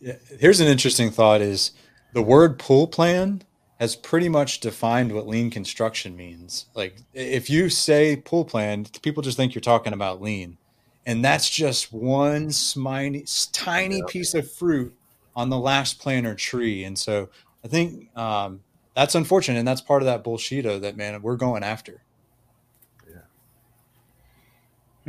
yeah, 0.00 0.14
here's 0.38 0.60
an 0.60 0.68
interesting 0.68 1.10
thought 1.10 1.40
is 1.40 1.72
the 2.12 2.22
word 2.22 2.58
pull 2.58 2.86
plan 2.86 3.42
has 3.78 3.94
pretty 3.94 4.28
much 4.28 4.60
defined 4.60 5.12
what 5.12 5.26
lean 5.26 5.50
construction 5.50 6.16
means. 6.16 6.66
Like 6.74 6.96
if 7.12 7.50
you 7.50 7.68
say 7.68 8.16
pull 8.16 8.44
plan, 8.44 8.86
people 9.02 9.22
just 9.22 9.36
think 9.36 9.54
you're 9.54 9.60
talking 9.60 9.92
about 9.92 10.22
lean. 10.22 10.56
And 11.04 11.24
that's 11.24 11.48
just 11.48 11.92
one 11.92 12.48
sminy, 12.48 13.50
tiny 13.52 14.02
piece 14.08 14.34
of 14.34 14.50
fruit 14.50 14.92
on 15.36 15.50
the 15.50 15.58
last 15.58 16.00
planner 16.00 16.34
tree. 16.34 16.82
And 16.84 16.98
so 16.98 17.28
I 17.64 17.68
think 17.68 18.16
um, 18.16 18.60
that's 18.94 19.14
unfortunate. 19.14 19.58
And 19.58 19.68
that's 19.68 19.80
part 19.80 20.02
of 20.02 20.06
that 20.06 20.24
bullshito 20.24 20.80
that, 20.80 20.96
man, 20.96 21.22
we're 21.22 21.36
going 21.36 21.62
after. 21.62 22.02
Yeah. 23.08 23.18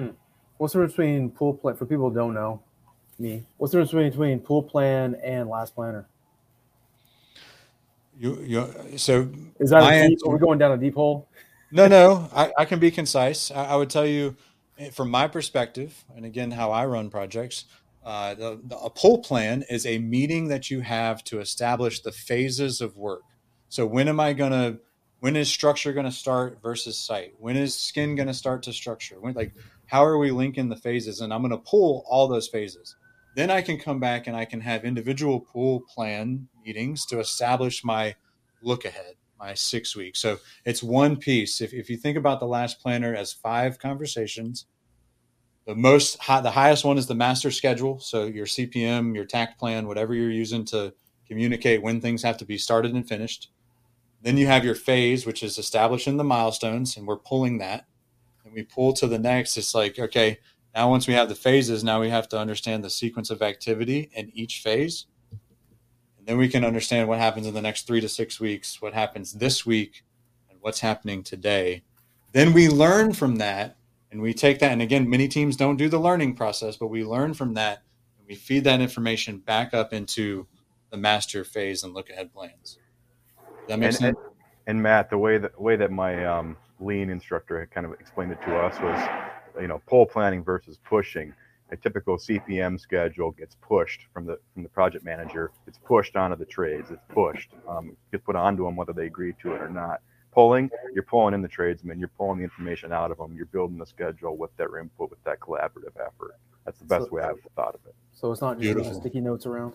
Hmm. 0.04 0.10
What's 0.58 0.74
the 0.74 0.80
difference 0.80 0.98
between 0.98 1.32
pull 1.32 1.54
plan, 1.56 1.76
for 1.78 1.86
people 1.86 2.10
who 2.10 2.16
don't 2.16 2.34
know 2.34 2.62
me, 3.18 3.46
what's 3.58 3.72
the 3.72 3.84
difference 3.84 4.12
between 4.16 4.40
pull 4.40 4.62
plan 4.62 5.16
and 5.24 5.50
last 5.50 5.74
planner? 5.74 6.08
You, 8.20 8.42
you 8.42 8.98
so 8.98 9.30
is 9.60 9.70
that 9.70 9.84
a 9.84 10.10
deep, 10.10 10.20
are 10.26 10.34
we 10.34 10.40
going 10.40 10.58
down 10.58 10.72
a 10.72 10.78
deep 10.78 10.96
hole? 10.96 11.30
No, 11.72 11.88
no, 11.88 12.30
I, 12.34 12.52
I 12.58 12.66
can 12.66 12.80
be 12.80 12.90
concise. 12.90 13.52
I, 13.52 13.66
I, 13.66 13.76
would 13.76 13.90
tell 13.90 14.06
you 14.06 14.36
eh, 14.80 14.90
from 14.90 15.12
my 15.12 15.28
perspective, 15.28 16.04
and 16.16 16.26
again, 16.26 16.52
how 16.52 16.72
I 16.72 16.86
run 16.86 17.10
projects. 17.10 17.66
Uh, 18.04 18.34
the, 18.34 18.62
the, 18.64 18.78
a 18.78 18.90
pull 18.90 19.20
plan 19.20 19.66
is 19.70 19.86
a 19.86 19.98
meeting 20.00 20.48
that 20.48 20.72
you 20.72 20.80
have 20.80 21.24
to 21.26 21.40
establish 21.42 22.00
the 22.00 22.12
phases 22.12 22.80
of 22.80 22.96
work. 22.96 23.24
So 23.68 23.86
when 23.86 24.08
am 24.08 24.20
I 24.20 24.34
going 24.34 24.52
to? 24.52 24.80
When 25.20 25.36
is 25.36 25.50
structure 25.50 25.94
going 25.94 26.06
to 26.06 26.12
start 26.12 26.60
versus 26.62 26.98
site? 26.98 27.34
When 27.38 27.58
is 27.58 27.76
skin 27.76 28.16
going 28.16 28.28
to 28.28 28.34
start 28.34 28.64
to 28.64 28.74
structure? 28.74 29.20
When, 29.20 29.34
like, 29.34 29.52
how 29.88 30.06
are 30.06 30.18
we 30.18 30.32
linking 30.32 30.70
the 30.70 30.76
phases? 30.76 31.22
And 31.22 31.34
I'm 31.34 31.42
going 31.42 31.52
to 31.52 31.58
pull 31.58 32.06
all 32.08 32.28
those 32.28 32.48
phases. 32.48 32.96
Then 33.36 33.50
I 33.50 33.62
can 33.62 33.80
come 33.80 34.00
back 34.00 34.28
and 34.28 34.38
I 34.38 34.46
can 34.46 34.62
have 34.62 34.86
individual 34.86 35.40
pull 35.40 35.82
plan 35.82 36.48
meetings 36.68 37.06
to 37.06 37.20
establish 37.20 37.84
my 37.84 38.16
look 38.62 38.84
ahead, 38.86 39.16
my 39.40 39.54
six 39.54 39.96
weeks. 39.96 40.20
So 40.20 40.38
it's 40.66 40.84
one 40.84 41.16
piece. 41.16 41.62
If, 41.62 41.74
if 41.74 41.90
you 41.90 41.96
think 41.98 42.18
about 42.18 42.40
the 42.40 42.48
last 42.48 42.82
planner 42.82 43.16
as 43.16 43.32
five 43.32 43.80
conversations, 43.80 44.66
the 45.66 45.76
most 45.76 46.18
high, 46.20 46.42
the 46.42 46.52
highest 46.52 46.84
one 46.86 46.98
is 46.98 47.08
the 47.08 47.16
master 47.16 47.52
schedule. 47.52 48.00
So 48.00 48.26
your 48.26 48.46
CPM, 48.46 49.16
your 49.16 49.26
takt 49.26 49.60
plan, 49.60 49.88
whatever 49.88 50.14
you're 50.14 50.30
using 50.30 50.66
to 50.66 50.94
communicate 51.28 51.82
when 51.82 52.02
things 52.02 52.24
have 52.24 52.38
to 52.38 52.46
be 52.46 52.58
started 52.58 52.94
and 52.94 53.08
finished. 53.08 53.50
Then 54.22 54.38
you 54.38 54.48
have 54.48 54.66
your 54.66 54.76
phase, 54.76 55.26
which 55.26 55.44
is 55.44 55.58
establishing 55.58 56.18
the 56.18 56.24
milestones, 56.24 56.98
and 56.98 57.08
we're 57.08 57.18
pulling 57.18 57.60
that. 57.60 57.86
And 58.44 58.54
we 58.54 58.64
pull 58.64 58.94
to 58.94 59.08
the 59.08 59.20
next. 59.20 59.58
It's 59.58 59.76
like, 59.76 60.00
okay, 60.00 60.40
now, 60.78 60.92
once 60.92 61.08
we 61.08 61.16
have 61.16 61.28
the 61.28 61.34
phases, 61.34 61.84
now 61.84 62.00
we 62.00 62.10
have 62.10 62.30
to 62.30 62.40
understand 62.40 62.84
the 62.84 62.92
sequence 62.92 63.32
of 63.32 63.42
activity 63.42 64.12
in 64.14 64.32
each 64.36 64.60
phase. 64.60 65.08
Then 66.28 66.38
we 66.38 66.50
can 66.50 66.66
understand 66.66 67.08
what 67.08 67.20
happens 67.20 67.48
in 67.48 67.54
the 67.54 67.62
next 67.62 67.88
three 67.88 68.02
to 68.02 68.10
six 68.10 68.38
weeks, 68.38 68.82
what 68.82 68.94
happens 68.94 69.32
this 69.32 69.66
week, 69.66 70.04
and 70.50 70.60
what's 70.60 70.82
happening 70.82 71.24
today. 71.24 71.84
Then 72.34 72.52
we 72.52 72.68
learn 72.68 73.14
from 73.14 73.38
that 73.38 73.78
and 74.12 74.22
we 74.22 74.34
take 74.34 74.60
that. 74.60 74.74
And 74.74 74.82
again, 74.82 75.10
many 75.10 75.30
teams 75.30 75.56
don't 75.56 75.78
do 75.78 75.88
the 75.88 76.00
learning 76.00 76.36
process, 76.36 76.76
but 76.76 76.88
we 76.88 77.06
learn 77.06 77.34
from 77.34 77.54
that 77.54 77.82
and 78.20 78.28
we 78.28 78.36
feed 78.36 78.66
that 78.66 78.82
information 78.82 79.38
back 79.38 79.74
up 79.74 79.94
into 79.94 80.46
the 80.90 80.98
master 80.98 81.46
phase 81.46 81.84
and 81.84 81.94
look 81.94 82.10
ahead 82.10 82.34
plans. 82.34 82.78
Does 83.40 83.68
that 83.70 83.80
make 83.80 83.88
and, 83.88 83.96
sense? 83.96 84.18
And, 84.18 84.36
and, 84.68 84.84
Matt, 84.84 85.10
the 85.10 85.18
way 85.18 85.38
that 85.38 85.60
way 85.60 85.78
that 85.78 85.92
my 85.92 86.26
um, 86.26 86.58
lean 86.82 87.10
instructor 87.10 87.70
kind 87.74 87.86
of 87.86 87.94
explained 87.94 88.34
it 88.34 88.42
to 88.42 88.58
us 88.58 88.78
was, 88.82 89.62
you 89.62 89.70
know, 89.70 89.82
pull 89.88 90.06
planning 90.06 90.44
versus 90.44 90.78
pushing 90.84 91.34
a 91.72 91.78
typical 91.78 92.18
CPM 92.18 92.80
schedule 92.80 93.32
gets 93.32 93.56
pushed 93.62 94.02
from 94.14 94.26
the 94.26 94.40
from 94.54 94.64
the 94.64 94.70
project 94.70 95.04
manager. 95.04 95.52
It's 95.68 95.78
pushed 95.78 96.16
onto 96.16 96.36
the 96.36 96.46
trades. 96.46 96.92
It's 96.92 97.04
pushed. 97.10 97.52
Um, 97.68 97.96
gets 98.12 98.24
put 98.24 98.36
onto 98.36 98.64
them 98.64 98.76
whether 98.76 98.94
they 98.94 99.06
agree 99.06 99.34
to 99.42 99.54
it 99.54 99.62
or 99.62 99.70
not. 99.70 100.02
Pulling, 100.32 100.70
you're 100.94 101.04
pulling 101.04 101.34
in 101.34 101.42
the 101.42 101.48
tradesmen. 101.48 101.98
You're 102.00 102.12
pulling 102.16 102.38
the 102.38 102.44
information 102.44 102.92
out 102.94 103.10
of 103.10 103.18
them. 103.18 103.34
You're 103.36 103.48
building 103.48 103.78
the 103.80 103.88
schedule 103.88 104.38
with 104.38 104.56
their 104.56 104.78
input, 104.78 105.10
with 105.10 105.24
that 105.24 105.40
collaborative 105.40 105.96
effort. 106.00 106.36
That's 106.64 106.78
the 106.78 106.86
best 106.86 107.06
so, 107.06 107.12
way 107.12 107.24
I've 107.24 107.40
thought 107.56 107.74
of 107.74 107.80
it. 107.88 107.96
So 108.14 108.32
it's 108.32 108.42
not 108.42 108.60
just 108.60 108.96
sticky 109.00 109.22
notes 109.22 109.48
around. 109.48 109.74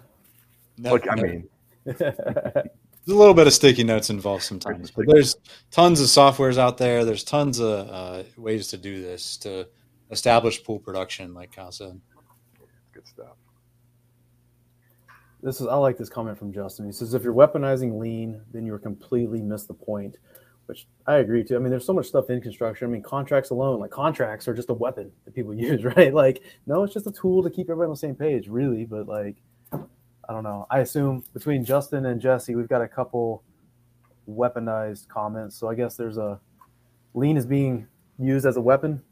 No, 0.78 0.93
Look, 0.93 1.11
I 1.11 1.16
mean, 1.16 1.49
there's 1.84 2.01
a 2.01 2.70
little 3.07 3.34
bit 3.34 3.47
of 3.47 3.53
sticky 3.53 3.82
notes 3.82 4.09
involved 4.09 4.45
sometimes, 4.45 4.90
but 4.93 5.07
there's 5.09 5.34
tons 5.70 6.01
of 6.01 6.07
softwares 6.07 6.59
out 6.59 6.78
there. 6.78 7.05
There's 7.05 7.24
tons 7.24 7.59
of 7.59 7.88
uh, 7.88 8.22
ways 8.36 8.68
to 8.68 8.76
do 8.76 9.03
this 9.03 9.36
to 9.38 9.66
established 10.12 10.64
pull 10.64 10.78
production, 10.78 11.34
like 11.34 11.52
Kyle 11.52 11.72
said. 11.72 12.00
Good 12.92 13.08
stuff. 13.08 13.36
This 15.42 15.60
is 15.60 15.66
I 15.66 15.74
like 15.74 15.98
this 15.98 16.08
comment 16.08 16.38
from 16.38 16.52
Justin. 16.52 16.86
He 16.86 16.92
says 16.92 17.14
if 17.14 17.24
you're 17.24 17.34
weaponizing 17.34 17.98
lean, 17.98 18.40
then 18.52 18.64
you're 18.64 18.78
completely 18.78 19.42
missed 19.42 19.66
the 19.66 19.74
point, 19.74 20.18
which 20.66 20.86
I 21.06 21.16
agree 21.16 21.42
to. 21.44 21.56
I 21.56 21.58
mean, 21.58 21.70
there's 21.70 21.86
so 21.86 21.94
much 21.94 22.06
stuff 22.06 22.30
in 22.30 22.40
construction. 22.40 22.86
I 22.86 22.90
mean, 22.90 23.02
contracts 23.02 23.50
alone, 23.50 23.80
like 23.80 23.90
contracts 23.90 24.46
are 24.46 24.54
just 24.54 24.70
a 24.70 24.74
weapon 24.74 25.10
that 25.24 25.34
people 25.34 25.54
use, 25.70 25.82
right? 25.82 26.14
Like, 26.14 26.42
no, 26.66 26.84
it's 26.84 26.94
just 26.94 27.08
a 27.08 27.12
tool 27.12 27.42
to 27.42 27.50
keep 27.50 27.68
everybody 27.70 27.86
on 27.86 27.92
the 27.92 27.96
same 27.96 28.14
page, 28.14 28.46
really. 28.46 28.84
But 28.84 29.08
like, 29.08 29.36
I 29.72 30.32
don't 30.32 30.44
know. 30.44 30.66
I 30.70 30.80
assume 30.80 31.24
between 31.32 31.64
Justin 31.64 32.06
and 32.06 32.20
Jesse, 32.20 32.54
we've 32.54 32.68
got 32.68 32.82
a 32.82 32.88
couple 32.88 33.42
weaponized 34.28 35.08
comments. 35.08 35.56
So 35.56 35.68
I 35.68 35.74
guess 35.74 35.96
there's 35.96 36.18
a 36.18 36.38
lean 37.14 37.36
is 37.36 37.46
being 37.46 37.88
used 38.18 38.46
as 38.46 38.56
a 38.56 38.60
weapon 38.60 39.02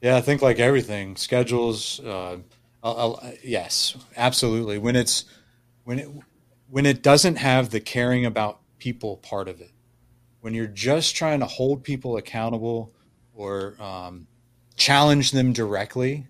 yeah, 0.00 0.16
I 0.16 0.20
think 0.20 0.42
like 0.42 0.58
everything, 0.58 1.16
schedules. 1.16 2.00
Uh, 2.00 2.38
I'll, 2.82 2.96
I'll, 2.96 3.32
yes, 3.42 3.96
absolutely. 4.16 4.78
When 4.78 4.96
it's 4.96 5.24
when 5.84 5.98
it 5.98 6.08
when 6.70 6.86
it 6.86 7.02
doesn't 7.02 7.36
have 7.36 7.70
the 7.70 7.80
caring 7.80 8.26
about 8.26 8.60
people 8.78 9.16
part 9.18 9.48
of 9.48 9.60
it, 9.60 9.72
when 10.40 10.54
you're 10.54 10.66
just 10.66 11.16
trying 11.16 11.40
to 11.40 11.46
hold 11.46 11.82
people 11.82 12.16
accountable 12.16 12.92
or 13.34 13.80
um, 13.80 14.26
challenge 14.76 15.32
them 15.32 15.52
directly, 15.52 16.26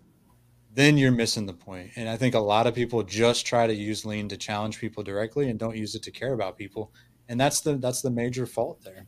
then 0.75 0.97
you're 0.97 1.13
missing 1.13 1.47
the 1.47 1.53
point. 1.53 1.91
And 1.97 2.09
I 2.09 2.17
think 2.17 2.35
a 2.35 2.41
lot 2.41 2.67
of 2.67 2.75
people 2.75 3.03
just 3.03 3.45
try 3.45 3.67
to 3.67 3.75
use 3.75 4.05
lean 4.05 4.29
to 4.29 4.37
challenge 4.37 4.79
people 4.79 5.03
directly 5.03 5.51
and 5.51 5.59
don't 5.59 5.77
use 5.77 5.95
it 5.95 6.03
to 6.05 6.11
care 6.11 6.33
about 6.33 6.57
people. 6.57 6.93
And 7.29 7.39
that's 7.39 7.61
the 7.61 7.77
that's 7.77 8.01
the 8.01 8.11
major 8.11 8.47
fault 8.47 8.83
there. 8.83 9.07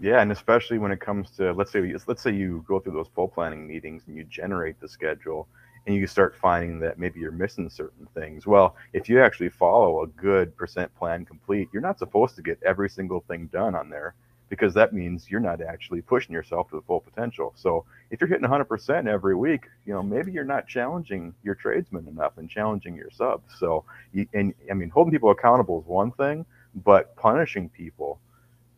Yeah, 0.00 0.22
and 0.22 0.32
especially 0.32 0.78
when 0.78 0.92
it 0.92 1.00
comes 1.00 1.30
to 1.32 1.52
let's 1.52 1.70
say 1.70 1.94
let's 2.06 2.22
say 2.22 2.32
you 2.32 2.64
go 2.66 2.80
through 2.80 2.94
those 2.94 3.08
full 3.14 3.28
planning 3.28 3.66
meetings 3.66 4.04
and 4.06 4.16
you 4.16 4.24
generate 4.24 4.80
the 4.80 4.88
schedule 4.88 5.46
and 5.86 5.94
you 5.94 6.06
start 6.06 6.34
finding 6.36 6.80
that 6.80 6.98
maybe 6.98 7.20
you're 7.20 7.30
missing 7.32 7.68
certain 7.68 8.06
things. 8.14 8.46
Well, 8.46 8.76
if 8.94 9.08
you 9.10 9.22
actually 9.22 9.50
follow 9.50 10.02
a 10.02 10.06
good 10.06 10.56
percent 10.56 10.94
plan 10.94 11.26
complete, 11.26 11.68
you're 11.72 11.82
not 11.82 11.98
supposed 11.98 12.34
to 12.36 12.42
get 12.42 12.58
every 12.64 12.88
single 12.88 13.20
thing 13.28 13.48
done 13.52 13.74
on 13.74 13.90
there 13.90 14.14
because 14.48 14.72
that 14.74 14.94
means 14.94 15.30
you're 15.30 15.38
not 15.38 15.60
actually 15.60 16.00
pushing 16.00 16.32
yourself 16.32 16.70
to 16.70 16.76
the 16.76 16.82
full 16.82 17.00
potential. 17.00 17.52
So 17.56 17.84
if 18.10 18.20
you're 18.20 18.28
hitting 18.28 18.48
100% 18.48 19.06
every 19.06 19.34
week, 19.34 19.64
you 19.84 19.92
know 19.92 20.02
maybe 20.02 20.32
you're 20.32 20.44
not 20.44 20.66
challenging 20.66 21.34
your 21.42 21.54
tradesmen 21.54 22.08
enough 22.08 22.38
and 22.38 22.48
challenging 22.48 22.96
your 22.96 23.10
subs. 23.10 23.52
So 23.58 23.84
and 24.32 24.54
I 24.70 24.74
mean 24.74 24.88
holding 24.88 25.12
people 25.12 25.30
accountable 25.30 25.80
is 25.80 25.86
one 25.86 26.12
thing, 26.12 26.46
but 26.74 27.14
punishing 27.16 27.68
people 27.68 28.18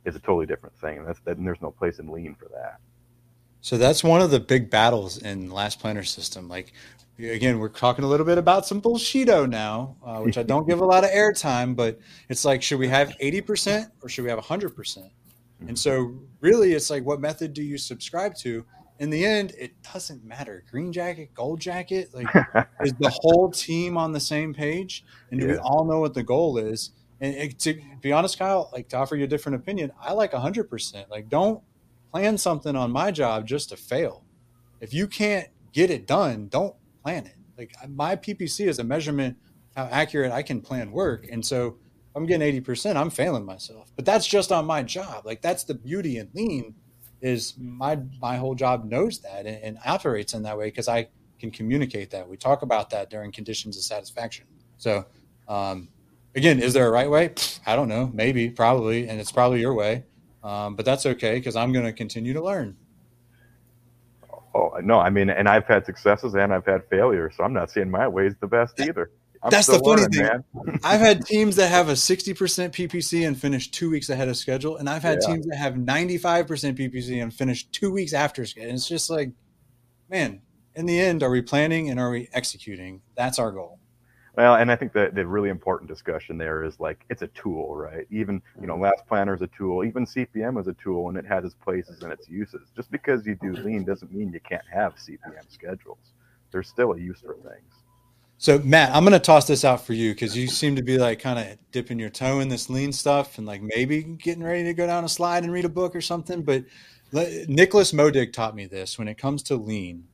is 0.04 0.16
a 0.16 0.20
totally 0.20 0.46
different 0.46 0.76
thing. 0.76 0.98
And 0.98 1.06
that's 1.06 1.20
that, 1.20 1.36
and 1.36 1.46
there's 1.46 1.62
no 1.62 1.70
place 1.70 1.98
in 1.98 2.08
lean 2.08 2.34
for 2.34 2.48
that. 2.48 2.78
So 3.60 3.78
that's 3.78 4.02
one 4.02 4.20
of 4.20 4.30
the 4.30 4.40
big 4.40 4.70
battles 4.70 5.18
in 5.18 5.50
last 5.50 5.78
planner 5.78 6.02
system. 6.02 6.48
Like 6.48 6.72
again, 7.18 7.58
we're 7.58 7.68
talking 7.68 8.04
a 8.04 8.08
little 8.08 8.26
bit 8.26 8.38
about 8.38 8.66
some 8.66 8.80
bullshito 8.80 9.48
now, 9.48 9.96
uh, 10.04 10.20
which 10.20 10.38
I 10.38 10.42
don't 10.42 10.66
give 10.66 10.80
a 10.80 10.84
lot 10.84 11.04
of 11.04 11.10
airtime, 11.10 11.76
but 11.76 11.98
it's 12.28 12.44
like, 12.44 12.62
should 12.62 12.78
we 12.78 12.88
have 12.88 13.10
80% 13.22 13.90
or 14.02 14.08
should 14.08 14.24
we 14.24 14.30
have 14.30 14.38
100%? 14.38 14.74
Mm-hmm. 14.74 15.68
And 15.68 15.78
so 15.78 16.14
really 16.40 16.72
it's 16.72 16.90
like, 16.90 17.04
what 17.04 17.20
method 17.20 17.52
do 17.52 17.62
you 17.62 17.78
subscribe 17.78 18.34
to? 18.36 18.64
In 18.98 19.10
the 19.10 19.24
end, 19.24 19.52
it 19.58 19.72
doesn't 19.92 20.24
matter. 20.24 20.64
Green 20.70 20.92
jacket, 20.92 21.34
gold 21.34 21.60
jacket, 21.60 22.10
like 22.14 22.28
is 22.82 22.92
the 22.94 23.10
whole 23.22 23.50
team 23.50 23.96
on 23.96 24.12
the 24.12 24.20
same 24.20 24.54
page? 24.54 25.04
And 25.30 25.40
do 25.40 25.46
yeah. 25.46 25.52
we 25.52 25.58
all 25.58 25.84
know 25.84 26.00
what 26.00 26.14
the 26.14 26.22
goal 26.22 26.58
is? 26.58 26.90
And 27.22 27.56
to 27.60 27.80
be 28.00 28.10
honest, 28.10 28.36
Kyle, 28.36 28.68
like 28.72 28.88
to 28.88 28.96
offer 28.96 29.14
you 29.14 29.24
a 29.24 29.28
different 29.28 29.56
opinion, 29.56 29.92
I 30.00 30.12
like 30.12 30.32
100%. 30.32 31.08
Like, 31.08 31.28
don't 31.28 31.62
plan 32.10 32.36
something 32.36 32.74
on 32.74 32.90
my 32.90 33.12
job 33.12 33.46
just 33.46 33.68
to 33.68 33.76
fail. 33.76 34.24
If 34.80 34.92
you 34.92 35.06
can't 35.06 35.48
get 35.72 35.88
it 35.88 36.06
done, 36.06 36.48
don't 36.48 36.74
plan 37.04 37.26
it. 37.26 37.36
Like, 37.56 37.74
my 37.88 38.16
PPC 38.16 38.66
is 38.66 38.80
a 38.80 38.84
measurement 38.84 39.36
how 39.76 39.84
accurate 39.84 40.32
I 40.32 40.42
can 40.42 40.60
plan 40.60 40.90
work. 40.90 41.28
And 41.30 41.46
so 41.46 41.76
I'm 42.16 42.26
getting 42.26 42.60
80%, 42.60 42.96
I'm 42.96 43.08
failing 43.08 43.44
myself. 43.44 43.92
But 43.94 44.04
that's 44.04 44.26
just 44.26 44.50
on 44.50 44.66
my 44.66 44.82
job. 44.82 45.24
Like, 45.24 45.42
that's 45.42 45.62
the 45.62 45.74
beauty 45.74 46.18
in 46.18 46.28
lean 46.34 46.74
is 47.20 47.54
my 47.56 48.00
my 48.20 48.36
whole 48.36 48.56
job 48.56 48.84
knows 48.84 49.20
that 49.20 49.46
and, 49.46 49.62
and 49.62 49.78
operates 49.86 50.34
in 50.34 50.42
that 50.42 50.58
way 50.58 50.66
because 50.66 50.88
I 50.88 51.06
can 51.38 51.52
communicate 51.52 52.10
that. 52.10 52.28
We 52.28 52.36
talk 52.36 52.62
about 52.62 52.90
that 52.90 53.10
during 53.10 53.30
conditions 53.30 53.76
of 53.76 53.84
satisfaction. 53.84 54.44
So 54.76 55.06
um, 55.46 55.88
again, 56.34 56.60
is 56.60 56.72
there 56.72 56.86
a 56.86 56.90
right 56.90 57.10
way? 57.10 57.34
I 57.66 57.76
don't 57.76 57.88
know. 57.88 58.10
Maybe, 58.12 58.50
probably, 58.50 59.08
and 59.08 59.20
it's 59.20 59.32
probably 59.32 59.60
your 59.60 59.74
way. 59.74 60.04
Um, 60.42 60.74
but 60.74 60.84
that's 60.84 61.06
okay 61.06 61.34
because 61.36 61.56
I'm 61.56 61.72
going 61.72 61.84
to 61.84 61.92
continue 61.92 62.32
to 62.32 62.42
learn. 62.42 62.76
Oh 64.54 64.72
no, 64.82 64.98
I 64.98 65.08
mean, 65.08 65.30
and 65.30 65.48
I've 65.48 65.66
had 65.66 65.86
successes 65.86 66.34
and 66.34 66.52
I've 66.52 66.66
had 66.66 66.86
failures, 66.90 67.34
so 67.36 67.44
I'm 67.44 67.54
not 67.54 67.70
saying 67.70 67.90
my 67.90 68.06
way 68.06 68.26
is 68.26 68.34
the 68.40 68.46
best 68.46 68.78
either. 68.80 69.10
I'm 69.42 69.50
that's 69.50 69.66
the 69.66 69.80
funny 69.80 70.02
learning, 70.02 70.44
thing. 70.52 70.80
I've 70.84 71.00
had 71.00 71.26
teams 71.26 71.56
that 71.56 71.68
have 71.68 71.88
a 71.88 71.92
60% 71.92 72.36
PPC 72.36 73.26
and 73.26 73.38
finish 73.38 73.70
two 73.70 73.90
weeks 73.90 74.08
ahead 74.08 74.28
of 74.28 74.36
schedule, 74.36 74.76
and 74.76 74.88
I've 74.88 75.02
had 75.02 75.18
yeah. 75.22 75.34
teams 75.34 75.46
that 75.46 75.56
have 75.56 75.74
95% 75.74 76.16
PPC 76.46 77.22
and 77.22 77.32
finish 77.32 77.64
two 77.68 77.90
weeks 77.90 78.12
after 78.12 78.46
schedule. 78.46 78.68
And 78.68 78.76
it's 78.76 78.86
just 78.86 79.10
like, 79.10 79.32
man, 80.08 80.42
in 80.76 80.86
the 80.86 81.00
end, 81.00 81.24
are 81.24 81.30
we 81.30 81.42
planning 81.42 81.90
and 81.90 81.98
are 81.98 82.10
we 82.10 82.28
executing? 82.32 83.02
That's 83.16 83.40
our 83.40 83.50
goal. 83.50 83.80
Well, 84.36 84.54
and 84.54 84.72
I 84.72 84.76
think 84.76 84.94
that 84.94 85.14
the 85.14 85.26
really 85.26 85.50
important 85.50 85.90
discussion 85.90 86.38
there 86.38 86.64
is 86.64 86.80
like 86.80 87.04
it's 87.10 87.20
a 87.20 87.26
tool, 87.28 87.76
right? 87.76 88.06
Even 88.10 88.40
you 88.60 88.66
know, 88.66 88.74
mm-hmm. 88.74 88.84
Last 88.84 89.06
Planner 89.06 89.34
is 89.34 89.42
a 89.42 89.46
tool, 89.48 89.84
even 89.84 90.06
CPM 90.06 90.58
is 90.58 90.68
a 90.68 90.72
tool, 90.74 91.08
and 91.08 91.18
it 91.18 91.26
has 91.26 91.44
its 91.44 91.54
places 91.54 92.02
and 92.02 92.10
its 92.10 92.28
uses. 92.28 92.70
Just 92.74 92.90
because 92.90 93.26
you 93.26 93.34
do 93.34 93.52
mm-hmm. 93.52 93.64
lean 93.64 93.84
doesn't 93.84 94.12
mean 94.12 94.32
you 94.32 94.40
can't 94.40 94.64
have 94.72 94.94
CPM 94.94 95.50
schedules. 95.50 96.12
There's 96.50 96.68
still 96.68 96.92
a 96.92 96.98
use 96.98 97.20
for 97.20 97.34
things. 97.34 97.74
So 98.38 98.58
Matt, 98.58 98.94
I'm 98.94 99.04
going 99.04 99.12
to 99.12 99.20
toss 99.20 99.46
this 99.46 99.64
out 99.64 99.86
for 99.86 99.92
you 99.92 100.12
because 100.12 100.36
you 100.36 100.48
seem 100.48 100.74
to 100.74 100.82
be 100.82 100.98
like 100.98 101.20
kind 101.20 101.38
of 101.38 101.58
dipping 101.70 101.98
your 101.98 102.10
toe 102.10 102.40
in 102.40 102.48
this 102.48 102.68
lean 102.68 102.92
stuff 102.92 103.38
and 103.38 103.46
like 103.46 103.62
maybe 103.62 104.02
getting 104.02 104.42
ready 104.42 104.64
to 104.64 104.74
go 104.74 104.84
down 104.86 105.04
a 105.04 105.08
slide 105.08 105.44
and 105.44 105.52
read 105.52 105.64
a 105.64 105.68
book 105.68 105.94
or 105.94 106.00
something. 106.00 106.42
But 106.42 106.64
Niklas 107.12 107.94
Modig 107.94 108.32
taught 108.32 108.56
me 108.56 108.66
this. 108.66 108.98
When 108.98 109.06
it 109.06 109.16
comes 109.16 109.44
to 109.44 109.54
lean, 109.54 110.08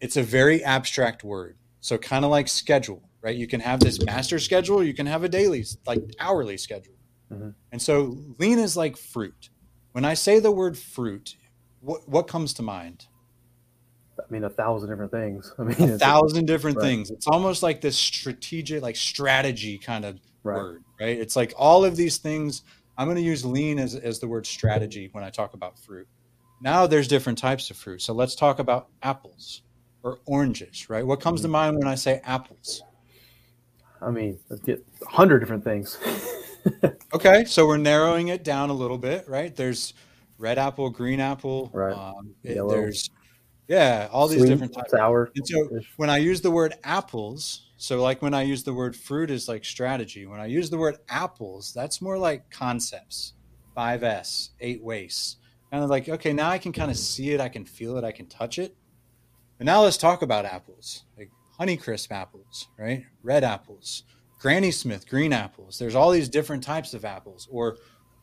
it's 0.00 0.16
a 0.16 0.22
very 0.22 0.62
abstract 0.62 1.24
word. 1.24 1.56
So 1.80 1.98
kind 1.98 2.24
of 2.24 2.30
like 2.30 2.46
schedule 2.46 3.02
right? 3.24 3.34
You 3.34 3.46
can 3.46 3.60
have 3.60 3.80
this 3.80 4.04
master 4.04 4.38
schedule, 4.38 4.84
you 4.84 4.92
can 4.92 5.06
have 5.06 5.24
a 5.24 5.28
daily, 5.28 5.64
like 5.86 6.02
hourly 6.20 6.58
schedule. 6.58 6.94
Mm-hmm. 7.32 7.50
And 7.72 7.80
so 7.80 8.18
lean 8.38 8.58
is 8.58 8.76
like 8.76 8.98
fruit. 8.98 9.48
When 9.92 10.04
I 10.04 10.12
say 10.12 10.40
the 10.40 10.50
word 10.50 10.76
fruit, 10.76 11.36
what, 11.80 12.06
what 12.06 12.28
comes 12.28 12.52
to 12.54 12.62
mind? 12.62 13.06
I 14.18 14.30
mean, 14.30 14.44
a 14.44 14.50
thousand 14.50 14.90
different 14.90 15.10
things. 15.10 15.52
I 15.58 15.62
mean, 15.62 15.90
a 15.90 15.98
thousand 15.98 16.44
different 16.44 16.76
right. 16.76 16.84
things. 16.84 17.10
It's 17.10 17.26
almost 17.26 17.62
like 17.62 17.80
this 17.80 17.96
strategic, 17.96 18.82
like 18.82 18.96
strategy 18.96 19.78
kind 19.78 20.04
of 20.04 20.20
right. 20.42 20.56
word, 20.56 20.84
right? 21.00 21.18
It's 21.18 21.34
like 21.34 21.54
all 21.56 21.84
of 21.84 21.96
these 21.96 22.18
things. 22.18 22.62
I'm 22.98 23.06
going 23.06 23.16
to 23.16 23.22
use 23.22 23.44
lean 23.44 23.78
as, 23.78 23.94
as 23.94 24.20
the 24.20 24.28
word 24.28 24.46
strategy 24.46 25.08
when 25.12 25.24
I 25.24 25.30
talk 25.30 25.54
about 25.54 25.78
fruit. 25.78 26.06
Now 26.60 26.86
there's 26.86 27.08
different 27.08 27.38
types 27.38 27.70
of 27.70 27.76
fruit. 27.76 28.02
So 28.02 28.12
let's 28.12 28.34
talk 28.34 28.58
about 28.58 28.88
apples 29.02 29.62
or 30.02 30.20
oranges, 30.26 30.90
right? 30.90 31.04
What 31.04 31.20
comes 31.20 31.40
mm-hmm. 31.40 31.48
to 31.48 31.52
mind 31.52 31.78
when 31.78 31.88
I 31.88 31.94
say 31.94 32.20
apples? 32.22 32.82
I 34.02 34.10
mean, 34.10 34.38
let's 34.48 34.62
get 34.62 34.84
a 35.02 35.08
hundred 35.08 35.40
different 35.40 35.64
things. 35.64 35.98
okay, 37.14 37.44
so 37.44 37.66
we're 37.66 37.76
narrowing 37.78 38.28
it 38.28 38.44
down 38.44 38.70
a 38.70 38.74
little 38.74 38.98
bit, 38.98 39.28
right? 39.28 39.54
There's 39.54 39.94
red 40.38 40.58
apple, 40.58 40.90
green 40.90 41.20
apple, 41.20 41.70
right? 41.72 41.96
Um, 41.96 42.34
there's 42.42 43.10
yeah, 43.68 44.08
all 44.12 44.28
these 44.28 44.40
Sweet, 44.40 44.48
different 44.50 44.74
types. 44.74 44.90
Sour. 44.90 45.30
And 45.34 45.46
so 45.46 45.80
when 45.96 46.10
I 46.10 46.18
use 46.18 46.40
the 46.40 46.50
word 46.50 46.74
apples, 46.84 47.62
So, 47.76 48.02
like 48.02 48.22
when 48.22 48.34
I 48.34 48.42
use 48.42 48.62
the 48.62 48.72
word 48.72 48.94
fruit 48.94 49.30
is 49.30 49.48
like 49.48 49.64
strategy. 49.64 50.26
When 50.26 50.40
I 50.40 50.46
use 50.46 50.70
the 50.70 50.78
word 50.78 50.96
apples, 51.08 51.72
that's 51.72 52.00
more 52.00 52.18
like 52.18 52.50
concepts. 52.50 53.34
Five 53.74 54.02
S, 54.04 54.50
eight 54.60 54.82
wastes. 54.82 55.36
Kind 55.70 55.82
of 55.82 55.90
like, 55.90 56.08
okay, 56.08 56.32
now 56.32 56.50
I 56.50 56.58
can 56.58 56.72
kind 56.72 56.90
of 56.90 56.96
see 56.96 57.32
it, 57.32 57.40
I 57.40 57.48
can 57.48 57.64
feel 57.64 57.96
it, 57.96 58.04
I 58.04 58.12
can 58.12 58.26
touch 58.26 58.58
it. 58.58 58.76
And 59.58 59.66
now 59.66 59.82
let's 59.82 59.96
talk 59.96 60.22
about 60.22 60.44
apples, 60.44 61.04
like 61.18 61.30
Honeycrisp 61.58 62.10
apples, 62.10 62.68
right? 62.78 63.04
Red 63.22 63.44
apples, 63.44 64.04
Granny 64.38 64.70
Smith 64.70 65.08
green 65.08 65.32
apples. 65.32 65.78
There's 65.78 65.94
all 65.94 66.10
these 66.10 66.28
different 66.28 66.62
types 66.62 66.94
of 66.94 67.04
apples, 67.04 67.48
or 67.50 67.76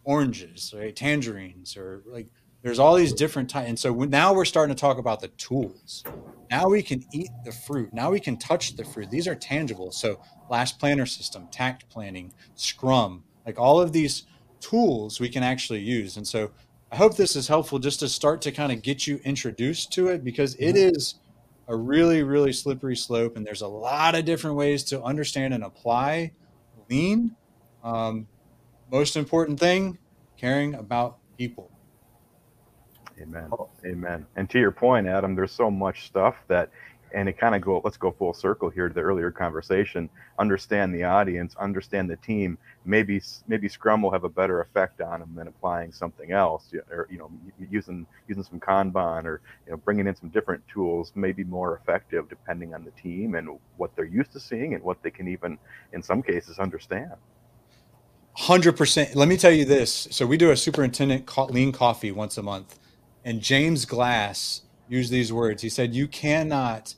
oranges, 0.03 0.73
right? 0.77 0.95
Tangerines, 0.95 1.77
or 1.77 2.03
like 2.05 2.27
there's 2.61 2.79
all 2.79 2.95
these 2.95 3.13
different 3.13 3.49
types. 3.49 3.67
And 3.67 3.79
so 3.79 3.93
now 3.93 4.33
we're 4.33 4.45
starting 4.45 4.75
to 4.75 4.79
talk 4.79 4.97
about 4.97 5.19
the 5.19 5.29
tools. 5.29 6.03
Now 6.49 6.67
we 6.67 6.83
can 6.83 7.03
eat 7.13 7.29
the 7.43 7.51
fruit. 7.51 7.93
Now 7.93 8.11
we 8.11 8.19
can 8.19 8.37
touch 8.37 8.75
the 8.75 8.83
fruit. 8.83 9.09
These 9.09 9.27
are 9.27 9.35
tangible. 9.35 9.91
So 9.91 10.21
last 10.49 10.79
planner 10.79 11.05
system, 11.05 11.47
takt 11.51 11.89
planning, 11.89 12.33
scrum, 12.55 13.23
like 13.45 13.57
all 13.57 13.79
of 13.81 13.93
these 13.93 14.23
tools 14.59 15.19
we 15.19 15.29
can 15.29 15.43
actually 15.43 15.79
use. 15.79 16.17
And 16.17 16.27
so 16.27 16.51
I 16.91 16.97
hope 16.97 17.15
this 17.15 17.35
is 17.35 17.47
helpful 17.47 17.79
just 17.79 18.01
to 18.01 18.09
start 18.09 18.41
to 18.43 18.51
kind 18.51 18.71
of 18.71 18.81
get 18.81 19.07
you 19.07 19.19
introduced 19.23 19.91
to 19.93 20.09
it 20.09 20.23
because 20.23 20.55
it 20.55 20.75
is 20.75 20.81
mm-hmm. 20.81 20.95
is 20.97 21.15
a 21.71 21.75
really, 21.75 22.21
really 22.21 22.51
slippery 22.51 22.97
slope. 22.97 23.37
And 23.37 23.47
there's 23.47 23.61
a 23.61 23.67
lot 23.67 24.13
of 24.13 24.25
different 24.25 24.57
ways 24.57 24.83
to 24.85 25.01
understand 25.01 25.53
and 25.53 25.63
apply 25.63 26.33
lean. 26.89 27.35
Um, 27.81 28.27
most 28.91 29.15
important 29.15 29.57
thing, 29.57 29.97
caring 30.37 30.75
about 30.75 31.17
people. 31.37 31.71
Amen. 33.21 33.49
Amen. 33.85 34.25
And 34.35 34.49
to 34.49 34.59
your 34.59 34.71
point, 34.71 35.07
Adam, 35.07 35.33
there's 35.33 35.53
so 35.53 35.71
much 35.71 36.07
stuff 36.07 36.35
that, 36.49 36.71
and 37.13 37.27
it 37.29 37.37
kind 37.37 37.55
of 37.55 37.61
go, 37.61 37.81
let's 37.83 37.97
go 37.97 38.11
full 38.11 38.33
circle 38.33 38.69
here 38.69 38.87
to 38.87 38.93
the 38.93 39.01
earlier 39.01 39.31
conversation. 39.31 40.09
Understand 40.39 40.93
the 40.93 41.03
audience, 41.03 41.55
understand 41.59 42.09
the 42.09 42.17
team. 42.17 42.57
Maybe, 42.85 43.21
maybe 43.47 43.67
Scrum 43.67 44.01
will 44.01 44.11
have 44.11 44.23
a 44.23 44.29
better 44.29 44.61
effect 44.61 45.01
on 45.01 45.19
them 45.19 45.33
than 45.35 45.47
applying 45.47 45.91
something 45.91 46.31
else, 46.31 46.73
or 46.89 47.07
you 47.11 47.17
know, 47.17 47.31
using 47.69 48.05
using 48.27 48.43
some 48.43 48.59
Kanban 48.59 49.25
or 49.25 49.41
you 49.65 49.71
know, 49.71 49.77
bringing 49.77 50.07
in 50.07 50.15
some 50.15 50.29
different 50.29 50.65
tools 50.67 51.11
may 51.15 51.31
be 51.31 51.43
more 51.43 51.77
effective 51.77 52.29
depending 52.29 52.73
on 52.73 52.83
the 52.83 52.91
team 52.91 53.35
and 53.35 53.49
what 53.77 53.95
they're 53.95 54.05
used 54.05 54.31
to 54.33 54.39
seeing 54.39 54.73
and 54.73 54.83
what 54.83 55.01
they 55.03 55.11
can 55.11 55.27
even, 55.27 55.57
in 55.93 56.01
some 56.01 56.21
cases, 56.21 56.59
understand. 56.59 57.11
Hundred 58.33 58.77
percent. 58.77 59.15
Let 59.15 59.27
me 59.27 59.37
tell 59.37 59.51
you 59.51 59.65
this. 59.65 60.07
So 60.11 60.25
we 60.25 60.37
do 60.37 60.51
a 60.51 60.57
superintendent 60.57 61.29
lean 61.51 61.71
coffee 61.71 62.11
once 62.11 62.37
a 62.37 62.43
month 62.43 62.79
and 63.23 63.41
James 63.41 63.85
Glass 63.85 64.61
used 64.87 65.11
these 65.11 65.31
words. 65.31 65.61
He 65.61 65.69
said, 65.69 65.93
You 65.93 66.07
cannot 66.07 66.95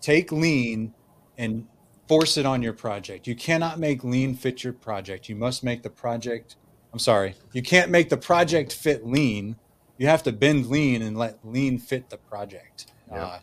take 0.00 0.32
lean 0.32 0.94
and 1.38 1.66
force 2.08 2.36
it 2.36 2.46
on 2.46 2.62
your 2.62 2.72
project. 2.72 3.26
You 3.26 3.36
cannot 3.36 3.78
make 3.78 4.02
lean 4.02 4.34
fit 4.34 4.64
your 4.64 4.72
project. 4.72 5.28
You 5.28 5.36
must 5.36 5.62
make 5.62 5.82
the 5.82 5.90
project, 5.90 6.56
I'm 6.92 6.98
sorry, 6.98 7.34
you 7.52 7.62
can't 7.62 7.90
make 7.90 8.08
the 8.08 8.16
project 8.16 8.72
fit 8.72 9.06
lean. 9.06 9.56
You 9.96 10.06
have 10.06 10.22
to 10.24 10.32
bend 10.32 10.66
lean 10.66 11.02
and 11.02 11.16
let 11.16 11.38
lean 11.44 11.78
fit 11.78 12.10
the 12.10 12.16
project. 12.16 12.92
Yeah. 13.10 13.24
Uh, 13.24 13.38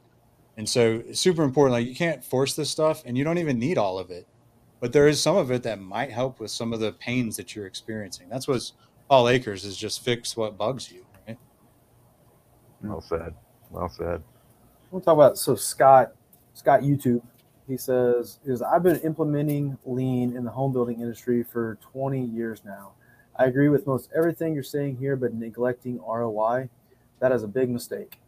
and 0.58 0.68
so 0.68 1.04
it's 1.08 1.22
super 1.22 1.44
important. 1.44 1.74
Like 1.74 1.88
you 1.88 1.96
can't 1.96 2.24
force 2.24 2.56
this 2.56 2.70
stuff 2.70 3.04
and 3.06 3.18
you 3.18 3.24
don't 3.24 3.38
even 3.38 3.60
need 3.60 3.78
all 3.78 4.00
of 4.00 4.10
it. 4.10 4.28
But 4.80 4.92
there 4.92 5.08
is 5.08 5.22
some 5.22 5.38
of 5.38 5.50
it 5.52 5.64
that 5.64 5.80
might 5.80 6.12
help 6.12 6.40
with 6.40 6.52
some 6.52 6.74
of 6.74 6.80
the 6.80 6.92
pains 6.92 7.38
that 7.38 7.56
you're 7.56 7.66
experiencing. 7.66 8.28
That's 8.30 8.48
what 8.48 8.70
Paul 9.10 9.30
Akers 9.30 9.66
is 9.66 9.78
just 9.78 10.04
fix 10.04 10.36
what 10.36 10.58
bugs 10.58 10.92
you. 10.92 11.06
Right? 11.28 11.38
Well 12.84 13.02
said. 13.02 13.34
Well 13.72 13.90
said. 13.90 14.22
We'll 14.92 15.02
talk 15.02 15.16
about 15.16 15.38
so 15.38 15.56
Scott 15.56 16.14
Scott 16.58 16.82
YouTube. 16.82 17.22
He 17.68 17.78
says 17.78 18.40
is 18.46 18.62
I've 18.62 18.82
been 18.82 19.00
implementing 19.02 19.78
lean 19.86 20.36
in 20.36 20.44
the 20.44 20.50
home 20.50 20.74
building 20.74 21.02
industry 21.02 21.44
for 21.44 21.78
20 21.92 22.20
years 22.20 22.64
now. 22.66 22.94
I 23.36 23.46
agree 23.46 23.70
with 23.70 23.86
most 23.86 24.10
everything 24.16 24.56
you're 24.56 24.64
saying 24.64 24.98
here, 24.98 25.16
but 25.16 25.34
neglecting 25.36 26.00
ROI, 26.00 26.70
that 27.20 27.32
is 27.32 27.44
a 27.44 27.48
big 27.48 27.70
mistake. 27.70 28.20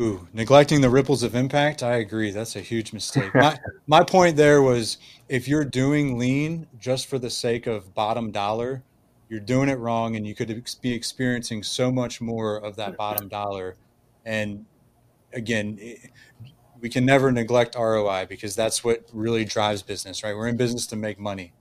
Ooh, 0.00 0.26
neglecting 0.32 0.80
the 0.80 0.88
ripples 0.88 1.22
of 1.22 1.34
impact. 1.34 1.82
I 1.82 1.96
agree. 1.96 2.30
That's 2.30 2.56
a 2.56 2.60
huge 2.60 2.94
mistake. 2.94 3.34
my, 3.34 3.58
my 3.86 4.02
point 4.02 4.36
there 4.36 4.62
was 4.62 4.96
if 5.28 5.46
you're 5.46 5.64
doing 5.64 6.16
lean 6.16 6.66
just 6.78 7.06
for 7.06 7.18
the 7.18 7.28
sake 7.28 7.66
of 7.66 7.92
bottom 7.94 8.30
dollar, 8.30 8.82
you're 9.28 9.40
doing 9.40 9.68
it 9.68 9.78
wrong 9.78 10.16
and 10.16 10.26
you 10.26 10.34
could 10.34 10.64
be 10.80 10.94
experiencing 10.94 11.62
so 11.62 11.92
much 11.92 12.20
more 12.20 12.56
of 12.56 12.76
that 12.76 12.96
bottom 12.96 13.28
dollar 13.28 13.76
and 14.24 14.64
again 15.32 15.78
we 16.80 16.88
can 16.88 17.04
never 17.04 17.30
neglect 17.30 17.74
roi 17.76 18.26
because 18.28 18.54
that's 18.54 18.82
what 18.82 19.04
really 19.12 19.44
drives 19.44 19.82
business 19.82 20.22
right 20.22 20.36
we're 20.36 20.48
in 20.48 20.56
business 20.56 20.86
to 20.86 20.96
make 20.96 21.18
money 21.18 21.52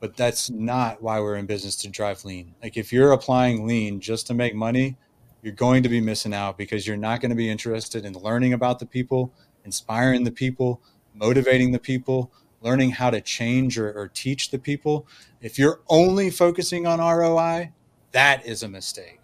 but 0.00 0.16
that's 0.16 0.50
not 0.50 1.02
why 1.02 1.20
we're 1.20 1.36
in 1.36 1.46
business 1.46 1.76
to 1.76 1.88
drive 1.88 2.24
lean 2.24 2.54
like 2.62 2.76
if 2.76 2.92
you're 2.92 3.12
applying 3.12 3.66
lean 3.66 4.00
just 4.00 4.26
to 4.26 4.34
make 4.34 4.54
money 4.54 4.96
you're 5.42 5.54
going 5.54 5.82
to 5.82 5.88
be 5.88 6.00
missing 6.00 6.34
out 6.34 6.58
because 6.58 6.86
you're 6.86 6.96
not 6.96 7.20
going 7.20 7.30
to 7.30 7.36
be 7.36 7.50
interested 7.50 8.04
in 8.04 8.12
learning 8.14 8.52
about 8.52 8.78
the 8.78 8.86
people 8.86 9.32
inspiring 9.64 10.24
the 10.24 10.32
people 10.32 10.80
motivating 11.14 11.72
the 11.72 11.78
people 11.78 12.30
learning 12.66 12.90
how 12.90 13.10
to 13.10 13.20
change 13.20 13.78
or, 13.78 13.92
or 13.92 14.08
teach 14.08 14.50
the 14.50 14.58
people. 14.58 15.06
If 15.40 15.58
you're 15.58 15.80
only 15.88 16.30
focusing 16.30 16.86
on 16.86 16.98
ROI, 16.98 17.72
that 18.12 18.44
is 18.46 18.62
a 18.62 18.68
mistake. 18.68 19.20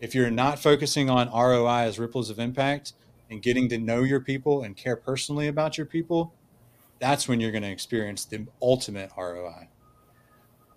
If 0.00 0.14
you're 0.14 0.30
not 0.30 0.58
focusing 0.58 1.08
on 1.08 1.28
ROI 1.28 1.86
as 1.86 1.98
ripples 1.98 2.28
of 2.28 2.38
impact 2.38 2.92
and 3.32 3.42
getting 3.42 3.68
to 3.70 3.78
know 3.78 4.02
your 4.02 4.20
people 4.20 4.62
and 4.62 4.76
care 4.76 4.94
personally 4.94 5.48
about 5.48 5.78
your 5.78 5.86
people, 5.86 6.34
that's 6.98 7.26
when 7.26 7.40
you're 7.40 7.50
going 7.50 7.62
to 7.62 7.70
experience 7.70 8.26
the 8.26 8.46
ultimate 8.60 9.10
ROI. 9.16 9.68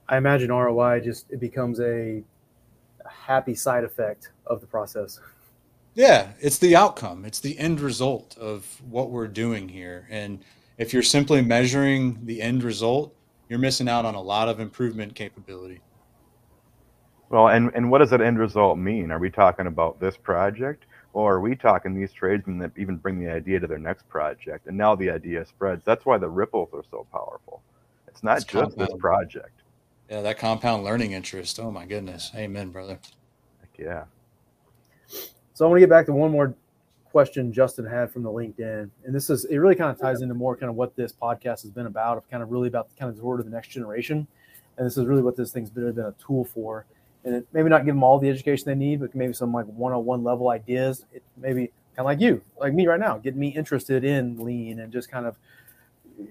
I 0.08 0.18
imagine 0.18 0.52
ROI 0.52 1.02
just 1.02 1.30
it 1.30 1.40
becomes 1.40 1.80
a, 1.80 2.24
a 3.04 3.10
happy 3.10 3.56
side 3.56 3.84
effect 3.84 4.32
of 4.48 4.62
the 4.62 4.68
process. 4.68 5.20
Yeah, 5.96 6.30
it's 6.40 6.58
the 6.58 6.76
outcome. 6.76 7.26
It's 7.26 7.40
the 7.40 7.58
end 7.60 7.80
result 7.82 8.38
of 8.38 8.66
what 8.90 9.12
we're 9.12 9.28
doing 9.28 9.70
here. 9.70 10.08
And 10.10 10.40
if 10.78 10.94
you're 10.94 11.04
simply 11.04 11.42
measuring 11.42 12.26
the 12.26 12.42
end 12.42 12.64
result, 12.64 13.14
you're 13.50 13.60
missing 13.60 13.90
out 13.90 14.06
on 14.06 14.16
a 14.16 14.22
lot 14.22 14.50
of 14.50 14.60
improvement 14.60 15.14
capability. 15.14 15.82
Well, 17.30 17.50
and, 17.50 17.72
and 17.76 17.90
what 17.92 18.00
does 18.00 18.12
that 18.12 18.22
end 18.22 18.40
result 18.40 18.78
mean? 18.78 19.12
Are 19.12 19.20
we 19.20 19.30
talking 19.30 19.68
about 19.68 20.00
this 20.00 20.16
project? 20.16 20.86
Or 21.16 21.36
are 21.36 21.40
we 21.40 21.56
talking 21.56 21.96
these 21.96 22.12
tradesmen 22.12 22.60
that 22.60 22.72
even 22.76 22.98
bring 22.98 23.22
the 23.22 23.32
idea 23.32 23.58
to 23.62 23.68
their 23.68 23.80
next 23.80 24.08
project? 24.10 24.68
And 24.68 24.78
now 24.78 24.96
the 24.96 25.10
idea 25.10 25.46
spreads. 25.46 25.82
That's 25.86 26.06
why 26.06 26.18
the 26.18 26.28
ripples 26.28 26.70
are 26.74 26.84
so 26.92 27.08
powerful. 27.10 27.62
It's 28.10 28.22
not 28.22 28.36
it's 28.36 28.46
just 28.46 28.76
compound. 28.76 28.90
this 28.90 29.00
project. 29.00 29.62
Yeah, 30.10 30.22
that 30.24 30.38
compound 30.38 30.84
learning 30.84 31.14
interest. 31.14 31.58
Oh 31.58 31.72
my 31.72 31.86
goodness. 31.86 32.32
Amen, 32.36 32.70
brother. 32.70 33.00
Heck 33.62 33.80
yeah. 33.80 34.04
So 35.54 35.66
I 35.66 35.70
want 35.70 35.78
to 35.78 35.80
get 35.80 35.90
back 35.90 36.06
to 36.08 36.12
one 36.12 36.32
more 36.32 36.54
question 37.06 37.54
Justin 37.54 37.86
had 37.86 38.12
from 38.12 38.24
the 38.24 38.30
LinkedIn, 38.30 38.90
and 39.06 39.16
this 39.16 39.30
is 39.30 39.46
it 39.46 39.56
really 39.56 39.76
kind 39.76 39.90
of 39.90 39.98
ties 39.98 40.22
into 40.22 40.34
more 40.34 40.58
kind 40.58 40.70
of 40.70 40.76
what 40.76 40.98
this 40.98 41.14
podcast 41.14 41.62
has 41.62 41.72
been 41.72 41.86
about, 41.86 42.18
of 42.18 42.30
kind 42.30 42.44
of 42.44 42.52
really 42.52 42.68
about 42.68 42.90
the 42.90 42.96
kind 43.00 43.10
of 43.10 43.18
sort 43.18 43.40
of 43.40 43.46
the 43.46 43.52
next 43.54 43.70
generation, 43.70 44.28
and 44.78 44.86
this 44.86 44.98
is 44.98 45.06
really 45.06 45.22
what 45.22 45.38
this 45.38 45.54
thing's 45.54 45.70
been, 45.70 45.90
been 45.94 46.04
a 46.04 46.14
tool 46.22 46.44
for, 46.44 46.86
and 47.26 47.44
maybe 47.52 47.70
not 47.70 47.86
give 47.86 47.96
them 47.96 48.04
all 48.04 48.20
the 48.20 48.30
education 48.30 48.66
they 48.66 48.76
need, 48.76 49.02
but 49.02 49.14
maybe 49.14 49.34
some 49.34 49.52
like 49.52 49.66
one-on-one 49.66 50.24
level 50.24 50.50
ideas. 50.50 51.06
It 51.12 51.24
maybe 51.36 51.72
kind 51.96 52.00
of 52.00 52.06
like 52.06 52.22
you, 52.22 52.42
like 52.60 52.74
me 52.74 52.88
right 52.88 53.00
now, 53.00 53.18
getting 53.18 53.40
me 53.40 53.50
interested 53.50 54.06
in 54.06 54.38
lean 54.38 54.80
and 54.80 54.94
just 54.94 55.12
kind 55.12 55.26
of 55.26 55.38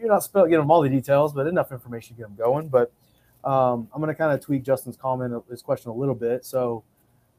you're 0.01 0.09
not 0.09 0.22
spell, 0.22 0.45
getting 0.45 0.61
them 0.61 0.70
all 0.70 0.80
the 0.80 0.88
details, 0.88 1.34
but 1.34 1.47
enough 1.47 1.70
information 1.70 2.16
to 2.16 2.22
get 2.22 2.28
them 2.28 2.36
going. 2.36 2.68
But 2.68 2.90
um, 3.45 3.88
I'm 3.92 4.01
going 4.01 4.09
to 4.09 4.14
kind 4.14 4.32
of 4.32 4.40
tweak 4.40 4.62
Justin's 4.62 4.97
comment, 4.97 5.34
his 5.51 5.61
question 5.61 5.90
a 5.90 5.95
little 5.95 6.14
bit. 6.14 6.47
So 6.47 6.84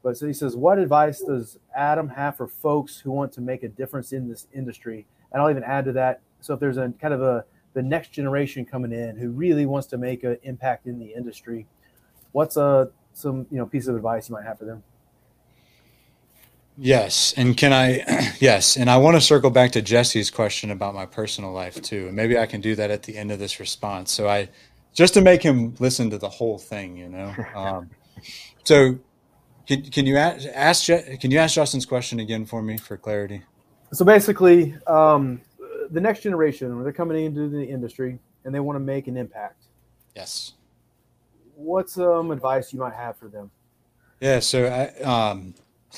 but 0.06 0.16
so 0.16 0.24
he 0.28 0.32
says, 0.32 0.54
what 0.54 0.78
advice 0.78 1.20
does 1.20 1.58
Adam 1.74 2.08
have 2.10 2.36
for 2.36 2.46
folks 2.46 2.96
who 2.96 3.10
want 3.10 3.32
to 3.32 3.40
make 3.40 3.64
a 3.64 3.68
difference 3.68 4.12
in 4.12 4.28
this 4.28 4.46
industry? 4.54 5.04
And 5.32 5.42
I'll 5.42 5.50
even 5.50 5.64
add 5.64 5.84
to 5.86 5.92
that. 5.94 6.20
So 6.40 6.54
if 6.54 6.60
there's 6.60 6.76
a 6.76 6.92
kind 7.00 7.12
of 7.12 7.22
a 7.22 7.44
the 7.72 7.82
next 7.82 8.12
generation 8.12 8.64
coming 8.64 8.92
in 8.92 9.16
who 9.16 9.30
really 9.30 9.66
wants 9.66 9.88
to 9.88 9.98
make 9.98 10.22
an 10.22 10.38
impact 10.44 10.86
in 10.86 11.00
the 11.00 11.06
industry, 11.06 11.66
what's 12.30 12.56
a 12.56 12.90
some 13.16 13.46
you 13.50 13.58
know 13.58 13.66
piece 13.66 13.88
of 13.88 13.96
advice 13.96 14.28
you 14.28 14.34
might 14.34 14.44
have 14.44 14.58
for 14.58 14.66
them? 14.66 14.82
Yes, 16.78 17.32
and 17.36 17.56
can 17.56 17.72
I? 17.72 18.32
Yes, 18.38 18.76
and 18.76 18.90
I 18.90 18.98
want 18.98 19.16
to 19.16 19.20
circle 19.22 19.48
back 19.48 19.72
to 19.72 19.80
Jesse's 19.80 20.30
question 20.30 20.70
about 20.70 20.94
my 20.94 21.06
personal 21.06 21.52
life 21.52 21.80
too, 21.80 22.08
and 22.08 22.14
maybe 22.14 22.38
I 22.38 22.44
can 22.44 22.60
do 22.60 22.74
that 22.74 22.90
at 22.90 23.04
the 23.04 23.16
end 23.16 23.32
of 23.32 23.38
this 23.38 23.58
response. 23.58 24.12
So 24.12 24.28
I, 24.28 24.50
just 24.92 25.14
to 25.14 25.22
make 25.22 25.42
him 25.42 25.74
listen 25.78 26.10
to 26.10 26.18
the 26.18 26.28
whole 26.28 26.58
thing, 26.58 26.96
you 26.96 27.08
know. 27.08 27.34
Um, 27.56 27.90
so 28.64 28.98
can, 29.66 29.82
can 29.82 30.06
you 30.06 30.16
ask, 30.16 30.46
ask 30.54 30.86
can 30.86 31.30
you 31.30 31.38
ask 31.38 31.54
Justin's 31.54 31.86
question 31.86 32.20
again 32.20 32.44
for 32.44 32.60
me 32.60 32.76
for 32.76 32.96
clarity? 32.96 33.42
So 33.92 34.04
basically, 34.04 34.76
um, 34.86 35.40
the 35.90 36.00
next 36.00 36.20
generation, 36.20 36.82
they're 36.82 36.92
coming 36.92 37.24
into 37.24 37.48
the 37.48 37.64
industry 37.64 38.18
and 38.44 38.54
they 38.54 38.60
want 38.60 38.76
to 38.76 38.80
make 38.80 39.06
an 39.08 39.16
impact. 39.16 39.64
Yes. 40.14 40.52
What's 41.56 41.94
some 41.94 42.30
advice 42.30 42.72
you 42.72 42.78
might 42.78 42.94
have 42.94 43.16
for 43.16 43.28
them? 43.28 43.50
Yeah, 44.20 44.40
so 44.40 44.66
I 44.66 45.02
um, 45.02 45.54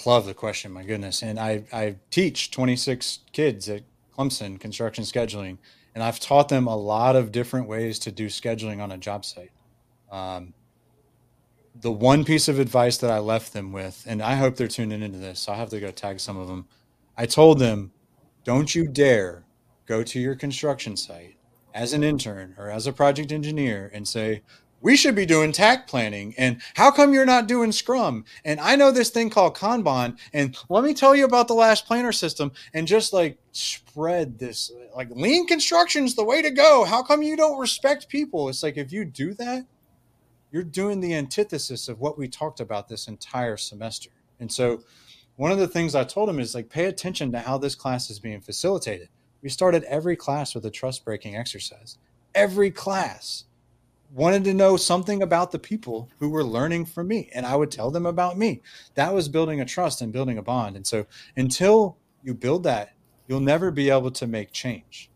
love 0.06 0.24
the 0.24 0.34
question. 0.34 0.72
My 0.72 0.84
goodness, 0.84 1.22
and 1.22 1.38
I 1.38 1.64
I 1.72 1.96
teach 2.10 2.52
26 2.52 3.20
kids 3.32 3.68
at 3.68 3.82
Clemson 4.16 4.60
construction 4.60 5.04
scheduling, 5.04 5.58
and 5.94 6.04
I've 6.04 6.20
taught 6.20 6.48
them 6.48 6.68
a 6.68 6.76
lot 6.76 7.16
of 7.16 7.32
different 7.32 7.68
ways 7.68 7.98
to 8.00 8.12
do 8.12 8.26
scheduling 8.26 8.80
on 8.80 8.92
a 8.92 8.98
job 8.98 9.24
site. 9.24 9.50
Um, 10.12 10.54
the 11.80 11.92
one 11.92 12.24
piece 12.24 12.48
of 12.48 12.60
advice 12.60 12.96
that 12.98 13.10
I 13.10 13.18
left 13.18 13.52
them 13.52 13.72
with, 13.72 14.04
and 14.06 14.22
I 14.22 14.36
hope 14.36 14.56
they're 14.56 14.68
tuning 14.68 15.02
into 15.02 15.18
this, 15.18 15.40
so 15.40 15.52
I 15.52 15.56
have 15.56 15.70
to 15.70 15.80
go 15.80 15.90
tag 15.90 16.20
some 16.20 16.36
of 16.36 16.48
them. 16.48 16.66
I 17.16 17.26
told 17.26 17.58
them, 17.58 17.92
don't 18.44 18.74
you 18.74 18.86
dare 18.86 19.44
go 19.86 20.04
to 20.04 20.20
your 20.20 20.34
construction 20.36 20.96
site 20.96 21.36
as 21.74 21.92
an 21.92 22.02
intern 22.02 22.54
or 22.58 22.70
as 22.70 22.86
a 22.86 22.92
project 22.92 23.32
engineer 23.32 23.90
and 23.92 24.06
say, 24.06 24.42
we 24.80 24.96
should 24.96 25.14
be 25.14 25.26
doing 25.26 25.52
takt 25.52 25.88
planning. 25.88 26.34
And 26.38 26.60
how 26.74 26.90
come 26.90 27.12
you're 27.12 27.26
not 27.26 27.48
doing 27.48 27.72
Scrum? 27.72 28.24
And 28.44 28.60
I 28.60 28.76
know 28.76 28.90
this 28.90 29.10
thing 29.10 29.30
called 29.30 29.56
Kanban. 29.56 30.18
And 30.32 30.56
let 30.68 30.84
me 30.84 30.94
tell 30.94 31.16
you 31.16 31.24
about 31.24 31.48
the 31.48 31.54
last 31.54 31.86
planner 31.86 32.12
system 32.12 32.52
and 32.72 32.86
just 32.86 33.12
like 33.12 33.38
spread 33.52 34.38
this 34.38 34.70
like 34.94 35.08
lean 35.10 35.46
construction 35.46 36.04
is 36.04 36.14
the 36.14 36.24
way 36.24 36.42
to 36.42 36.50
go. 36.50 36.84
How 36.84 37.02
come 37.02 37.22
you 37.22 37.36
don't 37.36 37.58
respect 37.58 38.08
people? 38.08 38.48
It's 38.48 38.62
like 38.62 38.76
if 38.76 38.92
you 38.92 39.04
do 39.04 39.34
that, 39.34 39.66
you're 40.50 40.62
doing 40.62 41.00
the 41.00 41.14
antithesis 41.14 41.88
of 41.88 42.00
what 42.00 42.16
we 42.16 42.28
talked 42.28 42.60
about 42.60 42.88
this 42.88 43.08
entire 43.08 43.56
semester. 43.56 44.10
And 44.40 44.50
so 44.50 44.82
one 45.36 45.52
of 45.52 45.58
the 45.58 45.68
things 45.68 45.94
I 45.94 46.04
told 46.04 46.28
him 46.28 46.38
is 46.38 46.54
like 46.54 46.70
pay 46.70 46.86
attention 46.86 47.32
to 47.32 47.40
how 47.40 47.58
this 47.58 47.74
class 47.74 48.10
is 48.10 48.18
being 48.18 48.40
facilitated. 48.40 49.08
We 49.42 49.48
started 49.48 49.84
every 49.84 50.16
class 50.16 50.54
with 50.54 50.64
a 50.66 50.70
trust 50.70 51.04
breaking 51.04 51.36
exercise. 51.36 51.98
Every 52.34 52.70
class 52.70 53.44
wanted 54.12 54.44
to 54.44 54.54
know 54.54 54.76
something 54.76 55.22
about 55.22 55.50
the 55.50 55.58
people 55.58 56.08
who 56.18 56.30
were 56.30 56.44
learning 56.44 56.86
from 56.86 57.08
me 57.08 57.28
and 57.34 57.44
I 57.44 57.56
would 57.56 57.70
tell 57.70 57.90
them 57.90 58.06
about 58.06 58.38
me. 58.38 58.62
That 58.94 59.12
was 59.12 59.28
building 59.28 59.60
a 59.60 59.66
trust 59.66 60.00
and 60.00 60.12
building 60.12 60.38
a 60.38 60.42
bond. 60.42 60.76
And 60.76 60.86
so 60.86 61.06
until 61.36 61.96
you 62.22 62.34
build 62.34 62.62
that, 62.64 62.94
you'll 63.26 63.40
never 63.40 63.70
be 63.70 63.90
able 63.90 64.10
to 64.12 64.26
make 64.26 64.52
change. 64.52 65.10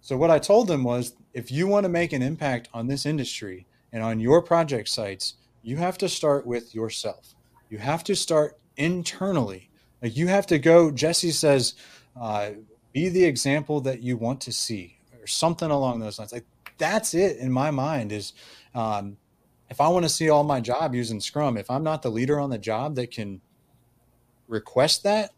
So 0.00 0.16
what 0.16 0.30
I 0.30 0.38
told 0.38 0.68
them 0.68 0.84
was 0.84 1.14
if 1.34 1.52
you 1.52 1.66
want 1.66 1.84
to 1.84 1.90
make 1.90 2.12
an 2.12 2.22
impact 2.22 2.68
on 2.72 2.86
this 2.86 3.04
industry 3.04 3.66
and 3.92 4.02
on 4.02 4.20
your 4.20 4.40
project 4.40 4.88
sites, 4.88 5.34
you 5.62 5.76
have 5.76 5.98
to 5.98 6.08
start 6.08 6.46
with 6.46 6.74
yourself. 6.74 7.34
You 7.68 7.78
have 7.78 8.02
to 8.04 8.16
start 8.16 8.58
internally. 8.76 9.68
Like 10.02 10.16
you 10.16 10.26
have 10.28 10.46
to 10.46 10.58
go, 10.58 10.90
Jesse 10.90 11.30
says, 11.30 11.74
uh, 12.18 12.52
be 12.92 13.08
the 13.08 13.24
example 13.24 13.80
that 13.82 14.02
you 14.02 14.16
want 14.16 14.40
to 14.42 14.52
see 14.52 14.98
or 15.20 15.26
something 15.26 15.70
along 15.70 16.00
those 16.00 16.18
lines. 16.18 16.32
Like 16.32 16.46
that's 16.80 17.14
it 17.14 17.36
in 17.36 17.52
my 17.52 17.70
mind 17.70 18.10
is 18.10 18.32
um, 18.74 19.16
if 19.68 19.80
I 19.80 19.88
want 19.88 20.04
to 20.04 20.08
see 20.08 20.30
all 20.30 20.42
my 20.42 20.60
job 20.60 20.94
using 20.94 21.20
Scrum, 21.20 21.56
if 21.56 21.70
I'm 21.70 21.84
not 21.84 22.02
the 22.02 22.10
leader 22.10 22.40
on 22.40 22.50
the 22.50 22.58
job 22.58 22.96
that 22.96 23.12
can 23.12 23.40
request 24.48 25.04
that, 25.04 25.30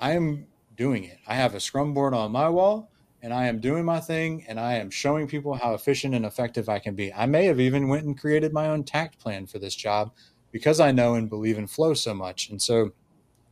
I 0.00 0.12
am 0.12 0.46
doing 0.76 1.04
it. 1.04 1.18
I 1.26 1.34
have 1.34 1.54
a 1.54 1.60
Scrum 1.60 1.92
board 1.92 2.14
on 2.14 2.32
my 2.32 2.48
wall 2.48 2.90
and 3.22 3.34
I 3.34 3.46
am 3.46 3.60
doing 3.60 3.84
my 3.84 4.00
thing 4.00 4.44
and 4.48 4.58
I 4.58 4.74
am 4.74 4.90
showing 4.90 5.28
people 5.28 5.54
how 5.54 5.74
efficient 5.74 6.14
and 6.14 6.24
effective 6.24 6.68
I 6.68 6.78
can 6.78 6.94
be. 6.94 7.12
I 7.12 7.26
may 7.26 7.44
have 7.44 7.60
even 7.60 7.88
went 7.88 8.06
and 8.06 8.18
created 8.18 8.52
my 8.52 8.68
own 8.68 8.84
takt 8.84 9.18
plan 9.18 9.46
for 9.46 9.58
this 9.58 9.74
job 9.74 10.12
because 10.50 10.80
I 10.80 10.92
know 10.92 11.14
and 11.14 11.28
believe 11.28 11.58
in 11.58 11.66
flow 11.66 11.94
so 11.94 12.14
much. 12.14 12.48
And 12.48 12.60
so, 12.62 12.92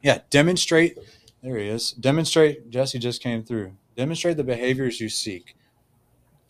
yeah, 0.03 0.21
demonstrate. 0.31 0.99
There 1.43 1.59
he 1.59 1.69
is. 1.69 1.93
Demonstrate. 1.93 2.71
Jesse 2.71 2.99
just 2.99 3.23
came 3.23 3.43
through. 3.43 3.73
Demonstrate 3.97 4.37
the 4.37 4.45
behaviors 4.45 5.01
you 5.01 5.09
seek 5.09 5.57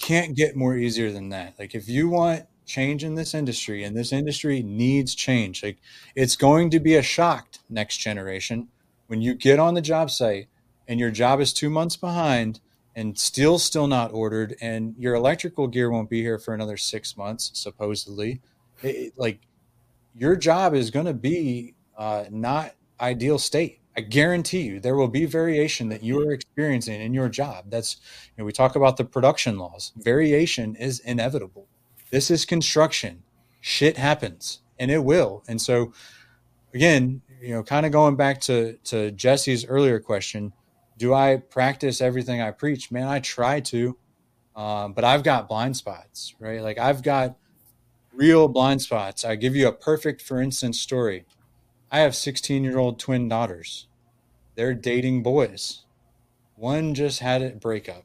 can't 0.03 0.36
get 0.36 0.57
more 0.57 0.76
easier 0.76 1.12
than 1.12 1.30
that. 1.30 1.55
Like 1.59 1.74
if 1.74 1.88
you 1.88 2.09
want 2.09 2.46
change 2.66 3.05
in 3.05 3.14
this 3.14 3.34
industry 3.34 3.84
and 3.84 3.96
this 3.96 4.12
industry 4.12 4.62
needs 4.62 5.14
change, 5.14 5.62
like 5.62 5.78
it's 6.14 6.36
going 6.36 6.70
to 6.70 6.80
be 6.80 6.96
a 6.96 7.03
shock 7.03 7.46
next 7.70 7.98
generation 7.98 8.68
when 9.07 9.22
you 9.22 9.34
get 9.34 9.59
on 9.59 9.74
the 9.74 9.80
job 9.80 10.11
site 10.11 10.48
and 10.88 10.98
your 10.98 11.12
job 11.12 11.40
is 11.40 11.53
2 11.53 11.70
months 11.70 11.96
behind 11.96 12.61
and 12.96 13.16
still 13.16 13.59
still 13.59 13.86
not 13.86 14.12
ordered 14.12 14.57
and 14.61 14.94
your 14.98 15.14
electrical 15.14 15.68
gear 15.68 15.88
won't 15.88 16.11
be 16.11 16.20
here 16.20 16.38
for 16.38 16.53
another 16.53 16.76
6 16.76 17.16
months 17.16 17.53
supposedly. 17.55 18.40
It, 18.82 19.14
like 19.16 19.40
your 20.14 20.34
job 20.34 20.74
is 20.74 20.90
going 20.90 21.07
to 21.07 21.14
be 21.14 21.74
uh, 21.96 22.24
not 22.28 22.74
ideal 23.00 23.38
state 23.38 23.81
I 23.97 24.01
guarantee 24.01 24.62
you 24.62 24.80
there 24.80 24.97
will 24.97 25.09
be 25.09 25.26
variation 25.26 25.88
that 25.90 26.03
you 26.03 26.20
are 26.20 26.32
experiencing 26.32 27.01
in 27.01 27.12
your 27.12 27.28
job. 27.28 27.66
That's, 27.68 27.97
you 28.26 28.43
know, 28.43 28.47
we 28.47 28.53
talk 28.53 28.74
about 28.74 28.97
the 28.97 29.05
production 29.05 29.59
laws. 29.59 29.93
Variation 29.97 30.76
is 30.76 31.01
inevitable. 31.01 31.68
This 32.11 32.30
is 32.30 32.45
construction. 32.45 33.22
Shit 33.61 33.97
happens 33.99 34.61
and 34.78 34.90
it 34.90 35.05
will. 35.05 35.45
And 35.47 35.61
so, 35.61 35.93
again, 36.72 37.22
you 37.40 37.51
know, 37.51 37.62
kind 37.62 37.84
of 37.84 37.93
going 37.93 38.16
back 38.16 38.40
to, 38.43 38.78
to 38.84 39.11
Jesse's 39.11 39.66
earlier 39.66 40.01
question, 40.01 40.53
do 40.97 41.12
I 41.12 41.36
practice 41.36 42.01
everything 42.01 42.40
I 42.40 42.51
preach? 42.51 42.90
Man, 42.90 43.09
I 43.09 43.20
try 43.20 43.61
to, 43.61 43.97
um, 44.57 44.93
but 44.93 45.05
I've 45.05 45.22
got 45.22 45.49
blind 45.49 45.76
spots, 45.76 46.34
right? 46.38 46.62
Like 46.62 46.78
I've 46.78 47.03
got 47.03 47.36
real 48.14 48.49
blind 48.49 48.82
spots. 48.82 49.24
I 49.24 49.36
give 49.36 49.57
you 49.57 49.68
a 49.68 49.72
perfect, 49.72 50.22
for 50.22 50.40
instance, 50.40 50.80
story. 50.80 51.24
I 51.93 51.99
have 51.99 52.16
16 52.16 52.64
year 52.64 52.78
old 52.78 52.99
twin 52.99 53.28
daughters. 53.28 53.86
They're 54.55 54.72
dating 54.72 55.22
boys. 55.22 55.84
One 56.57 56.95
just 56.95 57.20
had 57.20 57.43
a 57.43 57.51
breakup. 57.51 58.05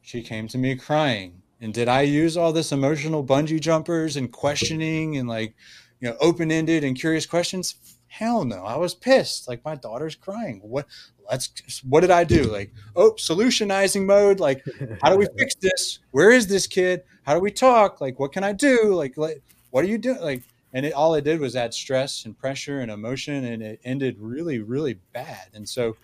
She 0.00 0.22
came 0.22 0.46
to 0.46 0.58
me 0.58 0.76
crying. 0.76 1.42
And 1.60 1.74
did 1.74 1.88
I 1.88 2.02
use 2.02 2.36
all 2.36 2.52
this 2.52 2.70
emotional 2.70 3.24
bungee 3.24 3.60
jumpers 3.60 4.16
and 4.16 4.30
questioning 4.30 5.16
and 5.16 5.28
like, 5.28 5.56
you 5.98 6.08
know, 6.08 6.16
open 6.20 6.52
ended 6.52 6.84
and 6.84 6.96
curious 6.96 7.26
questions? 7.26 7.74
Hell 8.06 8.44
no. 8.44 8.62
I 8.64 8.76
was 8.76 8.94
pissed. 8.94 9.48
Like 9.48 9.64
my 9.64 9.74
daughter's 9.74 10.14
crying. 10.14 10.60
What 10.62 10.86
let's 11.28 11.50
what 11.82 12.02
did 12.02 12.12
I 12.12 12.22
do? 12.22 12.44
Like, 12.44 12.72
oh, 12.94 13.14
solutionizing 13.18 14.06
mode. 14.06 14.38
Like, 14.38 14.64
how 15.02 15.10
do 15.10 15.18
we 15.18 15.26
fix 15.36 15.56
this? 15.56 15.98
Where 16.12 16.30
is 16.30 16.46
this 16.46 16.68
kid? 16.68 17.02
How 17.24 17.34
do 17.34 17.40
we 17.40 17.50
talk? 17.50 18.00
Like, 18.00 18.20
what 18.20 18.32
can 18.32 18.44
I 18.44 18.52
do? 18.52 18.94
Like, 18.94 19.16
like 19.16 19.42
what 19.70 19.84
are 19.84 19.88
you 19.88 19.98
doing? 19.98 20.20
Like, 20.20 20.44
and 20.76 20.84
it, 20.84 20.92
all 20.92 21.14
it 21.14 21.24
did 21.24 21.40
was 21.40 21.56
add 21.56 21.72
stress 21.72 22.26
and 22.26 22.36
pressure 22.36 22.80
and 22.80 22.90
emotion 22.90 23.46
and 23.46 23.62
it 23.62 23.80
ended 23.82 24.16
really 24.18 24.58
really 24.58 25.00
bad. 25.14 25.48
And 25.54 25.66
so 25.66 25.96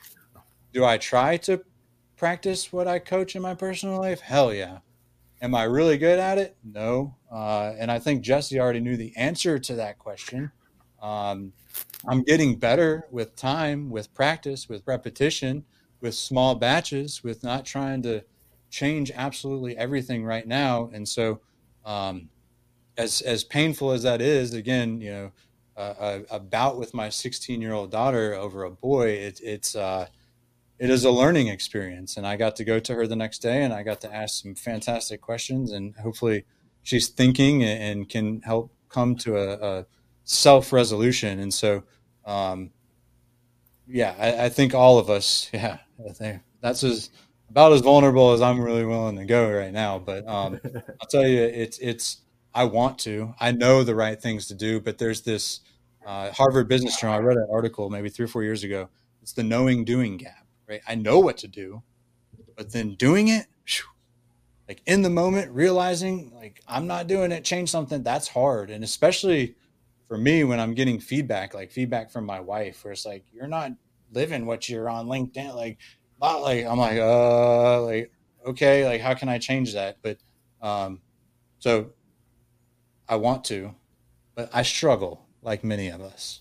do 0.72 0.84
i 0.84 0.96
try 0.96 1.36
to 1.36 1.62
practice 2.16 2.72
what 2.72 2.88
i 2.88 2.98
coach 2.98 3.36
in 3.36 3.42
my 3.42 3.54
personal 3.54 3.98
life? 3.98 4.20
Hell 4.20 4.54
yeah. 4.54 4.78
Am 5.42 5.54
i 5.54 5.64
really 5.64 5.98
good 5.98 6.18
at 6.18 6.38
it? 6.38 6.56
No. 6.64 7.14
Uh, 7.30 7.74
and 7.78 7.90
i 7.90 7.98
think 7.98 8.22
jesse 8.22 8.58
already 8.58 8.80
knew 8.80 8.96
the 8.96 9.14
answer 9.16 9.58
to 9.58 9.74
that 9.74 9.98
question. 9.98 10.50
Um, 11.02 11.52
i'm 12.08 12.22
getting 12.22 12.56
better 12.56 13.06
with 13.10 13.36
time 13.36 13.90
with 13.90 14.14
practice 14.14 14.70
with 14.70 14.82
repetition 14.86 15.64
with 16.00 16.14
small 16.14 16.54
batches 16.54 17.22
with 17.22 17.44
not 17.44 17.66
trying 17.66 18.00
to 18.02 18.24
change 18.70 19.12
absolutely 19.14 19.76
everything 19.76 20.24
right 20.24 20.48
now. 20.48 20.90
And 20.94 21.06
so 21.06 21.40
um, 21.84 22.30
as 22.96 23.20
as 23.22 23.44
painful 23.44 23.92
as 23.92 24.02
that 24.02 24.20
is, 24.20 24.54
again, 24.54 25.00
you 25.00 25.10
know, 25.10 25.32
uh, 25.76 26.20
a, 26.30 26.36
a, 26.36 26.40
bout 26.40 26.78
with 26.78 26.92
my 26.92 27.08
16 27.08 27.60
year 27.60 27.72
old 27.72 27.90
daughter 27.90 28.34
over 28.34 28.64
a 28.64 28.70
boy, 28.70 29.08
it, 29.08 29.40
it's 29.42 29.74
uh, 29.74 30.06
it 30.78 30.90
is 30.90 31.04
a 31.04 31.10
learning 31.10 31.48
experience, 31.48 32.16
and 32.16 32.26
I 32.26 32.36
got 32.36 32.56
to 32.56 32.64
go 32.64 32.78
to 32.80 32.94
her 32.94 33.06
the 33.06 33.16
next 33.16 33.38
day, 33.38 33.62
and 33.62 33.72
I 33.72 33.82
got 33.82 34.00
to 34.02 34.14
ask 34.14 34.42
some 34.42 34.54
fantastic 34.54 35.20
questions, 35.20 35.72
and 35.72 35.94
hopefully, 35.96 36.44
she's 36.82 37.08
thinking 37.08 37.62
and, 37.62 37.82
and 37.82 38.08
can 38.08 38.42
help 38.42 38.72
come 38.88 39.16
to 39.16 39.36
a, 39.36 39.78
a 39.78 39.86
self 40.24 40.72
resolution, 40.72 41.38
and 41.38 41.52
so. 41.52 41.84
Um, 42.24 42.70
yeah, 43.88 44.14
I, 44.16 44.44
I, 44.44 44.48
think 44.48 44.74
all 44.74 44.98
of 45.00 45.10
us, 45.10 45.50
yeah, 45.52 45.78
that's 46.60 46.84
as 46.84 47.10
about 47.50 47.72
as 47.72 47.82
vulnerable 47.82 48.32
as 48.32 48.40
I'm 48.40 48.60
really 48.60 48.84
willing 48.84 49.16
to 49.16 49.24
go 49.24 49.50
right 49.50 49.72
now. 49.72 49.98
But 49.98 50.26
um, 50.26 50.60
I'll 51.00 51.08
tell 51.08 51.26
you, 51.26 51.42
it's 51.42 51.78
it's 51.78 52.22
I 52.54 52.64
want 52.64 52.98
to. 53.00 53.34
I 53.40 53.52
know 53.52 53.82
the 53.82 53.94
right 53.94 54.20
things 54.20 54.46
to 54.48 54.54
do, 54.54 54.80
but 54.80 54.98
there's 54.98 55.22
this 55.22 55.60
uh, 56.06 56.30
Harvard 56.32 56.68
Business 56.68 57.00
Journal. 57.00 57.16
I 57.16 57.20
read 57.20 57.36
an 57.36 57.48
article 57.50 57.88
maybe 57.90 58.08
three 58.08 58.24
or 58.24 58.28
four 58.28 58.42
years 58.42 58.64
ago. 58.64 58.88
It's 59.22 59.32
the 59.32 59.42
knowing 59.42 59.84
doing 59.84 60.16
gap, 60.16 60.46
right? 60.68 60.80
I 60.86 60.94
know 60.96 61.18
what 61.18 61.38
to 61.38 61.48
do, 61.48 61.82
but 62.56 62.72
then 62.72 62.94
doing 62.94 63.28
it, 63.28 63.46
whew, 63.66 63.86
like 64.68 64.82
in 64.86 65.02
the 65.02 65.10
moment, 65.10 65.52
realizing 65.52 66.32
like 66.34 66.60
I'm 66.66 66.86
not 66.86 67.06
doing 67.06 67.32
it, 67.32 67.44
change 67.44 67.70
something. 67.70 68.02
That's 68.02 68.28
hard, 68.28 68.70
and 68.70 68.82
especially 68.84 69.54
for 70.08 70.18
me 70.18 70.44
when 70.44 70.60
I'm 70.60 70.74
getting 70.74 71.00
feedback, 71.00 71.54
like 71.54 71.70
feedback 71.70 72.10
from 72.10 72.26
my 72.26 72.40
wife, 72.40 72.84
where 72.84 72.92
it's 72.92 73.06
like 73.06 73.24
you're 73.32 73.46
not 73.46 73.72
living 74.12 74.44
what 74.44 74.68
you're 74.68 74.90
on 74.90 75.06
LinkedIn, 75.06 75.54
like, 75.54 75.78
not 76.20 76.42
like 76.42 76.66
I'm 76.66 76.78
like, 76.78 76.98
uh, 76.98 77.82
like 77.82 78.12
okay, 78.44 78.84
like 78.86 79.00
how 79.00 79.14
can 79.14 79.28
I 79.28 79.38
change 79.38 79.74
that? 79.74 79.98
But 80.02 80.18
um, 80.60 81.00
so 81.58 81.92
I 83.08 83.16
want 83.16 83.44
to, 83.44 83.74
but 84.34 84.50
I 84.52 84.62
struggle 84.62 85.26
like 85.42 85.64
many 85.64 85.88
of 85.88 86.00
us. 86.00 86.40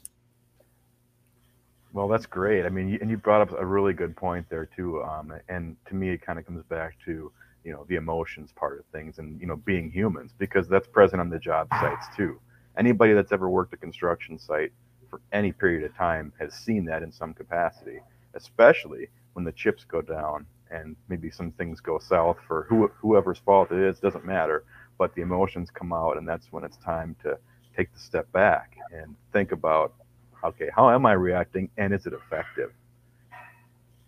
Well, 1.94 2.08
that's 2.08 2.26
great. 2.26 2.66
I 2.66 2.70
mean, 2.70 2.98
and 3.02 3.10
you 3.10 3.18
brought 3.18 3.42
up 3.42 3.60
a 3.60 3.66
really 3.66 3.94
good 3.94 4.16
point 4.16 4.48
there 4.50 4.66
too. 4.66 5.04
Um, 5.04 5.34
and 5.50 5.76
to 5.88 5.96
me, 5.96 6.10
it 6.10 6.22
kind 6.22 6.40
of 6.40 6.46
comes 6.46 6.64
back 6.64 6.96
to 7.06 7.32
you 7.64 7.72
know 7.72 7.86
the 7.90 7.96
emotions 7.96 8.52
part 8.56 8.80
of 8.80 8.86
things, 8.94 9.20
and 9.20 9.40
you 9.42 9.48
know 9.48 9.58
being 9.58 9.92
humans 9.92 10.32
because 10.38 10.68
that's 10.68 10.88
present 10.88 11.20
on 11.20 11.30
the 11.30 11.40
job 11.40 11.68
sites 11.80 12.06
too. 12.16 12.40
Anybody 12.78 13.14
that's 13.14 13.34
ever 13.34 13.50
worked 13.50 13.74
a 13.74 13.78
construction 13.78 14.40
site 14.40 14.72
for 15.10 15.22
any 15.34 15.52
period 15.52 15.84
of 15.84 15.96
time 15.98 16.32
has 16.40 16.54
seen 16.54 16.86
that 16.86 17.04
in 17.04 17.12
some 17.12 17.34
capacity, 17.34 18.00
especially 18.34 19.10
when 19.34 19.44
the 19.44 19.52
chips 19.52 19.84
go 19.84 20.02
down 20.02 20.46
and 20.72 20.96
maybe 21.10 21.30
some 21.30 21.52
things 21.52 21.82
go 21.82 22.00
south 22.00 22.38
for 22.48 22.66
who, 22.70 22.90
whoever's 23.00 23.40
fault 23.40 23.72
it 23.72 23.78
is 23.78 24.00
doesn't 24.00 24.26
matter 24.26 24.64
but 25.02 25.16
the 25.16 25.22
emotions 25.24 25.72
come 25.72 25.92
out 25.92 26.16
and 26.16 26.30
that's 26.30 26.52
when 26.52 26.64
it's 26.64 26.78
time 26.78 27.16
to 27.24 27.36
take 27.76 27.92
the 27.92 27.98
step 27.98 28.32
back 28.34 28.78
and 28.92 29.16
think 29.34 29.52
about 29.52 29.96
okay 30.44 30.70
how 30.76 30.92
am 30.92 31.08
i 31.08 31.14
reacting 31.14 31.68
and 31.78 31.92
is 31.92 32.06
it 32.06 32.14
effective? 32.14 32.72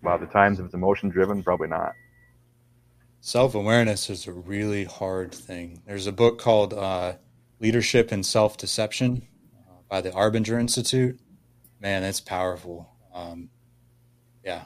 Of 0.06 0.22
the 0.22 0.28
times 0.28 0.60
if 0.60 0.66
it's 0.66 0.76
emotion 0.76 1.10
driven 1.10 1.41
probably 1.41 1.68
not. 1.68 1.94
Self-awareness 3.22 4.12
is 4.12 4.28
a 4.28 4.34
really 4.34 4.84
hard 4.84 5.34
thing. 5.34 5.82
There's 5.88 6.06
a 6.06 6.12
book 6.12 6.38
called 6.38 6.76
uh, 6.76 7.14
leadership 7.60 8.12
and 8.12 8.24
self-deception 8.24 9.26
uh, 9.68 9.72
by 9.89 10.00
the 10.00 10.12
arbinger 10.12 10.60
institute. 10.60 11.20
Man 11.80 12.04
it's 12.04 12.22
powerful. 12.22 12.88
Um, 13.12 13.50
yeah 14.46 14.66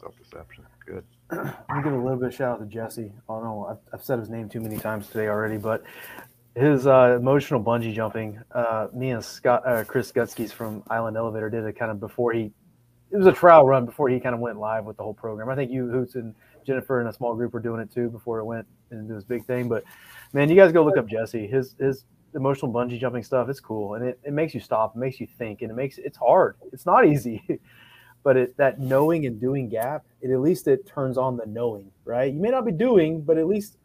self-deception. 0.00 0.64
Good. 0.84 1.04
Let 1.30 1.44
me 1.44 1.82
give 1.82 1.92
a 1.92 1.96
little 1.96 2.16
bit 2.16 2.28
of 2.28 2.34
shout 2.34 2.52
out 2.52 2.60
to 2.60 2.66
Jesse. 2.66 3.12
I 3.28 3.32
don't 3.32 3.44
know. 3.44 3.66
I've, 3.70 3.94
I've 3.94 4.04
said 4.04 4.18
his 4.18 4.28
name 4.28 4.48
too 4.48 4.60
many 4.60 4.76
times 4.78 5.08
today 5.08 5.28
already, 5.28 5.56
but 5.56 5.82
his 6.54 6.86
uh, 6.86 7.16
emotional 7.18 7.62
bungee 7.62 7.94
jumping. 7.94 8.40
Uh, 8.52 8.88
me 8.94 9.10
and 9.10 9.24
Scott, 9.24 9.66
uh, 9.66 9.84
Chris 9.84 10.10
Gutskis 10.10 10.52
from 10.52 10.82
Island 10.88 11.16
Elevator 11.16 11.50
did 11.50 11.64
it 11.64 11.78
kind 11.78 11.90
of 11.90 12.00
before 12.00 12.32
he. 12.32 12.50
It 13.10 13.16
was 13.16 13.26
a 13.26 13.32
trial 13.32 13.64
run 13.66 13.86
before 13.86 14.08
he 14.08 14.18
kind 14.18 14.34
of 14.34 14.40
went 14.40 14.58
live 14.58 14.84
with 14.84 14.96
the 14.96 15.02
whole 15.02 15.14
program. 15.14 15.48
I 15.48 15.54
think 15.54 15.70
you, 15.70 15.86
Hoots, 15.86 16.16
and 16.16 16.34
Jennifer 16.66 16.98
and 16.98 17.08
a 17.08 17.12
small 17.12 17.34
group 17.36 17.52
were 17.52 17.60
doing 17.60 17.80
it 17.80 17.92
too 17.92 18.08
before 18.08 18.40
it 18.40 18.44
went 18.44 18.66
into 18.90 19.14
this 19.14 19.22
big 19.22 19.44
thing. 19.44 19.68
But 19.68 19.84
man, 20.32 20.48
you 20.48 20.56
guys 20.56 20.72
go 20.72 20.84
look 20.84 20.96
up 20.96 21.06
Jesse. 21.06 21.46
His 21.46 21.76
his 21.78 22.04
emotional 22.34 22.72
bungee 22.72 22.98
jumping 22.98 23.22
stuff. 23.22 23.48
It's 23.48 23.60
cool 23.60 23.94
and 23.94 24.04
it, 24.04 24.18
it 24.24 24.32
makes 24.32 24.54
you 24.54 24.60
stop. 24.60 24.96
It 24.96 24.98
makes 24.98 25.20
you 25.20 25.26
think, 25.38 25.62
and 25.62 25.70
it 25.70 25.74
makes 25.74 25.98
it's 25.98 26.18
hard. 26.18 26.56
It's 26.72 26.86
not 26.86 27.06
easy. 27.06 27.42
but 28.26 28.36
it, 28.36 28.56
that 28.56 28.80
knowing 28.80 29.24
and 29.24 29.40
doing 29.40 29.68
gap, 29.68 30.04
it 30.20 30.32
at 30.32 30.40
least 30.40 30.66
it 30.66 30.84
turns 30.84 31.16
on 31.16 31.36
the 31.36 31.46
knowing, 31.46 31.92
right? 32.04 32.34
You 32.34 32.40
may 32.40 32.48
not 32.48 32.64
be 32.64 32.72
doing, 32.72 33.22
but 33.22 33.38
at 33.38 33.46
least 33.46 33.78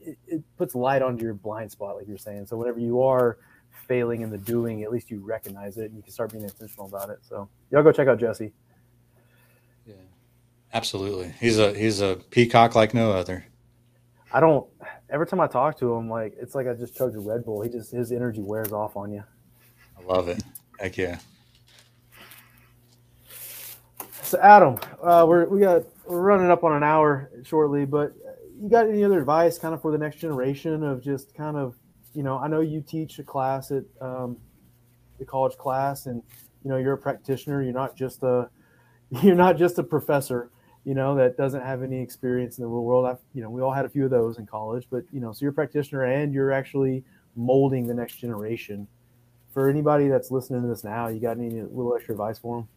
it, 0.00 0.16
it 0.28 0.44
puts 0.56 0.76
light 0.76 1.02
onto 1.02 1.24
your 1.24 1.34
blind 1.34 1.72
spot, 1.72 1.96
like 1.96 2.06
you're 2.06 2.16
saying. 2.16 2.46
So 2.46 2.56
whenever 2.56 2.78
you 2.78 3.02
are 3.02 3.36
failing 3.88 4.20
in 4.20 4.30
the 4.30 4.38
doing, 4.38 4.84
at 4.84 4.92
least 4.92 5.10
you 5.10 5.18
recognize 5.18 5.76
it 5.76 5.86
and 5.86 5.96
you 5.96 6.04
can 6.04 6.12
start 6.12 6.30
being 6.30 6.44
intentional 6.44 6.86
about 6.86 7.10
it. 7.10 7.18
So 7.28 7.48
y'all 7.72 7.82
go 7.82 7.90
check 7.90 8.06
out 8.06 8.20
Jesse. 8.20 8.52
Yeah, 9.84 9.94
absolutely. 10.72 11.34
He's 11.40 11.58
a 11.58 11.74
he's 11.74 12.00
a 12.00 12.14
peacock 12.30 12.76
like 12.76 12.94
no 12.94 13.10
other. 13.10 13.44
I 14.32 14.38
don't. 14.38 14.68
Every 15.10 15.26
time 15.26 15.40
I 15.40 15.48
talk 15.48 15.76
to 15.80 15.92
him, 15.94 16.08
like 16.08 16.36
it's 16.40 16.54
like 16.54 16.68
I 16.68 16.74
just 16.74 16.94
chugged 16.94 17.16
a 17.16 17.18
Red 17.18 17.44
Bull. 17.44 17.60
He 17.62 17.70
just 17.70 17.90
his 17.90 18.12
energy 18.12 18.40
wears 18.40 18.70
off 18.70 18.96
on 18.96 19.10
you. 19.10 19.24
I 19.98 20.04
love 20.04 20.28
it. 20.28 20.44
Heck 20.78 20.96
yeah. 20.96 21.18
So 24.24 24.38
Adam, 24.40 24.78
uh, 25.02 25.26
we're 25.28 25.44
we 25.46 25.60
got 25.60 25.82
we're 26.06 26.22
running 26.22 26.50
up 26.50 26.64
on 26.64 26.72
an 26.72 26.82
hour 26.82 27.30
shortly, 27.44 27.84
but 27.84 28.14
you 28.58 28.70
got 28.70 28.88
any 28.88 29.04
other 29.04 29.20
advice, 29.20 29.58
kind 29.58 29.74
of 29.74 29.82
for 29.82 29.92
the 29.92 29.98
next 29.98 30.16
generation 30.16 30.82
of 30.82 31.02
just 31.02 31.34
kind 31.34 31.58
of, 31.58 31.76
you 32.14 32.22
know, 32.22 32.38
I 32.38 32.48
know 32.48 32.60
you 32.60 32.80
teach 32.80 33.18
a 33.18 33.22
class 33.22 33.70
at 33.70 33.84
um, 34.00 34.38
the 35.18 35.26
college 35.26 35.58
class, 35.58 36.06
and 36.06 36.22
you 36.62 36.70
know 36.70 36.78
you're 36.78 36.94
a 36.94 36.98
practitioner. 36.98 37.62
You're 37.62 37.74
not 37.74 37.96
just 37.96 38.22
a 38.22 38.48
you're 39.22 39.34
not 39.34 39.58
just 39.58 39.78
a 39.78 39.82
professor, 39.82 40.50
you 40.84 40.94
know, 40.94 41.14
that 41.16 41.36
doesn't 41.36 41.60
have 41.60 41.82
any 41.82 42.00
experience 42.00 42.56
in 42.56 42.62
the 42.62 42.68
real 42.68 42.82
world. 42.82 43.04
I've, 43.04 43.20
you 43.34 43.42
know, 43.42 43.50
we 43.50 43.60
all 43.60 43.72
had 43.72 43.84
a 43.84 43.90
few 43.90 44.06
of 44.06 44.10
those 44.10 44.38
in 44.38 44.46
college, 44.46 44.86
but 44.90 45.04
you 45.12 45.20
know, 45.20 45.32
so 45.32 45.40
you're 45.42 45.50
a 45.50 45.54
practitioner 45.54 46.04
and 46.04 46.32
you're 46.32 46.50
actually 46.50 47.04
molding 47.36 47.86
the 47.86 47.94
next 47.94 48.14
generation. 48.14 48.88
For 49.52 49.68
anybody 49.68 50.08
that's 50.08 50.30
listening 50.30 50.62
to 50.62 50.68
this 50.68 50.82
now, 50.82 51.08
you 51.08 51.20
got 51.20 51.36
any 51.36 51.50
little 51.50 51.94
extra 51.94 52.14
advice 52.14 52.38
for 52.38 52.56
them? 52.56 52.68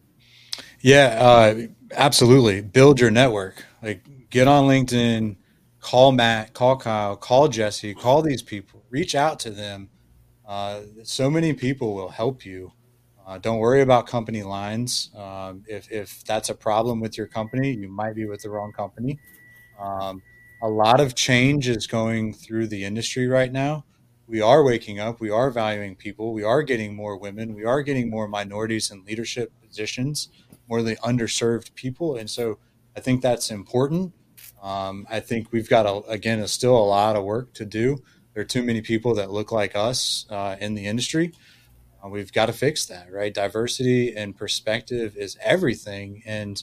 Yeah, 0.80 1.16
uh, 1.18 1.66
absolutely. 1.92 2.60
Build 2.60 3.00
your 3.00 3.10
network. 3.10 3.64
Like 3.82 4.30
get 4.30 4.46
on 4.46 4.64
LinkedIn, 4.64 5.36
call 5.80 6.12
Matt, 6.12 6.54
call 6.54 6.76
Kyle, 6.76 7.16
call 7.16 7.48
Jesse, 7.48 7.94
call 7.94 8.22
these 8.22 8.42
people, 8.42 8.82
reach 8.90 9.14
out 9.14 9.40
to 9.40 9.50
them. 9.50 9.90
Uh, 10.46 10.80
so 11.02 11.30
many 11.30 11.52
people 11.52 11.94
will 11.94 12.08
help 12.08 12.44
you. 12.44 12.72
Uh, 13.26 13.36
don't 13.38 13.58
worry 13.58 13.82
about 13.82 14.06
company 14.06 14.42
lines. 14.42 15.10
Um, 15.14 15.62
if, 15.68 15.90
if 15.92 16.24
that's 16.24 16.48
a 16.48 16.54
problem 16.54 17.00
with 17.00 17.18
your 17.18 17.26
company, 17.26 17.72
you 17.72 17.88
might 17.88 18.14
be 18.14 18.24
with 18.24 18.40
the 18.40 18.48
wrong 18.48 18.72
company. 18.72 19.18
Um, 19.78 20.22
a 20.62 20.68
lot 20.68 21.00
of 21.00 21.14
change 21.14 21.68
is 21.68 21.86
going 21.86 22.32
through 22.32 22.68
the 22.68 22.84
industry 22.84 23.26
right 23.26 23.52
now. 23.52 23.84
We 24.28 24.40
are 24.42 24.62
waking 24.62 25.00
up. 25.00 25.20
We 25.20 25.30
are 25.30 25.50
valuing 25.50 25.96
people. 25.96 26.32
We 26.32 26.44
are 26.44 26.62
getting 26.62 26.94
more 26.94 27.16
women. 27.16 27.54
We 27.54 27.64
are 27.64 27.82
getting 27.82 28.10
more 28.10 28.28
minorities 28.28 28.90
in 28.90 29.04
leadership 29.04 29.52
positions 29.66 30.28
more 30.68 30.82
the 30.82 30.96
underserved 30.96 31.74
people. 31.74 32.16
And 32.16 32.28
so 32.28 32.58
I 32.96 33.00
think 33.00 33.22
that's 33.22 33.50
important. 33.50 34.12
Um, 34.62 35.06
I 35.10 35.20
think 35.20 35.52
we've 35.52 35.68
got, 35.68 35.86
a, 35.86 36.08
again, 36.08 36.40
a, 36.40 36.48
still 36.48 36.76
a 36.76 36.84
lot 36.84 37.16
of 37.16 37.24
work 37.24 37.52
to 37.54 37.64
do. 37.64 38.02
There 38.34 38.42
are 38.42 38.46
too 38.46 38.62
many 38.62 38.82
people 38.82 39.14
that 39.14 39.30
look 39.30 39.50
like 39.50 39.74
us 39.74 40.26
uh, 40.30 40.56
in 40.60 40.74
the 40.74 40.86
industry. 40.86 41.32
Uh, 42.04 42.08
we've 42.08 42.32
got 42.32 42.46
to 42.46 42.52
fix 42.52 42.86
that, 42.86 43.10
right? 43.12 43.32
Diversity 43.32 44.14
and 44.14 44.36
perspective 44.36 45.16
is 45.16 45.36
everything. 45.42 46.22
And, 46.26 46.62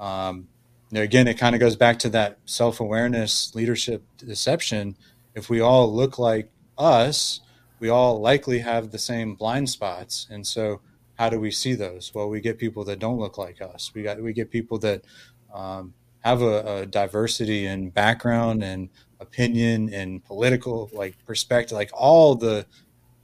um, 0.00 0.48
you 0.90 0.96
know, 0.96 1.02
again, 1.02 1.28
it 1.28 1.34
kind 1.38 1.54
of 1.54 1.60
goes 1.60 1.76
back 1.76 1.98
to 2.00 2.08
that 2.10 2.38
self 2.44 2.80
awareness, 2.80 3.54
leadership 3.54 4.02
deception. 4.16 4.96
If 5.34 5.48
we 5.48 5.60
all 5.60 5.92
look 5.92 6.18
like 6.18 6.50
us, 6.78 7.40
we 7.80 7.88
all 7.88 8.20
likely 8.20 8.60
have 8.60 8.90
the 8.90 8.98
same 8.98 9.34
blind 9.34 9.68
spots. 9.68 10.26
And 10.30 10.46
so, 10.46 10.80
how 11.14 11.28
do 11.28 11.38
we 11.38 11.50
see 11.50 11.74
those? 11.74 12.12
Well, 12.14 12.28
we 12.28 12.40
get 12.40 12.58
people 12.58 12.84
that 12.84 12.98
don't 12.98 13.18
look 13.18 13.38
like 13.38 13.60
us. 13.60 13.92
We 13.94 14.02
got 14.02 14.20
we 14.22 14.32
get 14.32 14.50
people 14.50 14.78
that 14.78 15.04
um, 15.52 15.92
have 16.20 16.42
a, 16.42 16.76
a, 16.82 16.86
diversity 16.86 17.66
in 17.66 17.90
background 17.90 18.64
and 18.64 18.88
opinion 19.20 19.92
and 19.92 20.24
political 20.24 20.90
like 20.92 21.14
perspective, 21.26 21.76
like 21.76 21.90
all 21.92 22.34
the 22.34 22.66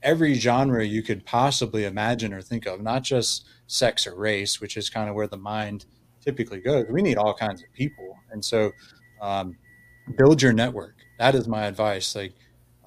every 0.03 0.33
genre 0.33 0.83
you 0.83 1.01
could 1.01 1.25
possibly 1.25 1.85
imagine 1.85 2.33
or 2.33 2.41
think 2.41 2.65
of, 2.65 2.81
not 2.81 3.03
just 3.03 3.47
sex 3.67 4.05
or 4.07 4.15
race, 4.15 4.61
which 4.61 4.77
is 4.77 4.89
kind 4.89 5.09
of 5.09 5.15
where 5.15 5.27
the 5.27 5.37
mind 5.37 5.85
typically 6.21 6.59
goes. 6.59 6.85
We 6.89 7.01
need 7.01 7.17
all 7.17 7.33
kinds 7.33 7.61
of 7.61 7.71
people, 7.73 8.17
and 8.31 8.43
so 8.43 8.71
um, 9.21 9.57
build 10.17 10.41
your 10.41 10.53
network. 10.53 10.95
That 11.17 11.35
is 11.35 11.47
my 11.47 11.65
advice. 11.65 12.15
Like 12.15 12.33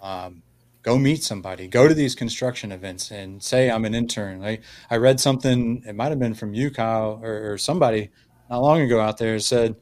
um, 0.01 0.43
go 0.83 0.99
meet 0.99 1.23
somebody 1.23 1.69
go 1.69 1.89
to 1.89 1.95
these 1.95 2.15
construction 2.15 2.73
events 2.73 3.11
and 3.11 3.43
say 3.43 3.71
i'm 3.71 3.85
an 3.85 3.95
intern. 3.95 4.45
I, 4.45 4.59
I 4.91 4.97
read 4.97 5.21
something 5.21 5.83
it 5.87 5.95
might 5.95 6.11
have 6.11 6.19
been 6.19 6.35
from 6.35 6.55
you 6.55 6.71
kyle 6.71 7.21
or, 7.23 7.53
or 7.53 7.59
somebody 7.59 8.11
not 8.51 8.63
long 8.63 8.81
ago 8.81 9.01
out 9.01 9.19
there 9.19 9.39
said 9.39 9.77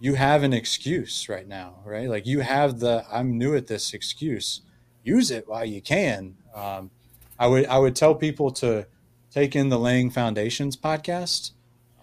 you 0.00 0.14
have 0.14 0.42
an 0.42 0.52
excuse 0.52 1.28
right 1.28 1.46
now 1.46 1.76
right? 1.84 2.08
Like 2.08 2.26
you 2.26 2.40
have 2.40 2.80
the 2.80 3.04
i'm 3.10 3.38
new 3.38 3.54
at 3.54 3.66
this 3.66 3.94
excuse. 3.94 4.62
Use 5.04 5.32
it 5.32 5.48
while 5.48 5.64
you 5.64 5.80
can. 5.82 6.36
Um, 6.54 6.90
i 7.38 7.46
would 7.46 7.66
i 7.66 7.78
would 7.78 7.96
tell 7.96 8.14
people 8.14 8.50
to 8.52 8.86
take 9.30 9.56
in 9.56 9.68
the 9.68 9.78
laying 9.78 10.10
foundations 10.10 10.76
podcast 10.76 11.52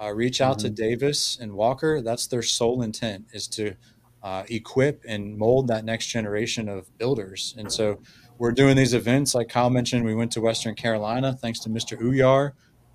uh, 0.02 0.14
reach 0.14 0.42
out 0.42 0.58
mm-hmm. 0.58 0.68
to 0.68 0.82
davis 0.82 1.38
and 1.40 1.54
walker. 1.54 2.02
That's 2.02 2.28
their 2.28 2.42
sole 2.42 2.82
intent 2.82 3.26
is 3.34 3.48
to 3.50 3.76
uh, 4.24 4.44
equip 4.50 5.04
and 5.08 5.38
mold 5.38 5.68
that 5.68 5.86
next 5.86 6.08
generation 6.08 6.70
of 6.70 6.98
builders. 6.98 7.54
And 7.58 7.72
so 7.72 8.00
we're 8.40 8.54
doing 8.54 8.76
these 8.78 8.94
events 8.94 9.36
like 9.36 9.50
Kyle 9.50 9.70
mentioned. 9.70 10.04
We 10.06 10.16
went 10.16 10.32
to 10.32 10.42
Western 10.42 10.74
Carolina 10.74 11.34
thanks 11.34 11.60
to 11.60 11.70
Mr. 11.70 12.00
Uyar. 12.02 12.54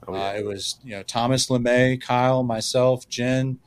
Oh, 0.09 0.15
yeah. 0.15 0.31
uh, 0.31 0.33
it 0.33 0.45
was 0.45 0.79
you 0.83 0.97
know 0.97 1.03
Thomas 1.05 1.49
LeMay, 1.49 2.01
Kyle, 2.01 2.43
myself, 2.43 3.09
Jen, 3.09 3.59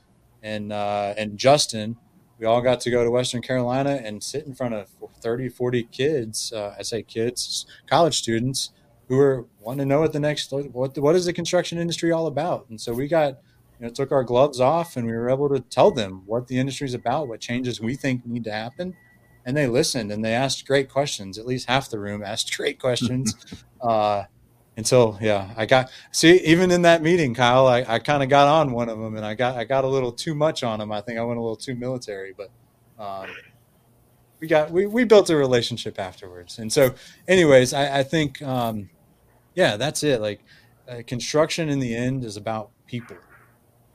and 0.43 0.73
uh, 0.73 1.13
and 1.17 1.37
Justin. 1.37 1.95
We 2.39 2.45
all 2.45 2.61
got 2.61 2.81
to 2.81 2.91
go 2.91 3.03
to 3.03 3.09
Western 3.09 3.41
Carolina 3.41 4.01
and 4.03 4.21
sit 4.21 4.45
in 4.45 4.53
front 4.53 4.75
of 4.75 4.89
30, 5.21 5.49
40 5.49 5.83
kids. 5.85 6.53
Uh, 6.53 6.75
I 6.77 6.83
say 6.83 7.01
kids, 7.01 7.65
college 7.87 8.15
students 8.15 8.71
who 9.07 9.19
are 9.19 9.47
wanting 9.59 9.79
to 9.79 9.85
know 9.85 10.01
what 10.01 10.13
the 10.13 10.19
next 10.19 10.51
what 10.51 10.97
what 10.97 11.15
is 11.15 11.25
the 11.25 11.33
construction 11.33 11.77
industry 11.77 12.11
all 12.11 12.27
about. 12.27 12.67
And 12.69 12.81
so 12.81 12.91
we 12.91 13.07
got 13.07 13.37
you 13.79 13.85
know 13.85 13.89
took 13.89 14.11
our 14.11 14.23
gloves 14.23 14.59
off 14.59 14.97
and 14.97 15.05
we 15.05 15.13
were 15.13 15.29
able 15.29 15.49
to 15.49 15.59
tell 15.59 15.91
them 15.91 16.23
what 16.25 16.47
the 16.47 16.57
industry 16.57 16.85
is 16.85 16.95
about, 16.95 17.27
what 17.27 17.39
changes 17.39 17.79
we 17.79 17.95
think 17.95 18.25
need 18.25 18.43
to 18.45 18.51
happen 18.51 18.95
and 19.47 19.55
they 19.55 19.65
listened 19.65 20.11
and 20.11 20.23
they 20.23 20.33
asked 20.33 20.67
great 20.67 20.89
questions. 20.89 21.37
At 21.37 21.45
least 21.45 21.69
half 21.69 21.89
the 21.89 21.99
room 21.99 22.21
asked 22.21 22.55
great 22.57 22.79
questions. 22.79 23.33
uh, 23.81 24.25
so, 24.83 25.17
yeah, 25.19 25.49
I 25.57 25.65
got 25.65 25.89
see 26.11 26.35
even 26.41 26.69
in 26.69 26.83
that 26.83 27.01
meeting, 27.01 27.33
Kyle, 27.33 27.65
I, 27.65 27.83
I 27.87 27.97
kind 27.97 28.21
of 28.21 28.29
got 28.29 28.47
on 28.47 28.73
one 28.73 28.89
of 28.89 28.99
them 28.99 29.15
and 29.15 29.25
I 29.25 29.33
got 29.33 29.57
I 29.57 29.63
got 29.63 29.85
a 29.85 29.87
little 29.87 30.11
too 30.11 30.35
much 30.35 30.61
on 30.61 30.79
him. 30.79 30.91
I 30.91 31.01
think 31.01 31.17
I 31.17 31.23
went 31.23 31.39
a 31.39 31.41
little 31.41 31.55
too 31.55 31.73
military, 31.73 32.35
but 32.37 32.51
um, 33.03 33.27
we 34.39 34.47
got 34.47 34.69
we, 34.69 34.85
we 34.85 35.03
built 35.03 35.31
a 35.31 35.35
relationship 35.35 35.97
afterwards. 35.97 36.59
And 36.59 36.71
so, 36.71 36.93
anyways, 37.27 37.73
I, 37.73 37.99
I 37.99 38.03
think 38.03 38.39
um, 38.43 38.91
yeah, 39.55 39.77
that's 39.77 40.03
it. 40.03 40.21
Like 40.21 40.41
uh, 40.87 41.01
construction 41.07 41.69
in 41.69 41.79
the 41.79 41.95
end 41.95 42.23
is 42.23 42.37
about 42.37 42.69
people 42.85 43.17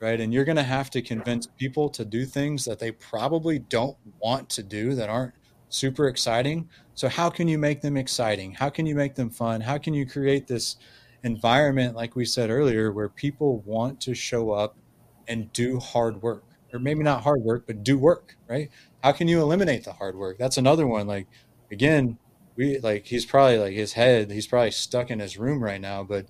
right? 0.01 0.19
And 0.19 0.33
you're 0.33 0.43
going 0.43 0.57
to 0.57 0.63
have 0.63 0.89
to 0.89 1.01
convince 1.01 1.47
people 1.47 1.87
to 1.91 2.03
do 2.03 2.25
things 2.25 2.65
that 2.65 2.77
they 2.77 2.91
probably 2.91 3.57
don't 3.57 3.95
want 4.19 4.49
to 4.49 4.61
do 4.61 4.95
that 4.95 5.09
aren't 5.09 5.33
super 5.73 6.07
exciting. 6.07 6.69
So, 6.95 7.09
how 7.09 7.29
can 7.29 7.47
you 7.47 7.57
make 7.57 7.81
them 7.81 7.97
exciting? 7.97 8.53
How 8.53 8.69
can 8.69 8.85
you 8.85 8.95
make 8.95 9.15
them 9.15 9.29
fun? 9.29 9.61
How 9.61 9.77
can 9.77 9.93
you 9.93 10.05
create 10.05 10.47
this 10.47 10.77
environment, 11.23 11.95
like 11.95 12.15
we 12.15 12.25
said 12.25 12.49
earlier, 12.49 12.91
where 12.91 13.09
people 13.09 13.59
want 13.65 13.99
to 14.01 14.13
show 14.13 14.51
up 14.51 14.75
and 15.27 15.51
do 15.53 15.79
hard 15.79 16.21
work? 16.21 16.43
or 16.73 16.79
maybe 16.79 17.03
not 17.03 17.21
hard 17.21 17.41
work, 17.41 17.65
but 17.67 17.83
do 17.83 17.97
work, 17.97 18.35
right? 18.49 18.69
How 19.03 19.11
can 19.11 19.27
you 19.27 19.41
eliminate 19.41 19.83
the 19.83 19.93
hard 19.93 20.15
work? 20.15 20.37
That's 20.39 20.57
another 20.57 20.87
one. 20.87 21.05
Like, 21.05 21.27
again, 21.71 22.17
we 22.55 22.79
like 22.79 23.05
he's 23.05 23.25
probably 23.25 23.59
like 23.59 23.73
his 23.73 23.93
head, 23.93 24.31
he's 24.31 24.47
probably 24.47 24.71
stuck 24.71 25.11
in 25.11 25.19
his 25.19 25.37
room 25.37 25.63
right 25.63 25.79
now, 25.79 26.03
but 26.03 26.25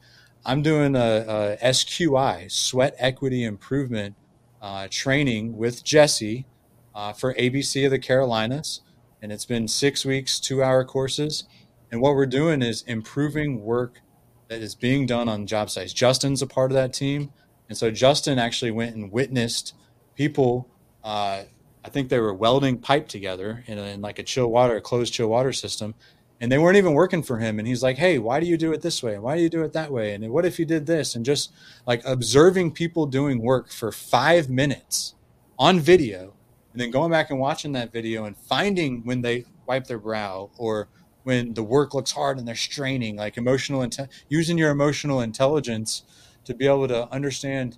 I'm 0.45 0.61
doing 0.61 0.95
a, 0.95 1.57
a 1.61 1.67
SQI, 1.67 2.51
sweat 2.51 2.95
equity 2.97 3.45
improvement 3.45 4.15
uh, 4.61 4.87
training 4.91 5.57
with 5.57 5.83
Jesse 5.83 6.45
uh, 6.93 7.13
for 7.13 7.33
ABC 7.35 7.85
of 7.85 7.91
the 7.91 7.99
Carolinas. 7.99 8.81
And 9.23 9.31
it's 9.31 9.45
been 9.45 9.69
six 9.69 10.03
weeks, 10.03 10.37
two 10.37 10.61
hour 10.61 10.83
courses. 10.83 11.45
And 11.91 12.01
what 12.01 12.13
we're 12.13 12.25
doing 12.25 12.61
is 12.61 12.81
improving 12.83 13.61
work 13.63 14.01
that 14.49 14.61
is 14.61 14.75
being 14.75 15.05
done 15.05 15.29
on 15.29 15.47
job 15.47 15.69
sites. 15.69 15.93
Justin's 15.93 16.41
a 16.41 16.47
part 16.47 16.71
of 16.71 16.75
that 16.75 16.91
team. 16.91 17.31
And 17.69 17.77
so 17.77 17.89
Justin 17.89 18.37
actually 18.37 18.71
went 18.71 18.95
and 18.95 19.13
witnessed 19.13 19.75
people, 20.15 20.69
uh, 21.05 21.43
I 21.85 21.89
think 21.89 22.09
they 22.09 22.19
were 22.19 22.33
welding 22.33 22.77
pipe 22.77 23.07
together 23.07 23.63
in, 23.65 23.79
a, 23.79 23.83
in 23.83 24.01
like 24.01 24.19
a 24.19 24.23
chill 24.23 24.47
water, 24.47 24.75
a 24.75 24.81
closed 24.81 25.13
chill 25.13 25.29
water 25.29 25.53
system 25.53 25.95
and 26.41 26.51
they 26.51 26.57
weren't 26.57 26.75
even 26.75 26.93
working 26.93 27.23
for 27.23 27.37
him 27.37 27.57
and 27.57 27.65
he's 27.65 27.81
like 27.81 27.95
hey 27.97 28.19
why 28.19 28.39
do 28.41 28.45
you 28.45 28.57
do 28.57 28.73
it 28.73 28.81
this 28.81 29.01
way 29.01 29.13
And 29.13 29.23
why 29.23 29.37
do 29.37 29.41
you 29.41 29.49
do 29.49 29.63
it 29.63 29.71
that 29.73 29.91
way 29.91 30.13
and 30.13 30.29
what 30.29 30.45
if 30.45 30.59
you 30.59 30.65
did 30.65 30.85
this 30.85 31.15
and 31.15 31.23
just 31.23 31.53
like 31.87 32.01
observing 32.03 32.71
people 32.71 33.05
doing 33.05 33.41
work 33.41 33.71
for 33.71 33.93
five 33.93 34.49
minutes 34.49 35.15
on 35.57 35.79
video 35.79 36.33
and 36.73 36.81
then 36.81 36.91
going 36.91 37.11
back 37.11 37.29
and 37.29 37.39
watching 37.39 37.71
that 37.73 37.93
video 37.93 38.25
and 38.25 38.35
finding 38.35 39.03
when 39.05 39.21
they 39.21 39.45
wipe 39.65 39.87
their 39.87 39.99
brow 39.99 40.49
or 40.57 40.89
when 41.23 41.53
the 41.53 41.63
work 41.63 41.93
looks 41.93 42.11
hard 42.11 42.37
and 42.37 42.47
they're 42.47 42.55
straining 42.55 43.15
like 43.15 43.37
emotional 43.37 43.81
inte- 43.81 44.09
using 44.27 44.57
your 44.57 44.71
emotional 44.71 45.21
intelligence 45.21 46.03
to 46.43 46.53
be 46.53 46.67
able 46.67 46.87
to 46.87 47.09
understand 47.09 47.77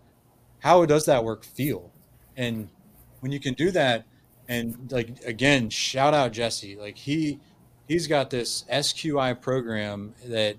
how 0.59 0.83
does 0.85 1.05
that 1.05 1.23
work 1.23 1.43
feel 1.43 1.91
and 2.35 2.69
when 3.19 3.31
you 3.31 3.39
can 3.39 3.53
do 3.53 3.69
that 3.69 4.05
and 4.47 4.91
like 4.91 5.23
again 5.25 5.69
shout 5.69 6.13
out 6.13 6.31
jesse 6.31 6.75
like 6.75 6.97
he 6.97 7.39
he's 7.87 8.07
got 8.07 8.29
this 8.29 8.63
SQI 8.71 9.39
program 9.39 10.13
that 10.25 10.57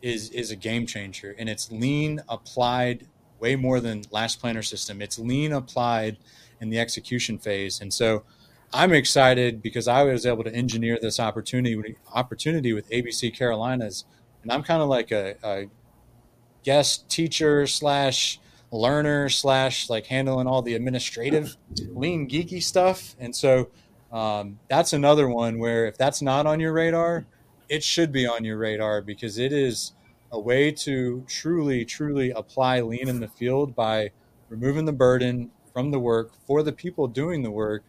is 0.00 0.30
is 0.30 0.50
a 0.50 0.56
game 0.56 0.86
changer, 0.86 1.34
and 1.38 1.48
it's 1.48 1.70
lean 1.70 2.20
applied 2.28 3.06
way 3.38 3.56
more 3.56 3.80
than 3.80 4.02
Last 4.10 4.40
Planner 4.40 4.62
System. 4.62 5.00
It's 5.02 5.18
lean 5.18 5.52
applied 5.52 6.18
in 6.62 6.70
the 6.70 6.78
execution 6.78 7.38
phase, 7.38 7.80
and 7.80 7.92
so 7.92 8.22
I'm 8.72 8.92
excited 8.94 9.60
because 9.60 9.86
I 9.86 10.02
was 10.04 10.24
able 10.24 10.44
to 10.44 10.54
engineer 10.54 10.98
this 11.00 11.20
opportunity 11.20 11.96
opportunity 12.14 12.72
with 12.72 12.88
ABC 12.88 13.36
Carolinas, 13.36 14.06
and 14.42 14.50
I'm 14.50 14.62
kind 14.62 14.80
of 14.80 14.88
like 14.88 15.10
a, 15.10 15.36
a 15.44 15.66
guest 16.62 17.08
teacher 17.10 17.66
slash 17.66 18.40
learner 18.70 19.28
slash 19.28 19.90
like 19.90 20.06
handling 20.06 20.46
all 20.46 20.62
the 20.62 20.74
administrative 20.74 21.56
lean 21.90 22.28
geeky 22.28 22.62
stuff, 22.62 23.14
and 23.18 23.36
so 23.36 23.68
um, 24.10 24.58
that's 24.68 24.92
another 24.92 25.28
one 25.28 25.58
where 25.58 25.86
if 25.86 25.98
that's 25.98 26.22
not 26.22 26.46
on 26.46 26.60
your 26.60 26.72
radar, 26.72 27.26
it 27.68 27.82
should 27.82 28.12
be 28.12 28.26
on 28.26 28.44
your 28.44 28.58
radar 28.58 29.02
because 29.02 29.38
it 29.38 29.52
is 29.52 29.92
a 30.30 30.40
way 30.40 30.70
to 30.70 31.24
truly, 31.28 31.84
truly 31.84 32.30
apply 32.30 32.80
lean 32.80 33.08
in 33.08 33.20
the 33.20 33.28
field 33.28 33.74
by 33.74 34.10
removing 34.48 34.86
the 34.86 34.92
burden 34.92 35.50
from 35.72 35.90
the 35.90 35.98
work 35.98 36.32
for 36.46 36.62
the 36.62 36.72
people 36.72 37.08
doing 37.08 37.42
the 37.42 37.50
work 37.50 37.82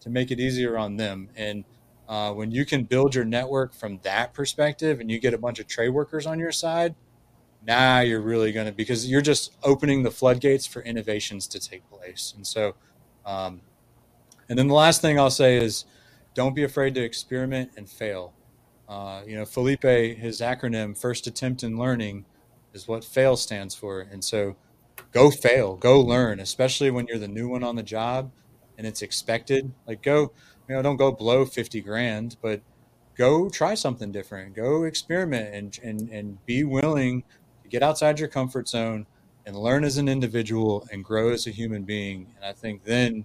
to 0.00 0.10
make 0.10 0.30
it 0.30 0.40
easier 0.40 0.78
on 0.78 0.96
them. 0.96 1.28
And 1.36 1.64
uh, 2.08 2.32
when 2.32 2.50
you 2.50 2.64
can 2.64 2.84
build 2.84 3.14
your 3.14 3.24
network 3.24 3.74
from 3.74 3.98
that 4.02 4.32
perspective 4.32 5.00
and 5.00 5.10
you 5.10 5.18
get 5.18 5.34
a 5.34 5.38
bunch 5.38 5.58
of 5.58 5.66
trade 5.66 5.90
workers 5.90 6.26
on 6.26 6.38
your 6.38 6.52
side, 6.52 6.94
now 7.66 8.00
you're 8.00 8.20
really 8.20 8.52
going 8.52 8.66
to, 8.66 8.72
because 8.72 9.10
you're 9.10 9.20
just 9.20 9.56
opening 9.62 10.02
the 10.02 10.10
floodgates 10.10 10.66
for 10.66 10.82
innovations 10.82 11.48
to 11.48 11.58
take 11.58 11.88
place. 11.90 12.32
And 12.36 12.46
so, 12.46 12.76
um, 13.24 13.60
and 14.48 14.56
then 14.56 14.68
the 14.68 14.74
last 14.74 15.00
thing 15.00 15.18
I'll 15.18 15.30
say 15.30 15.56
is 15.56 15.84
don't 16.34 16.54
be 16.54 16.62
afraid 16.62 16.94
to 16.94 17.02
experiment 17.02 17.72
and 17.76 17.88
fail. 17.88 18.32
Uh, 18.88 19.22
you 19.26 19.34
know, 19.34 19.44
Felipe, 19.44 19.82
his 19.82 20.40
acronym, 20.40 20.96
first 20.96 21.26
attempt 21.26 21.64
in 21.64 21.76
learning, 21.76 22.24
is 22.72 22.86
what 22.86 23.04
fail 23.04 23.36
stands 23.36 23.74
for. 23.74 24.00
And 24.00 24.22
so 24.22 24.54
go 25.16 25.30
fail, 25.30 25.76
go 25.76 25.98
learn, 25.98 26.38
especially 26.40 26.90
when 26.90 27.06
you're 27.06 27.16
the 27.16 27.26
new 27.26 27.48
one 27.48 27.64
on 27.64 27.74
the 27.74 27.82
job 27.82 28.30
and 28.76 28.86
it's 28.86 29.00
expected. 29.00 29.72
Like, 29.86 30.02
go, 30.02 30.30
you 30.68 30.74
know, 30.74 30.82
don't 30.82 30.98
go 30.98 31.10
blow 31.10 31.46
50 31.46 31.80
grand, 31.80 32.36
but 32.42 32.60
go 33.16 33.48
try 33.48 33.72
something 33.72 34.12
different. 34.12 34.54
Go 34.54 34.84
experiment 34.84 35.54
and, 35.54 35.78
and, 35.82 36.10
and 36.10 36.44
be 36.44 36.64
willing 36.64 37.24
to 37.62 37.68
get 37.70 37.82
outside 37.82 38.20
your 38.20 38.28
comfort 38.28 38.68
zone 38.68 39.06
and 39.46 39.56
learn 39.56 39.84
as 39.84 39.96
an 39.96 40.06
individual 40.06 40.86
and 40.92 41.02
grow 41.02 41.30
as 41.30 41.46
a 41.46 41.50
human 41.50 41.84
being. 41.84 42.34
And 42.36 42.44
I 42.44 42.52
think 42.52 42.84
then 42.84 43.24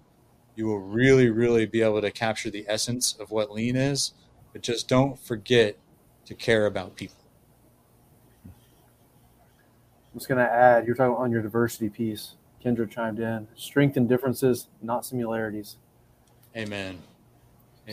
you 0.56 0.68
will 0.68 0.80
really, 0.80 1.30
really 1.30 1.66
be 1.66 1.82
able 1.82 2.00
to 2.00 2.12
capture 2.12 2.50
the 2.50 2.64
essence 2.70 3.18
of 3.20 3.32
what 3.32 3.52
lean 3.52 3.76
is. 3.76 4.14
But 4.54 4.62
just 4.62 4.88
don't 4.88 5.20
forget 5.20 5.76
to 6.24 6.36
care 6.36 6.68
about 6.68 6.96
people. 6.96 7.21
I'm 10.14 10.20
just 10.20 10.28
going 10.28 10.46
to 10.46 10.52
add, 10.52 10.86
you're 10.86 10.96
talking 10.96 11.16
on 11.16 11.32
your 11.32 11.42
diversity 11.42 11.90
piece. 11.90 12.36
Kendra 12.64 12.90
chimed 12.90 13.20
in. 13.20 13.48
Strength 13.56 13.98
and 13.98 14.10
differences, 14.10 14.68
not 14.82 15.06
similarities. 15.06 15.78
Amen. 16.56 17.00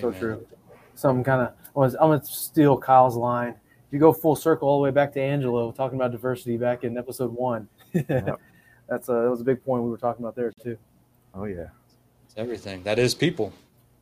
So 0.00 0.08
Amen. 0.08 0.20
true. 0.20 0.46
Some 0.94 1.22
kind 1.22 1.42
of, 1.42 1.94
I'm 1.94 2.08
going 2.08 2.20
to 2.20 2.26
steal 2.26 2.76
Kyle's 2.76 3.16
line. 3.16 3.50
If 3.50 3.92
you 3.92 3.98
go 3.98 4.12
full 4.12 4.36
circle 4.36 4.68
all 4.68 4.78
the 4.78 4.84
way 4.84 4.90
back 4.90 5.12
to 5.14 5.20
Angelo 5.20 5.72
talking 5.72 5.96
about 5.96 6.12
diversity 6.12 6.56
back 6.56 6.84
in 6.84 6.98
episode 6.98 7.32
one, 7.32 7.68
yep. 7.94 8.40
that's 8.88 9.08
a, 9.08 9.12
that 9.12 9.30
was 9.30 9.40
a 9.40 9.44
big 9.44 9.64
point 9.64 9.84
we 9.84 9.90
were 9.90 9.96
talking 9.96 10.24
about 10.24 10.34
there 10.34 10.52
too. 10.62 10.76
Oh, 11.34 11.44
yeah 11.44 11.68
It's 12.26 12.34
everything. 12.36 12.82
That 12.82 12.98
is 12.98 13.14
people. 13.14 13.52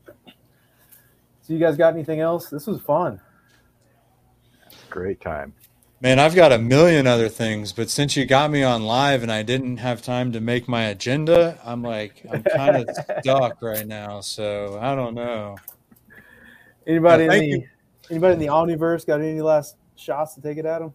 So 0.06 1.52
you 1.52 1.60
guys 1.60 1.76
got 1.76 1.94
anything 1.94 2.18
else? 2.18 2.48
This 2.48 2.66
was 2.66 2.80
fun. 2.80 3.20
Great 4.90 5.20
time. 5.20 5.52
Man, 5.98 6.18
I've 6.18 6.34
got 6.34 6.52
a 6.52 6.58
million 6.58 7.06
other 7.06 7.30
things, 7.30 7.72
but 7.72 7.88
since 7.88 8.16
you 8.16 8.26
got 8.26 8.50
me 8.50 8.62
on 8.62 8.82
live 8.82 9.22
and 9.22 9.32
I 9.32 9.42
didn't 9.42 9.78
have 9.78 10.02
time 10.02 10.30
to 10.32 10.40
make 10.42 10.68
my 10.68 10.84
agenda, 10.84 11.58
I'm 11.64 11.82
like 11.82 12.22
I'm 12.30 12.42
kind 12.42 12.76
of 12.76 12.96
stuck 13.20 13.62
right 13.62 13.86
now. 13.86 14.20
So 14.20 14.78
I 14.78 14.94
don't 14.94 15.14
know. 15.14 15.56
Anybody 16.86 17.24
yeah, 17.24 17.32
in 17.32 17.38
the 17.40 17.46
you. 17.46 17.68
anybody 18.10 18.34
in 18.34 18.40
the 18.40 18.48
Omniverse 18.48 19.06
got 19.06 19.22
any 19.22 19.40
last 19.40 19.76
shots 19.96 20.34
to 20.34 20.42
take 20.42 20.58
it 20.58 20.66
at 20.66 20.80
them? 20.80 20.92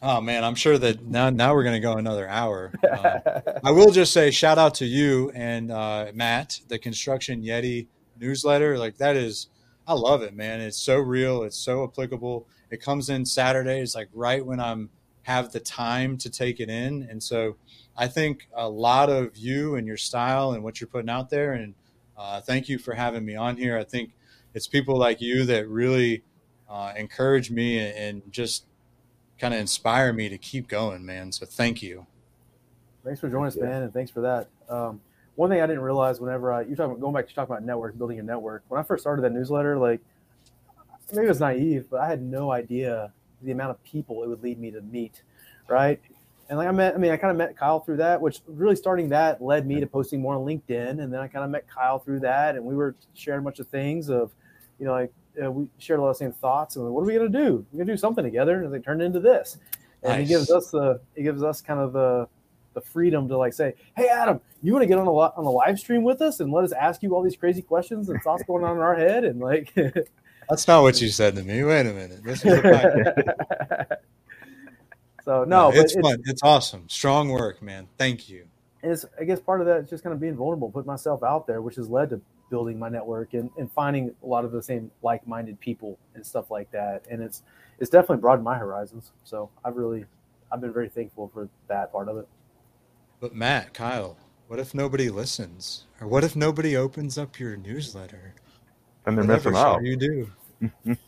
Oh 0.00 0.22
man, 0.22 0.44
I'm 0.44 0.54
sure 0.54 0.78
that 0.78 1.04
now 1.04 1.28
now 1.28 1.52
we're 1.52 1.64
going 1.64 1.74
to 1.74 1.80
go 1.80 1.98
another 1.98 2.26
hour. 2.26 2.72
Uh, 2.86 3.40
I 3.62 3.70
will 3.70 3.90
just 3.90 4.14
say 4.14 4.30
shout 4.30 4.56
out 4.56 4.74
to 4.76 4.86
you 4.86 5.30
and 5.34 5.70
uh, 5.70 6.06
Matt, 6.14 6.60
the 6.68 6.78
Construction 6.78 7.42
Yeti 7.42 7.88
newsletter. 8.18 8.78
Like 8.78 8.96
that 8.96 9.16
is, 9.16 9.48
I 9.86 9.92
love 9.92 10.22
it, 10.22 10.34
man. 10.34 10.62
It's 10.62 10.78
so 10.78 10.96
real. 10.96 11.42
It's 11.42 11.58
so 11.58 11.84
applicable. 11.84 12.46
It 12.70 12.80
comes 12.80 13.08
in 13.10 13.24
Saturdays, 13.24 13.94
like 13.94 14.08
right 14.12 14.44
when 14.44 14.60
I'm 14.60 14.90
have 15.22 15.50
the 15.50 15.60
time 15.60 16.16
to 16.18 16.30
take 16.30 16.60
it 16.60 16.68
in, 16.68 17.06
and 17.10 17.22
so 17.22 17.56
I 17.96 18.08
think 18.08 18.48
a 18.54 18.68
lot 18.68 19.08
of 19.08 19.36
you 19.36 19.76
and 19.76 19.86
your 19.86 19.96
style 19.96 20.52
and 20.52 20.62
what 20.62 20.80
you're 20.80 20.88
putting 20.88 21.08
out 21.08 21.30
there. 21.30 21.54
And 21.54 21.74
uh, 22.16 22.40
thank 22.40 22.68
you 22.68 22.78
for 22.78 22.94
having 22.94 23.24
me 23.24 23.36
on 23.36 23.56
here. 23.56 23.78
I 23.78 23.84
think 23.84 24.12
it's 24.54 24.66
people 24.66 24.98
like 24.98 25.20
you 25.20 25.44
that 25.46 25.68
really 25.68 26.22
uh, 26.68 26.92
encourage 26.96 27.50
me 27.50 27.78
and, 27.78 27.96
and 27.96 28.32
just 28.32 28.66
kind 29.38 29.54
of 29.54 29.60
inspire 29.60 30.12
me 30.12 30.28
to 30.28 30.38
keep 30.38 30.68
going, 30.68 31.04
man. 31.04 31.32
So 31.32 31.46
thank 31.46 31.82
you. 31.82 32.06
Thanks 33.04 33.20
for 33.20 33.28
joining 33.28 33.46
us, 33.46 33.56
man, 33.56 33.82
and 33.82 33.92
thanks 33.92 34.10
for 34.10 34.20
that. 34.22 34.48
Um, 34.68 35.00
one 35.36 35.50
thing 35.50 35.60
I 35.60 35.66
didn't 35.66 35.82
realize 35.82 36.18
whenever 36.20 36.52
I 36.52 36.62
you 36.62 36.74
talking 36.74 36.98
going 36.98 37.14
back 37.14 37.28
to 37.28 37.34
talk 37.34 37.48
about 37.48 37.62
network, 37.62 37.96
building 37.96 38.18
a 38.18 38.22
network. 38.22 38.64
When 38.68 38.80
I 38.80 38.82
first 38.82 39.02
started 39.02 39.22
that 39.22 39.32
newsletter, 39.32 39.78
like 39.78 40.00
maybe 41.12 41.26
it 41.26 41.28
was 41.28 41.40
naive, 41.40 41.86
but 41.90 42.00
I 42.00 42.08
had 42.08 42.22
no 42.22 42.52
idea 42.52 43.12
the 43.42 43.52
amount 43.52 43.70
of 43.70 43.82
people 43.84 44.22
it 44.22 44.28
would 44.28 44.42
lead 44.42 44.58
me 44.58 44.70
to 44.70 44.80
meet, 44.80 45.22
right? 45.68 46.00
And 46.48 46.58
like 46.58 46.68
I 46.68 46.72
met, 46.72 46.94
I 46.94 46.98
mean, 46.98 47.10
I 47.10 47.16
kind 47.16 47.30
of 47.30 47.36
met 47.36 47.56
Kyle 47.56 47.80
through 47.80 47.98
that, 47.98 48.20
which 48.20 48.40
really 48.46 48.76
starting 48.76 49.08
that 49.10 49.42
led 49.42 49.66
me 49.66 49.80
to 49.80 49.86
posting 49.86 50.20
more 50.20 50.34
on 50.34 50.42
LinkedIn, 50.42 51.02
and 51.02 51.12
then 51.12 51.20
I 51.20 51.28
kind 51.28 51.44
of 51.44 51.50
met 51.50 51.68
Kyle 51.68 51.98
through 51.98 52.20
that, 52.20 52.56
and 52.56 52.64
we 52.64 52.74
were 52.74 52.94
sharing 53.14 53.40
a 53.40 53.42
bunch 53.42 53.58
of 53.58 53.66
things 53.68 54.08
of, 54.08 54.32
you 54.78 54.86
know, 54.86 54.92
like 54.92 55.12
uh, 55.42 55.50
we 55.50 55.66
shared 55.78 56.00
a 56.00 56.02
lot 56.02 56.10
of 56.10 56.16
same 56.16 56.32
thoughts. 56.32 56.76
And 56.76 56.84
what 56.90 57.02
are 57.02 57.04
we 57.04 57.14
going 57.14 57.30
to 57.30 57.38
do? 57.38 57.66
We're 57.72 57.78
going 57.78 57.86
to 57.88 57.92
do 57.92 57.96
something 57.96 58.24
together. 58.24 58.62
And 58.62 58.72
they 58.72 58.78
turned 58.78 59.02
into 59.02 59.20
this. 59.20 59.58
And 60.02 60.12
nice. 60.12 60.26
it 60.26 60.28
gives 60.28 60.50
us 60.50 60.70
the, 60.70 61.00
it 61.14 61.22
gives 61.22 61.42
us 61.42 61.60
kind 61.60 61.80
of 61.80 61.92
the, 61.92 62.28
the 62.74 62.80
freedom 62.80 63.28
to 63.28 63.36
like 63.36 63.52
say, 63.52 63.74
Hey, 63.96 64.08
Adam, 64.08 64.40
you 64.62 64.72
want 64.72 64.82
to 64.82 64.86
get 64.86 64.98
on 64.98 65.06
a 65.06 65.10
on 65.10 65.44
a 65.44 65.50
live 65.50 65.78
stream 65.78 66.02
with 66.02 66.20
us 66.20 66.40
and 66.40 66.52
let 66.52 66.64
us 66.64 66.72
ask 66.72 67.02
you 67.02 67.14
all 67.14 67.22
these 67.22 67.36
crazy 67.36 67.62
questions 67.62 68.08
and 68.08 68.20
thoughts 68.22 68.42
going 68.46 68.64
on 68.64 68.76
in 68.76 68.82
our 68.82 68.94
head. 68.94 69.24
And 69.24 69.40
like, 69.40 69.74
that's 70.48 70.68
not 70.68 70.82
what 70.82 71.00
you 71.00 71.08
said 71.08 71.34
to 71.36 71.42
me. 71.42 71.62
Wait 71.62 71.80
a 71.80 71.92
minute. 71.92 72.22
This 72.22 72.44
is 72.44 72.52
a 72.52 73.98
so 75.24 75.44
no, 75.44 75.70
no 75.70 75.70
it's, 75.70 75.94
it's 75.94 76.00
fun. 76.00 76.22
It's 76.24 76.42
awesome. 76.42 76.88
Strong 76.88 77.30
work, 77.30 77.62
man. 77.62 77.88
Thank 77.98 78.28
you. 78.28 78.46
And 78.82 78.92
it's, 78.92 79.04
I 79.20 79.24
guess 79.24 79.40
part 79.40 79.60
of 79.60 79.66
that 79.66 79.78
is 79.78 79.90
just 79.90 80.04
kind 80.04 80.14
of 80.14 80.20
being 80.20 80.36
vulnerable, 80.36 80.70
putting 80.70 80.86
myself 80.86 81.22
out 81.22 81.46
there, 81.46 81.62
which 81.62 81.76
has 81.76 81.88
led 81.88 82.10
to 82.10 82.20
building 82.50 82.78
my 82.78 82.88
network 82.88 83.34
and, 83.34 83.50
and 83.58 83.70
finding 83.72 84.14
a 84.22 84.26
lot 84.26 84.44
of 84.44 84.52
the 84.52 84.62
same 84.62 84.90
like-minded 85.02 85.58
people 85.58 85.98
and 86.14 86.24
stuff 86.24 86.50
like 86.50 86.70
that. 86.70 87.04
And 87.10 87.22
it's 87.22 87.42
it's 87.78 87.90
definitely 87.90 88.18
broadened 88.18 88.44
my 88.44 88.56
horizons. 88.56 89.12
So 89.24 89.50
I've 89.64 89.76
really 89.76 90.04
I've 90.52 90.60
been 90.60 90.72
very 90.72 90.88
thankful 90.88 91.30
for 91.32 91.48
that 91.68 91.92
part 91.92 92.08
of 92.08 92.18
it. 92.18 92.28
But 93.18 93.34
Matt, 93.34 93.74
Kyle, 93.74 94.16
what 94.46 94.60
if 94.60 94.74
nobody 94.74 95.08
listens? 95.08 95.84
Or 96.00 96.06
what 96.06 96.22
if 96.22 96.36
nobody 96.36 96.76
opens 96.76 97.18
up 97.18 97.40
your 97.40 97.56
newsletter? 97.56 98.34
And 99.06 99.16
they're 99.16 99.24
Whatever 99.24 99.50
missing 99.50 99.56
out. 99.56 99.74
shall 99.74 99.84
You 99.84 99.96
do. 99.96 100.96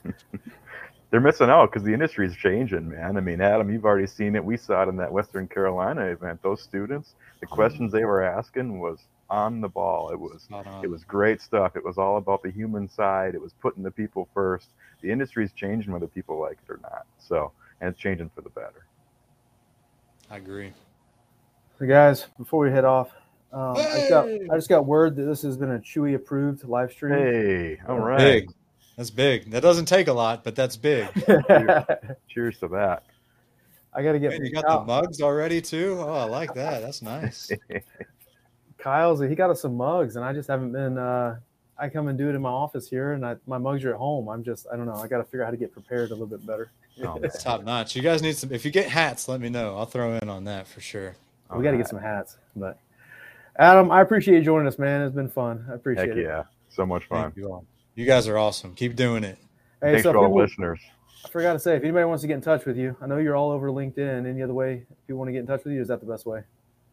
They're 1.10 1.20
missing 1.20 1.48
out 1.48 1.70
because 1.70 1.84
the 1.84 1.92
industry 1.92 2.26
is 2.26 2.36
changing, 2.36 2.88
man. 2.88 3.16
I 3.16 3.20
mean, 3.20 3.40
Adam, 3.40 3.70
you've 3.70 3.86
already 3.86 4.06
seen 4.06 4.36
it. 4.36 4.44
We 4.44 4.58
saw 4.58 4.82
it 4.82 4.88
in 4.88 4.96
that 4.96 5.10
Western 5.10 5.48
Carolina 5.48 6.02
event. 6.02 6.42
Those 6.42 6.60
students, 6.60 7.14
the 7.40 7.46
mm-hmm. 7.46 7.54
questions 7.54 7.92
they 7.92 8.04
were 8.04 8.22
asking 8.22 8.78
was 8.78 8.98
on 9.30 9.62
the 9.62 9.68
ball. 9.68 10.10
It 10.10 10.20
was 10.20 10.48
it 10.82 10.88
was 10.88 11.04
great 11.04 11.40
stuff. 11.40 11.76
It 11.76 11.84
was 11.84 11.96
all 11.96 12.18
about 12.18 12.42
the 12.42 12.50
human 12.50 12.88
side. 12.88 13.34
It 13.34 13.40
was 13.40 13.54
putting 13.54 13.82
the 13.82 13.90
people 13.90 14.28
first. 14.34 14.68
The 15.00 15.10
industry 15.10 15.44
is 15.44 15.52
changing 15.52 15.92
whether 15.92 16.06
people 16.06 16.38
like 16.38 16.58
it 16.68 16.70
or 16.70 16.80
not. 16.82 17.06
So, 17.18 17.52
and 17.80 17.88
it's 17.90 17.98
changing 17.98 18.30
for 18.34 18.42
the 18.42 18.50
better. 18.50 18.86
I 20.30 20.36
agree. 20.36 20.74
So 21.78 21.86
guys, 21.86 22.26
before 22.36 22.60
we 22.60 22.70
head 22.70 22.84
off, 22.84 23.12
um, 23.52 23.76
I, 23.76 23.82
just 23.82 24.08
got, 24.10 24.28
I 24.28 24.56
just 24.56 24.68
got 24.68 24.86
word 24.86 25.16
that 25.16 25.22
this 25.22 25.42
has 25.42 25.56
been 25.56 25.72
a 25.72 25.78
Chewy 25.78 26.14
approved 26.14 26.64
live 26.64 26.92
stream. 26.92 27.12
Hey, 27.18 27.78
all 27.88 27.98
right. 27.98 28.18
Big. 28.18 28.50
That's 28.96 29.10
big. 29.10 29.50
That 29.52 29.62
doesn't 29.62 29.86
take 29.86 30.08
a 30.08 30.12
lot, 30.12 30.42
but 30.44 30.56
that's 30.56 30.76
big. 30.76 31.06
Cheers 32.28 32.58
to 32.58 32.68
that. 32.68 33.04
I 33.94 34.02
got 34.02 34.12
to 34.12 34.18
get 34.18 34.30
Man, 34.30 34.44
you 34.44 34.52
got 34.52 34.64
Kyle- 34.66 34.80
the 34.80 34.86
mugs 34.86 35.22
already 35.22 35.62
too. 35.62 35.96
Oh, 36.00 36.12
I 36.12 36.24
like 36.24 36.52
that. 36.54 36.82
That's 36.82 37.00
nice. 37.00 37.50
Kyle's. 38.78 39.20
He 39.20 39.34
got 39.34 39.50
us 39.50 39.62
some 39.62 39.76
mugs, 39.76 40.16
and 40.16 40.24
I 40.24 40.32
just 40.32 40.48
haven't 40.48 40.72
been. 40.72 40.98
Uh, 40.98 41.38
I 41.78 41.88
come 41.88 42.08
and 42.08 42.18
do 42.18 42.28
it 42.28 42.34
in 42.34 42.42
my 42.42 42.50
office 42.50 42.88
here, 42.88 43.12
and 43.12 43.24
I, 43.24 43.36
my 43.46 43.56
mugs 43.56 43.84
are 43.84 43.92
at 43.94 43.98
home. 43.98 44.28
I'm 44.28 44.44
just. 44.44 44.66
I 44.72 44.76
don't 44.76 44.86
know. 44.86 44.94
I 44.94 45.06
got 45.06 45.18
to 45.18 45.24
figure 45.24 45.42
out 45.42 45.46
how 45.46 45.50
to 45.52 45.56
get 45.56 45.72
prepared 45.72 46.10
a 46.10 46.14
little 46.14 46.26
bit 46.26 46.44
better. 46.46 46.70
Oh. 47.04 47.18
It's 47.22 47.42
top 47.42 47.62
notch. 47.64 47.94
You 47.96 48.02
guys 48.02 48.20
need 48.20 48.36
some. 48.36 48.52
If 48.52 48.64
you 48.64 48.70
get 48.70 48.88
hats, 48.88 49.28
let 49.28 49.40
me 49.40 49.48
know. 49.48 49.76
I'll 49.76 49.86
throw 49.86 50.14
in 50.14 50.28
on 50.28 50.44
that 50.44 50.66
for 50.66 50.80
sure. 50.80 51.14
we 51.54 51.62
got 51.62 51.70
to 51.70 51.76
get 51.76 51.88
some 51.88 52.00
hats. 52.00 52.36
But 52.56 52.78
Adam, 53.58 53.90
I 53.90 54.02
appreciate 54.02 54.36
you 54.38 54.44
joining 54.44 54.68
us, 54.68 54.78
man. 54.78 55.02
It's 55.02 55.14
been 55.14 55.28
fun. 55.28 55.66
I 55.70 55.74
appreciate 55.74 56.08
Heck 56.10 56.16
it. 56.16 56.22
yeah. 56.22 56.44
So 56.68 56.86
much 56.86 57.06
fun. 57.06 57.24
Thank 57.24 57.36
you 57.36 57.50
all. 57.52 57.64
You 57.94 58.06
guys 58.06 58.28
are 58.28 58.38
awesome. 58.38 58.74
Keep 58.74 58.94
doing 58.94 59.24
it. 59.24 59.38
Hey, 59.82 59.92
Thanks 59.92 60.02
so 60.04 60.12
to 60.12 60.18
if 60.18 60.22
all 60.22 60.28
people- 60.28 60.42
listeners. 60.42 60.80
I 61.24 61.28
forgot 61.30 61.54
to 61.54 61.58
say, 61.58 61.74
if 61.76 61.82
anybody 61.82 62.04
wants 62.04 62.22
to 62.22 62.28
get 62.28 62.34
in 62.34 62.40
touch 62.40 62.64
with 62.64 62.76
you, 62.76 62.96
I 63.00 63.06
know 63.06 63.18
you're 63.18 63.34
all 63.34 63.50
over 63.50 63.70
LinkedIn. 63.70 64.24
Any 64.24 64.40
other 64.40 64.54
way, 64.54 64.84
if 64.88 65.08
you 65.08 65.16
want 65.16 65.28
to 65.28 65.32
get 65.32 65.40
in 65.40 65.46
touch 65.48 65.64
with 65.64 65.74
you, 65.74 65.80
is 65.80 65.88
that 65.88 65.98
the 66.00 66.06
best 66.06 66.24
way? 66.26 66.42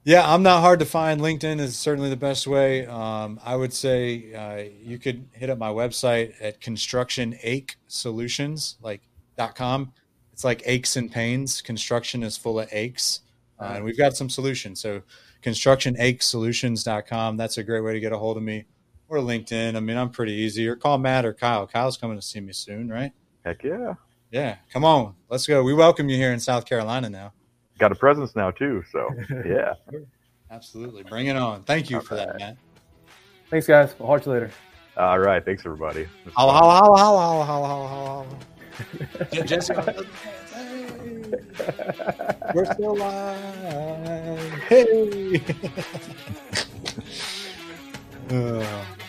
Yeah, 0.03 0.24
I'm 0.32 0.41
not 0.41 0.61
hard 0.61 0.80
to 0.80 0.86
find. 0.86 1.22
LinkedIn 1.22 1.59
is 1.59 1.78
certainly 1.78 2.09
the 2.09 2.18
best 2.18 2.47
way. 2.47 2.88
Um, 2.88 3.39
I 3.45 3.55
would 3.55 3.72
say 3.72 4.34
uh, 4.34 4.70
you 4.84 4.97
could 4.97 5.28
hit 5.32 5.51
up 5.51 5.59
my 5.59 5.70
website 5.70 6.34
at 6.41 6.59
construction 6.59 7.38
ache 7.43 7.76
solutions 7.88 8.78
like 8.82 9.01
dot 9.38 9.55
com. 9.55 9.93
It's 10.34 10.43
like 10.43 10.63
aches 10.66 10.95
and 10.97 11.11
pains. 11.11 11.61
Construction 11.61 12.24
is 12.24 12.36
full 12.36 12.59
of 12.59 12.68
aches, 12.72 13.22
uh, 13.59 13.74
and 13.76 13.86
we've 13.86 13.97
got 13.97 14.18
some 14.18 14.30
solutions. 14.30 14.80
So 14.82 15.01
constructionachesolutions.com. 15.45 17.37
That's 17.37 17.57
a 17.57 17.63
great 17.63 17.81
way 17.81 17.93
to 17.93 17.99
get 17.99 18.11
a 18.11 18.17
hold 18.17 18.37
of 18.37 18.43
me 18.43 18.65
or 19.07 19.17
LinkedIn. 19.17 19.75
I 19.75 19.79
mean, 19.79 19.97
I'm 19.97 20.09
pretty 20.09 20.33
easy. 20.33 20.67
Or 20.67 20.75
call 20.75 20.97
Matt 20.97 21.25
or 21.25 21.33
Kyle. 21.33 21.67
Kyle's 21.67 21.97
coming 21.97 22.17
to 22.17 22.21
see 22.21 22.39
me 22.39 22.53
soon, 22.53 22.89
right? 22.89 23.11
Heck 23.45 23.63
yeah. 23.63 23.93
Yeah, 24.31 24.57
come 24.73 24.83
on, 24.83 25.13
let's 25.29 25.47
go. 25.47 25.63
We 25.63 25.73
welcome 25.73 26.09
you 26.09 26.17
here 26.17 26.33
in 26.33 26.39
South 26.39 26.65
Carolina 26.65 27.09
now. 27.09 27.31
Got 27.77 27.91
a 27.91 27.95
presence 27.95 28.35
now 28.35 28.51
too. 28.51 28.83
So 28.91 29.07
yeah. 29.45 29.73
Absolutely, 30.51 31.03
bring 31.03 31.27
it 31.27 31.35
on. 31.37 31.63
Thank 31.63 31.89
you 31.89 32.01
for 32.01 32.15
that, 32.15 32.27
Alright. 32.27 32.39
Matt. 32.39 32.57
Thanks, 33.49 33.67
guys. 33.67 33.93
We'll 33.99 34.07
talk 34.09 34.23
to 34.23 34.29
you 34.29 34.33
later. 34.33 34.51
All 34.97 35.19
right. 35.19 35.43
Thanks 35.43 35.65
everybody. 35.65 36.01
It 36.01 36.09
was 36.25 36.33
Holla, 36.33 36.53
fun. 36.53 36.61
holla, 36.63 36.97
holla, 36.97 36.97
holla, 36.97 37.45
holla, 37.45 37.67
holla, 37.67 37.87
holla, 37.87 38.25
holla. 39.17 39.25
Je- 39.31 39.43
Jesse, 39.43 39.73
hey, 39.73 39.95
we're 42.53 42.73
still 42.73 42.93
alive. 42.93 44.39
Hey. 44.69 45.41
Uh, 48.29 48.86